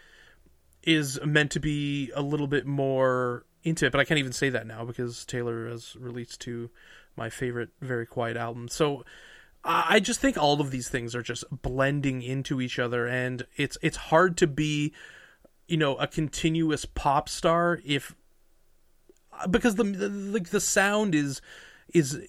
is 0.83 1.19
meant 1.25 1.51
to 1.53 1.61
be 1.61 2.11
a 2.15 2.21
little 2.23 2.47
bit 2.47 2.67
more 2.67 3.45
into 3.63 3.87
it, 3.87 3.93
but 3.93 4.01
I 4.01 4.05
can't 4.05 4.19
even 4.19 4.33
say 4.33 4.49
that 4.51 4.67
now 4.67 4.85
because 4.85 5.25
Taylor 5.25 5.69
has 5.69 5.97
released 5.97 6.41
two 6.41 6.71
my 7.17 7.29
favorite 7.29 7.71
Very 7.81 8.07
Quiet 8.07 8.37
albums. 8.37 8.73
So 8.73 9.05
I 9.63 10.01
just 10.01 10.21
think 10.21 10.39
all 10.39 10.61
of 10.61 10.71
these 10.71 10.89
things 10.89 11.15
are 11.15 11.23
just 11.23 11.45
blending 11.51 12.23
into 12.23 12.61
each 12.61 12.79
other, 12.79 13.07
and 13.07 13.47
it's 13.57 13.77
it's 13.83 13.97
hard 13.97 14.39
to 14.39 14.47
be, 14.47 14.95
you 15.69 15.77
know, 15.77 15.97
a 15.97 16.07
continuous 16.07 16.87
pop 16.87 17.29
star 17.29 17.81
if 17.85 18.15
because 19.51 19.75
the, 19.75 19.85
the 19.85 20.09
like 20.09 20.49
the 20.49 20.61
sound 20.61 21.15
is 21.15 21.43
is 21.93 22.27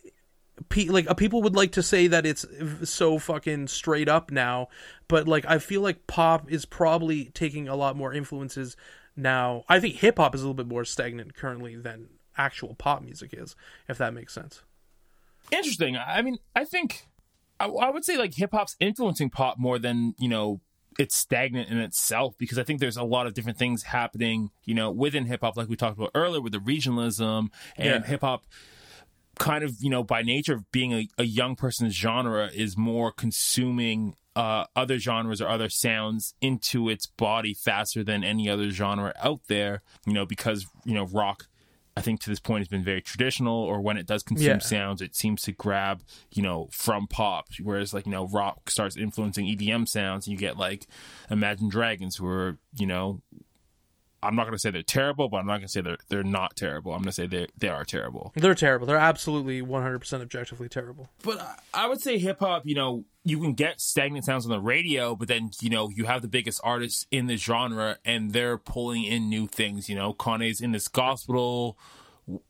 like 0.88 1.10
uh, 1.10 1.14
people 1.14 1.42
would 1.42 1.56
like 1.56 1.72
to 1.72 1.84
say 1.84 2.08
that 2.08 2.26
it's 2.26 2.46
so 2.84 3.18
fucking 3.18 3.68
straight 3.68 4.10
up 4.10 4.30
now, 4.30 4.68
but 5.08 5.26
like 5.26 5.46
I 5.48 5.58
feel 5.60 5.82
like 5.82 6.08
pop 6.08 6.52
is 6.52 6.66
probably 6.66 7.26
taking 7.34 7.70
a 7.70 7.76
lot 7.78 7.96
more 7.96 8.14
influences 8.14 8.76
now. 9.16 9.64
I 9.70 9.80
think 9.80 9.96
hip 9.96 10.18
hop 10.18 10.36
is 10.36 10.42
a 10.42 10.46
little 10.46 10.54
bit 10.54 10.68
more 10.68 10.86
stagnant 10.86 11.36
currently 11.36 11.76
than 11.76 12.10
actual 12.38 12.76
pop 12.76 13.02
music 13.04 13.34
is, 13.34 13.56
if 13.88 13.98
that 13.98 14.14
makes 14.14 14.34
sense. 14.34 14.64
Interesting. 15.52 15.98
I 15.98 16.22
mean, 16.22 16.38
I 16.56 16.66
think 16.66 17.08
I, 17.60 17.66
I 17.68 17.90
would 17.90 18.06
say 18.06 18.18
like 18.18 18.34
hip 18.36 18.52
hop's 18.54 18.76
influencing 18.80 19.30
pop 19.30 19.58
more 19.58 19.80
than 19.80 20.14
you 20.18 20.30
know 20.30 20.62
it's 21.00 21.16
stagnant 21.16 21.70
in 21.70 21.78
itself 21.78 22.36
because 22.38 22.60
I 22.60 22.64
think 22.64 22.80
there's 22.80 22.98
a 22.98 23.04
lot 23.04 23.26
of 23.26 23.34
different 23.34 23.58
things 23.58 23.84
happening, 23.84 24.52
you 24.66 24.74
know, 24.76 24.92
within 24.92 25.26
hip 25.26 25.40
hop, 25.42 25.56
like 25.56 25.70
we 25.70 25.76
talked 25.78 25.98
about 25.98 26.12
earlier 26.14 26.42
with 26.42 26.52
the 26.52 26.60
regionalism 26.60 27.48
and 27.78 28.04
Yeah. 28.04 28.04
hip 28.04 28.22
hop. 28.22 28.44
Kind 29.42 29.64
of, 29.64 29.76
you 29.80 29.90
know, 29.90 30.04
by 30.04 30.22
nature 30.22 30.54
of 30.54 30.72
being 30.72 30.94
a, 30.94 31.08
a 31.18 31.24
young 31.24 31.56
person's 31.56 31.94
genre, 31.96 32.50
is 32.54 32.78
more 32.78 33.12
consuming 33.12 34.16
uh, 34.36 34.66
other 34.76 34.98
genres 34.98 35.42
or 35.42 35.50
other 35.50 35.68
sounds 35.70 36.34
into 36.42 36.88
its 36.90 37.06
body 37.06 37.54
faster 37.54 38.04
than 38.04 38.24
any 38.24 38.50
other 38.50 38.70
genre 38.70 39.14
out 39.22 39.42
there. 39.48 39.82
You 40.06 40.14
know, 40.14 40.26
because 40.26 40.66
you 40.86 40.94
know, 40.94 41.06
rock 41.06 41.48
I 41.98 42.02
think 42.02 42.22
to 42.22 42.30
this 42.30 42.40
point 42.40 42.62
has 42.62 42.70
been 42.70 42.84
very 42.84 43.02
traditional, 43.02 43.54
or 43.54 43.82
when 43.82 43.98
it 43.98 44.06
does 44.06 44.24
consume 44.24 44.48
Yeah. 44.48 44.60
sounds, 44.60 45.02
it 45.02 45.16
seems 45.16 45.42
to 45.44 45.52
grab, 45.52 46.04
you 46.32 46.42
know, 46.42 46.70
from 46.72 47.06
pop. 47.08 47.48
Whereas 47.62 47.94
like, 47.94 48.06
you 48.06 48.12
know, 48.14 48.28
rock 48.28 48.70
starts 48.70 48.96
influencing 48.96 49.46
EDM 49.46 49.86
sounds, 49.86 50.26
and 50.26 50.32
you 50.32 50.38
get 50.38 50.58
like 50.58 50.88
Imagine 51.30 51.68
Dragons 51.68 52.16
who 52.16 52.28
are, 52.28 52.60
you 52.78 52.88
know, 52.88 53.22
I'm 54.24 54.36
not 54.36 54.46
gonna 54.46 54.60
say 54.60 54.70
they're 54.72 54.84
terrible, 54.84 55.30
but 55.30 55.38
I'm 55.38 55.48
not 55.48 55.58
gonna 55.58 55.68
say 55.68 55.82
they're 55.82 55.98
they're 56.10 56.24
not 56.24 56.56
terrible. 56.56 56.94
I'm 56.94 57.02
gonna 57.02 57.12
say 57.12 57.26
they 57.28 57.48
they 57.58 57.70
are 57.70 57.84
terrible. 57.84 58.32
They're 58.36 58.54
terrible. 58.56 58.86
They're 58.86 58.98
absolutely 58.98 59.62
100% 59.62 60.22
objectively 60.22 60.70
terrible. 60.70 61.10
But 61.24 61.40
I- 61.40 61.56
I 61.74 61.88
would 61.88 62.02
say 62.02 62.18
hip 62.20 62.40
hop, 62.40 62.64
you 62.66 62.76
know, 62.76 63.06
you 63.24 63.40
can 63.40 63.54
get 63.54 63.82
stagnant 63.82 64.26
sounds 64.26 64.46
on 64.46 64.52
the 64.52 64.60
radio, 64.60 65.16
but 65.16 65.28
then, 65.28 65.52
you 65.62 65.70
know, 65.70 65.90
you 65.90 66.06
have 66.06 66.22
the 66.22 66.28
biggest 66.28 66.60
artists 66.64 67.06
in 67.12 67.28
the 67.28 67.36
genre 67.38 67.98
and 68.06 68.32
they're 68.34 68.58
pulling 68.58 69.04
in 69.04 69.30
new 69.30 69.48
things. 69.48 69.90
You 69.90 69.96
know, 69.96 70.14
Kanye's 70.14 70.62
in 70.62 70.72
this 70.72 70.88
gospel 70.88 71.78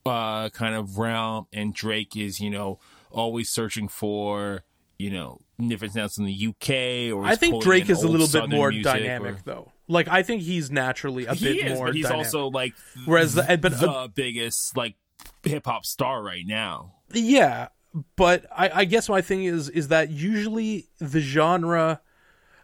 uh, 0.06 0.50
kind 0.50 0.76
of 0.76 0.98
realm, 0.98 1.48
and 1.54 1.74
Drake 1.74 2.16
is, 2.16 2.40
you 2.40 2.50
know, 2.50 2.80
always 3.10 3.50
searching 3.50 3.88
for, 3.88 4.64
you 5.00 5.10
know, 5.10 5.40
different 5.66 5.94
sounds 5.94 6.18
in 6.18 6.26
the 6.26 6.48
UK 6.48 7.14
or 7.16 7.24
I 7.26 7.36
think 7.36 7.62
Drake 7.64 7.90
is 7.90 8.04
a 8.04 8.08
little 8.08 8.28
bit 8.28 8.50
more 8.50 8.72
dynamic, 8.72 9.36
or- 9.36 9.42
though. 9.46 9.72
Like, 9.88 10.08
I 10.08 10.24
think 10.24 10.42
he's 10.44 10.72
naturally 10.72 11.26
a 11.26 11.34
He 11.34 11.46
bit 11.46 11.68
is, 11.68 11.78
more 11.78 11.88
but 11.88 11.96
he's 11.96 12.06
dynamic. 12.06 12.26
also 12.28 12.48
like 12.48 12.74
Whereas 13.06 13.34
the, 13.34 13.60
but 13.62 13.74
uh, 13.74 13.78
the 14.06 14.12
biggest 14.14 14.76
like 14.78 14.96
hip 15.44 15.66
hop 15.66 15.86
star 15.86 16.22
right 16.24 16.46
now. 16.46 16.96
Yeah, 17.14 17.70
but 18.16 18.46
I, 18.56 18.70
I 18.70 18.86
guess 18.86 19.10
my 19.10 19.22
thing 19.22 19.44
is 19.44 19.70
is 19.70 19.90
that 19.90 20.10
usually 20.12 20.88
the 21.00 21.20
genre, 21.20 22.02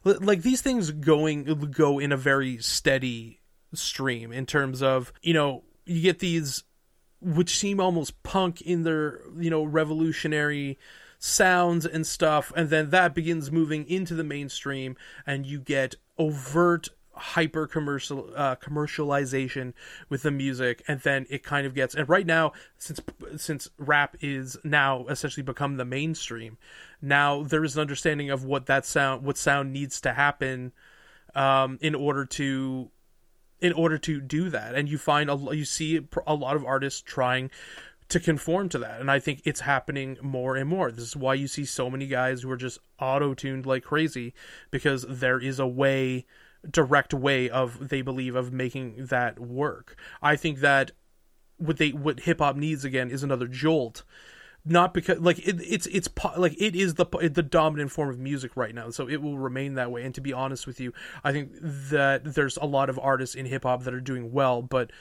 like 0.03 0.41
these 0.41 0.61
things 0.61 0.91
going 0.91 1.43
go 1.71 1.99
in 1.99 2.11
a 2.11 2.17
very 2.17 2.59
steady 2.59 3.41
stream 3.73 4.31
in 4.31 4.45
terms 4.45 4.81
of 4.81 5.11
you 5.21 5.33
know 5.33 5.63
you 5.85 6.01
get 6.01 6.19
these 6.19 6.63
which 7.19 7.57
seem 7.57 7.79
almost 7.79 8.21
punk 8.23 8.61
in 8.61 8.83
their 8.83 9.21
you 9.37 9.49
know 9.49 9.63
revolutionary 9.63 10.77
sounds 11.19 11.85
and 11.85 12.05
stuff 12.07 12.53
and 12.55 12.69
then 12.69 12.91
that 12.91 13.13
begins 13.13 13.51
moving 13.51 13.85
into 13.89 14.13
the 14.13 14.23
mainstream 14.23 14.95
and 15.25 15.45
you 15.45 15.59
get 15.59 15.95
overt 16.17 16.87
hyper 17.17 17.67
commercial 17.67 18.29
uh, 18.35 18.55
commercialization 18.55 19.73
with 20.09 20.23
the 20.23 20.31
music 20.31 20.83
and 20.87 21.01
then 21.01 21.25
it 21.29 21.43
kind 21.43 21.67
of 21.67 21.73
gets 21.73 21.95
and 21.95 22.07
right 22.07 22.25
now 22.25 22.51
since 22.77 22.99
since 23.35 23.69
rap 23.77 24.15
is 24.21 24.57
now 24.63 25.05
essentially 25.07 25.43
become 25.43 25.77
the 25.77 25.85
mainstream 25.85 26.57
now 27.01 27.43
there 27.43 27.63
is 27.63 27.75
an 27.75 27.81
understanding 27.81 28.29
of 28.29 28.43
what 28.43 28.65
that 28.65 28.85
sound 28.85 29.23
what 29.23 29.37
sound 29.37 29.73
needs 29.73 29.99
to 30.01 30.13
happen 30.13 30.71
um 31.35 31.77
in 31.81 31.93
order 31.93 32.25
to 32.25 32.89
in 33.59 33.73
order 33.73 33.97
to 33.97 34.21
do 34.21 34.49
that. 34.49 34.75
And 34.75 34.89
you 34.89 34.97
find 34.97 35.29
a, 35.29 35.37
you 35.51 35.65
see 35.65 35.99
a 36.25 36.35
lot 36.35 36.55
of 36.55 36.65
artists 36.65 37.01
trying 37.01 37.49
to 38.09 38.19
conform 38.19 38.69
to 38.69 38.77
that. 38.79 39.01
And 39.01 39.11
i 39.11 39.19
think 39.19 39.41
it's 39.43 39.61
happening 39.61 40.17
more 40.21 40.55
and 40.55 40.69
more. 40.69 40.91
This 40.91 41.05
is 41.05 41.15
why 41.15 41.33
you 41.33 41.47
see 41.47 41.65
so 41.65 41.89
many 41.89 42.07
guys 42.07 42.41
who 42.41 42.51
are 42.51 42.57
just 42.57 42.79
auto-tuned 42.99 43.65
like 43.65 43.83
crazy 43.83 44.33
because 44.71 45.05
there 45.09 45.39
is 45.39 45.59
a 45.59 45.67
way 45.67 46.25
direct 46.69 47.13
way 47.13 47.49
of 47.49 47.89
they 47.89 48.01
believe 48.01 48.35
of 48.35 48.51
making 48.51 49.05
that 49.07 49.39
work. 49.39 49.95
I 50.21 50.35
think 50.35 50.59
that 50.59 50.91
what 51.57 51.77
they 51.77 51.89
what 51.89 52.21
hip 52.21 52.39
hop 52.39 52.55
needs 52.55 52.85
again 52.85 53.09
is 53.09 53.23
another 53.23 53.47
jolt. 53.47 54.03
Not 54.65 54.93
because 54.93 55.19
like 55.19 55.39
it, 55.39 55.61
it's 55.61 55.87
it's 55.87 56.09
like 56.37 56.59
it 56.61 56.75
is 56.75 56.95
the 56.95 57.05
the 57.05 57.43
dominant 57.43 57.91
form 57.91 58.09
of 58.09 58.19
music 58.19 58.57
right 58.57 58.75
now 58.75 58.89
so 58.89 59.07
it 59.07 59.21
will 59.21 59.37
remain 59.37 59.75
that 59.75 59.91
way. 59.91 60.03
And 60.03 60.13
to 60.15 60.21
be 60.21 60.33
honest 60.33 60.67
with 60.67 60.79
you 60.81 60.91
i 61.23 61.31
think 61.31 61.51
that 61.61 62.23
there's 62.25 62.57
a 62.57 62.65
lot 62.65 62.89
of 62.89 62.99
artists 62.99 63.33
in 63.33 63.45
hip 63.45 63.63
hop 63.63 63.83
that 63.83 63.93
are 63.93 64.01
doing 64.01 64.33
well 64.33 64.61
but 64.61 64.91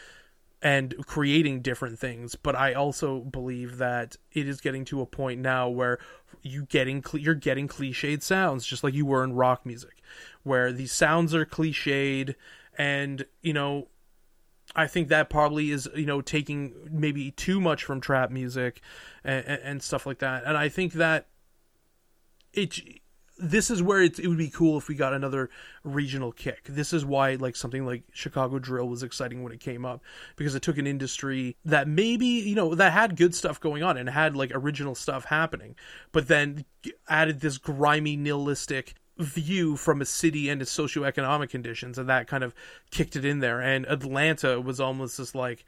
and 0.63 0.95
creating 1.07 1.61
different 1.61 1.99
things 1.99 2.35
but 2.35 2.57
i 2.57 2.73
also 2.73 3.21
believe 3.21 3.79
that 3.79 4.17
it 4.33 4.49
is 4.49 4.61
getting 4.61 4.85
to 4.85 5.01
a 5.01 5.07
point 5.07 5.41
now 5.41 5.69
where 5.69 5.99
you 6.43 6.65
getting 6.65 7.05
you're 7.13 7.35
getting 7.35 7.69
cliched 7.69 8.23
sounds 8.23 8.67
just 8.67 8.83
like 8.83 8.95
you 8.95 9.05
were 9.05 9.23
in 9.23 9.35
rock 9.35 9.67
music 9.67 10.03
where 10.43 10.73
these 10.73 10.93
sounds 10.93 11.35
are 11.35 11.47
cliched 11.47 12.35
and 12.79 13.27
you 13.43 13.53
know 13.53 13.89
I 14.75 14.87
think 14.87 15.09
that 15.09 15.31
probably 15.31 15.71
is 15.71 15.89
you 15.95 16.07
know 16.07 16.21
taking 16.21 16.75
maybe 16.91 17.31
too 17.31 17.61
much 17.61 17.85
from 17.85 18.01
trap 18.01 18.31
music 18.31 18.81
and, 19.25 19.47
and 19.47 19.83
stuff 19.83 20.07
like 20.07 20.19
that. 20.19 20.45
And 20.45 20.57
I 20.57 20.69
think 20.69 20.95
that 20.95 21.27
it 22.53 22.81
this 23.39 23.71
is 23.71 23.83
where 23.83 24.03
it, 24.03 24.19
it 24.19 24.29
would 24.29 24.39
be 24.39 24.49
cool 24.49 24.79
if 24.79 24.89
we 24.89 24.95
got 24.95 25.13
another 25.13 25.51
regional 25.85 26.33
kick. 26.33 26.65
This 26.65 26.93
is 26.93 27.05
why 27.05 27.35
like 27.35 27.57
something 27.57 27.85
like 27.85 28.03
Chicago 28.13 28.59
drill 28.59 28.89
was 28.89 29.03
exciting 29.03 29.43
when 29.43 29.53
it 29.53 29.61
came 29.61 29.85
up 29.85 30.03
because 30.37 30.55
it 30.55 30.63
took 30.63 30.79
an 30.79 30.87
industry 30.87 31.57
that 31.65 31.89
maybe 31.89 32.27
you 32.27 32.55
know 32.55 32.75
that 32.75 32.93
had 32.93 33.17
good 33.17 33.35
stuff 33.35 33.61
going 33.61 33.83
on 33.83 33.97
and 33.97 34.09
had 34.09 34.37
like 34.37 34.51
original 34.55 34.95
stuff 34.95 35.27
happening, 35.27 35.77
but 36.13 36.29
then 36.29 36.65
added 37.09 37.41
this 37.41 37.59
grimy 37.59 38.17
nihilistic 38.17 38.95
view 39.19 39.77
from 39.77 40.03
a 40.03 40.05
city 40.05 40.49
and 40.49 40.61
its 40.61 40.77
socioeconomic 40.77 41.49
conditions 41.49 41.99
and 41.99 42.09
that 42.09 42.27
kind 42.27 42.45
of 42.45 42.55
kicked 42.91 43.17
it 43.17 43.25
in 43.25 43.39
there 43.39 43.63
and 43.63 43.87
atlanta 43.87 44.61
was 44.61 44.79
almost 44.79 45.17
just 45.17 45.35
like 45.35 45.65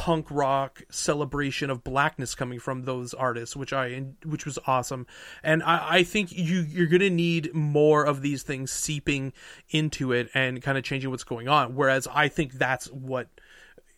punk 0.00 0.30
rock 0.30 0.82
celebration 0.90 1.68
of 1.68 1.84
blackness 1.84 2.34
coming 2.34 2.58
from 2.58 2.84
those 2.86 3.12
artists 3.12 3.54
which 3.54 3.70
i 3.70 4.02
which 4.24 4.46
was 4.46 4.58
awesome. 4.66 5.06
And 5.42 5.62
i 5.62 5.96
i 5.96 6.02
think 6.04 6.32
you 6.32 6.62
you're 6.62 6.86
gonna 6.86 7.10
need 7.10 7.54
more 7.54 8.06
of 8.06 8.22
these 8.22 8.42
things 8.42 8.70
seeping 8.70 9.34
into 9.68 10.12
it 10.12 10.30
and 10.32 10.62
kind 10.62 10.78
of 10.78 10.84
changing 10.84 11.10
what's 11.10 11.24
going 11.24 11.48
on. 11.48 11.74
Whereas 11.74 12.08
i 12.14 12.28
think 12.28 12.54
that's 12.54 12.86
what 12.86 13.28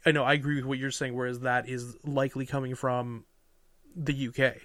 i 0.04 0.10
know 0.10 0.24
i 0.24 0.32
agree 0.32 0.56
with 0.56 0.64
what 0.64 0.78
you're 0.78 0.90
saying 0.90 1.14
whereas 1.14 1.38
that 1.40 1.68
is 1.68 1.96
likely 2.04 2.46
coming 2.46 2.74
from 2.74 3.24
the 3.94 4.26
uk 4.26 4.56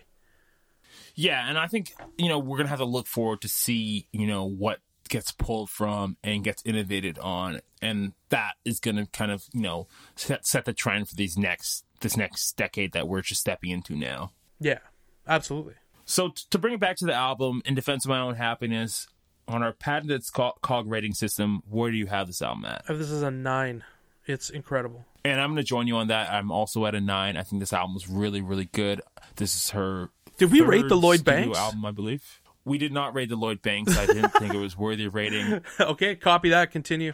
Yeah, 1.14 1.48
and 1.48 1.60
I 1.60 1.68
think 1.68 1.94
you 2.18 2.30
know 2.30 2.40
we're 2.40 2.58
gonna 2.58 2.70
have 2.70 2.80
to 2.80 2.86
look 2.86 3.06
forward 3.06 3.42
to 3.42 3.48
see 3.48 4.08
you 4.12 4.26
know 4.26 4.46
what 4.46 4.80
gets 5.08 5.32
pulled 5.32 5.70
from 5.70 6.18
and 6.24 6.44
gets 6.44 6.62
innovated 6.66 7.18
on, 7.20 7.62
and 7.82 8.14
that 8.30 8.54
is 8.66 8.80
gonna 8.80 9.06
kind 9.08 9.32
of 9.32 9.46
you 9.54 9.62
know 9.62 9.88
set 10.16 10.46
set 10.46 10.66
the 10.66 10.74
trend 10.74 11.10
for 11.10 11.16
these 11.16 11.38
next 11.38 11.86
this 12.02 12.16
next 12.18 12.56
decade 12.58 12.92
that 12.94 13.08
we're 13.08 13.22
just 13.22 13.42
stepping 13.42 13.72
into 13.72 13.96
now. 13.96 14.32
yeah 14.60 14.80
absolutely 15.28 15.74
So 16.06 16.30
t- 16.30 16.44
to 16.52 16.58
bring 16.58 16.76
it 16.76 16.80
back 16.80 16.96
to 16.98 17.06
the 17.06 17.14
album, 17.14 17.62
in 17.66 17.76
defense 17.76 18.06
of 18.06 18.10
my 18.10 18.20
own 18.20 18.36
happiness, 18.36 19.08
on 19.48 19.64
our 19.64 19.74
patented 19.74 20.24
cog 20.62 20.88
rating 20.88 21.14
system, 21.14 21.62
where 21.70 21.90
do 21.92 21.98
you 21.98 22.06
have 22.08 22.28
this 22.28 22.42
album 22.42 22.66
at? 22.66 22.86
This 22.88 23.10
is 23.10 23.24
a 23.24 23.32
nine. 23.32 23.84
It's 24.26 24.50
incredible. 24.50 25.06
And 25.26 25.42
I'm 25.42 25.52
gonna 25.52 25.64
join 25.64 25.88
you 25.88 25.96
on 25.98 26.08
that. 26.08 26.32
I'm 26.32 26.52
also 26.52 26.86
at 26.86 26.96
a 26.96 27.02
nine. 27.02 27.36
I 27.36 27.44
think 27.44 27.60
this 27.62 27.74
album 27.74 27.96
is 27.98 28.08
really 28.08 28.42
really 28.42 28.66
good. 28.72 29.02
This 29.38 29.56
is 29.56 29.70
her. 29.72 30.10
Did 30.38 30.52
we 30.52 30.62
rate 30.62 30.88
the 30.88 30.96
Lloyd 30.96 31.24
Banks? 31.26 31.58
album? 31.58 31.84
I 31.86 31.92
believe 31.92 32.40
we 32.68 32.78
did 32.78 32.92
not 32.92 33.16
rate 33.16 33.30
the 33.30 33.36
Lloyd 33.36 33.62
Banks. 33.62 33.98
I 33.98 34.06
didn't 34.06 34.34
think 34.34 34.54
it 34.54 34.60
was 34.60 34.78
worthy 34.78 35.06
of 35.06 35.16
rating. 35.16 35.62
okay, 35.80 36.16
copy 36.16 36.50
that. 36.50 36.72
Continue. 36.72 37.14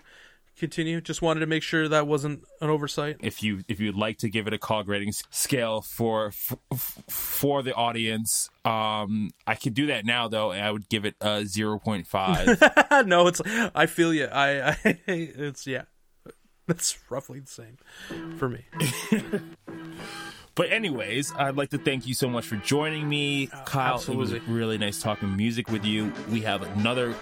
continue. 0.58 1.00
Just 1.00 1.22
wanted 1.22 1.42
to 1.42 1.46
make 1.46 1.64
sure 1.64 1.88
that 1.88 2.08
wasn't 2.08 2.44
an 2.60 2.70
oversight. 2.70 3.18
If 3.22 3.44
you 3.44 3.64
if 3.68 3.80
you'd 3.80 3.96
like 3.96 4.18
to 4.20 4.30
give 4.30 4.48
it 4.48 4.54
a 4.54 4.58
cog 4.58 4.88
rating 4.88 5.14
scale 5.30 5.82
for 5.82 6.28
f- 6.28 6.58
for 7.08 7.62
the 7.62 7.74
audience, 7.74 8.50
um, 8.66 9.32
I 9.46 9.56
could 9.56 9.76
do 9.76 9.88
that 9.88 10.06
now 10.06 10.28
though, 10.28 10.52
and 10.52 10.66
I 10.66 10.72
would 10.72 10.90
give 10.90 11.06
it 11.06 11.16
a 11.22 11.46
zero 11.46 11.80
point 11.80 12.08
five. 12.08 12.60
no, 13.06 13.28
it's 13.28 13.42
I 13.46 13.86
feel 13.86 14.14
you. 14.14 14.26
I, 14.26 14.72
I 14.72 14.78
it's 15.08 15.68
yeah. 15.68 15.84
That's 16.66 16.98
roughly 17.10 17.40
the 17.42 17.48
same 17.48 17.78
for 18.38 18.48
me. 18.50 18.66
But 20.56 20.72
anyways, 20.72 21.34
I'd 21.36 21.56
like 21.56 21.72
to 21.72 21.80
thank 21.80 22.06
you 22.06 22.14
so 22.14 22.30
much 22.30 22.46
for 22.46 22.58
joining 22.58 23.10
me, 23.10 23.50
oh, 23.52 23.64
Kyle. 23.66 23.94
It 23.96 24.16
was 24.16 24.32
absolutely. 24.34 24.54
really 24.54 24.78
nice 24.78 25.02
talking 25.02 25.36
music 25.36 25.70
with 25.72 25.84
you. 25.84 26.14
We 26.30 26.42
have 26.42 26.62
another 26.78 27.16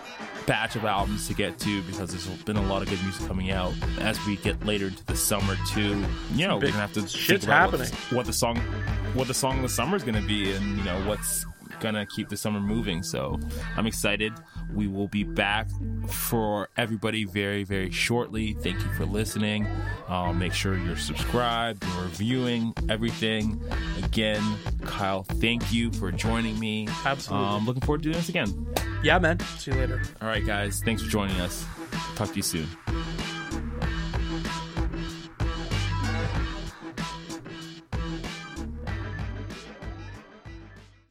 batch 0.46 0.76
of 0.76 0.84
albums 0.84 1.28
to 1.28 1.34
get 1.34 1.58
to 1.60 1.82
because 1.84 2.10
there's 2.10 2.28
been 2.44 2.58
a 2.58 2.62
lot 2.64 2.82
of 2.82 2.90
good 2.90 3.02
music 3.04 3.26
coming 3.28 3.52
out 3.52 3.74
as 4.00 4.24
we 4.26 4.36
get 4.38 4.66
later 4.66 4.88
into 4.88 5.06
the 5.06 5.16
summer 5.16 5.56
too. 5.70 6.04
You 6.34 6.48
know, 6.48 6.56
we're 6.58 6.68
gonna 6.72 6.74
have 6.74 6.94
to 6.94 7.08
shit's 7.08 7.26
think 7.26 7.44
about 7.44 7.72
what 7.72 7.78
the- 7.80 7.86
happening. 7.86 8.18
What 8.18 8.26
the, 8.26 8.34
song, 8.34 8.58
what 9.14 9.28
the 9.28 9.34
song 9.34 9.58
of 9.58 9.62
the 9.62 9.70
summer 9.70 9.96
is 9.96 10.04
gonna 10.04 10.22
be, 10.22 10.52
and 10.52 10.78
you 10.78 10.84
know 10.84 11.00
what's 11.08 11.46
gonna 11.82 12.06
keep 12.06 12.30
the 12.30 12.38
summer 12.38 12.62
moving. 12.62 13.04
So 13.04 13.38
I'm 13.76 13.86
excited. 13.88 14.32
We 14.74 14.88
will 14.88 15.10
be 15.10 15.24
back 15.24 15.68
for 16.08 16.70
everybody 16.78 17.26
very 17.26 17.64
very 17.64 17.92
shortly. 17.92 18.54
Thank 18.54 18.80
you 18.82 18.94
for 18.94 19.06
listening. 19.06 19.68
Uh, 20.08 20.32
make 20.32 20.54
sure 20.54 20.78
you're 20.78 20.96
subscribed, 20.96 21.84
you're 21.84 22.04
reviewing 22.04 22.74
everything. 22.90 23.62
Again, 24.04 24.42
Kyle, 24.84 25.24
thank 25.24 25.74
you 25.74 25.92
for 25.92 26.12
joining 26.12 26.58
me. 26.60 26.88
Absolutely. 27.06 27.48
Um, 27.48 27.66
looking 27.66 27.82
forward 27.82 28.04
to 28.04 28.12
doing 28.12 28.18
this 28.18 28.30
again. 28.30 28.68
Yeah, 29.04 29.20
man. 29.20 29.40
See 29.58 29.72
you 29.72 29.78
later. 29.78 30.02
All 30.22 30.28
right, 30.28 30.46
guys. 30.46 30.82
Thanks 30.86 31.02
for 31.02 31.10
joining 31.10 31.40
us. 31.42 31.66
Talk 32.16 32.30
to 32.30 32.36
you 32.36 32.44
soon. 32.44 32.68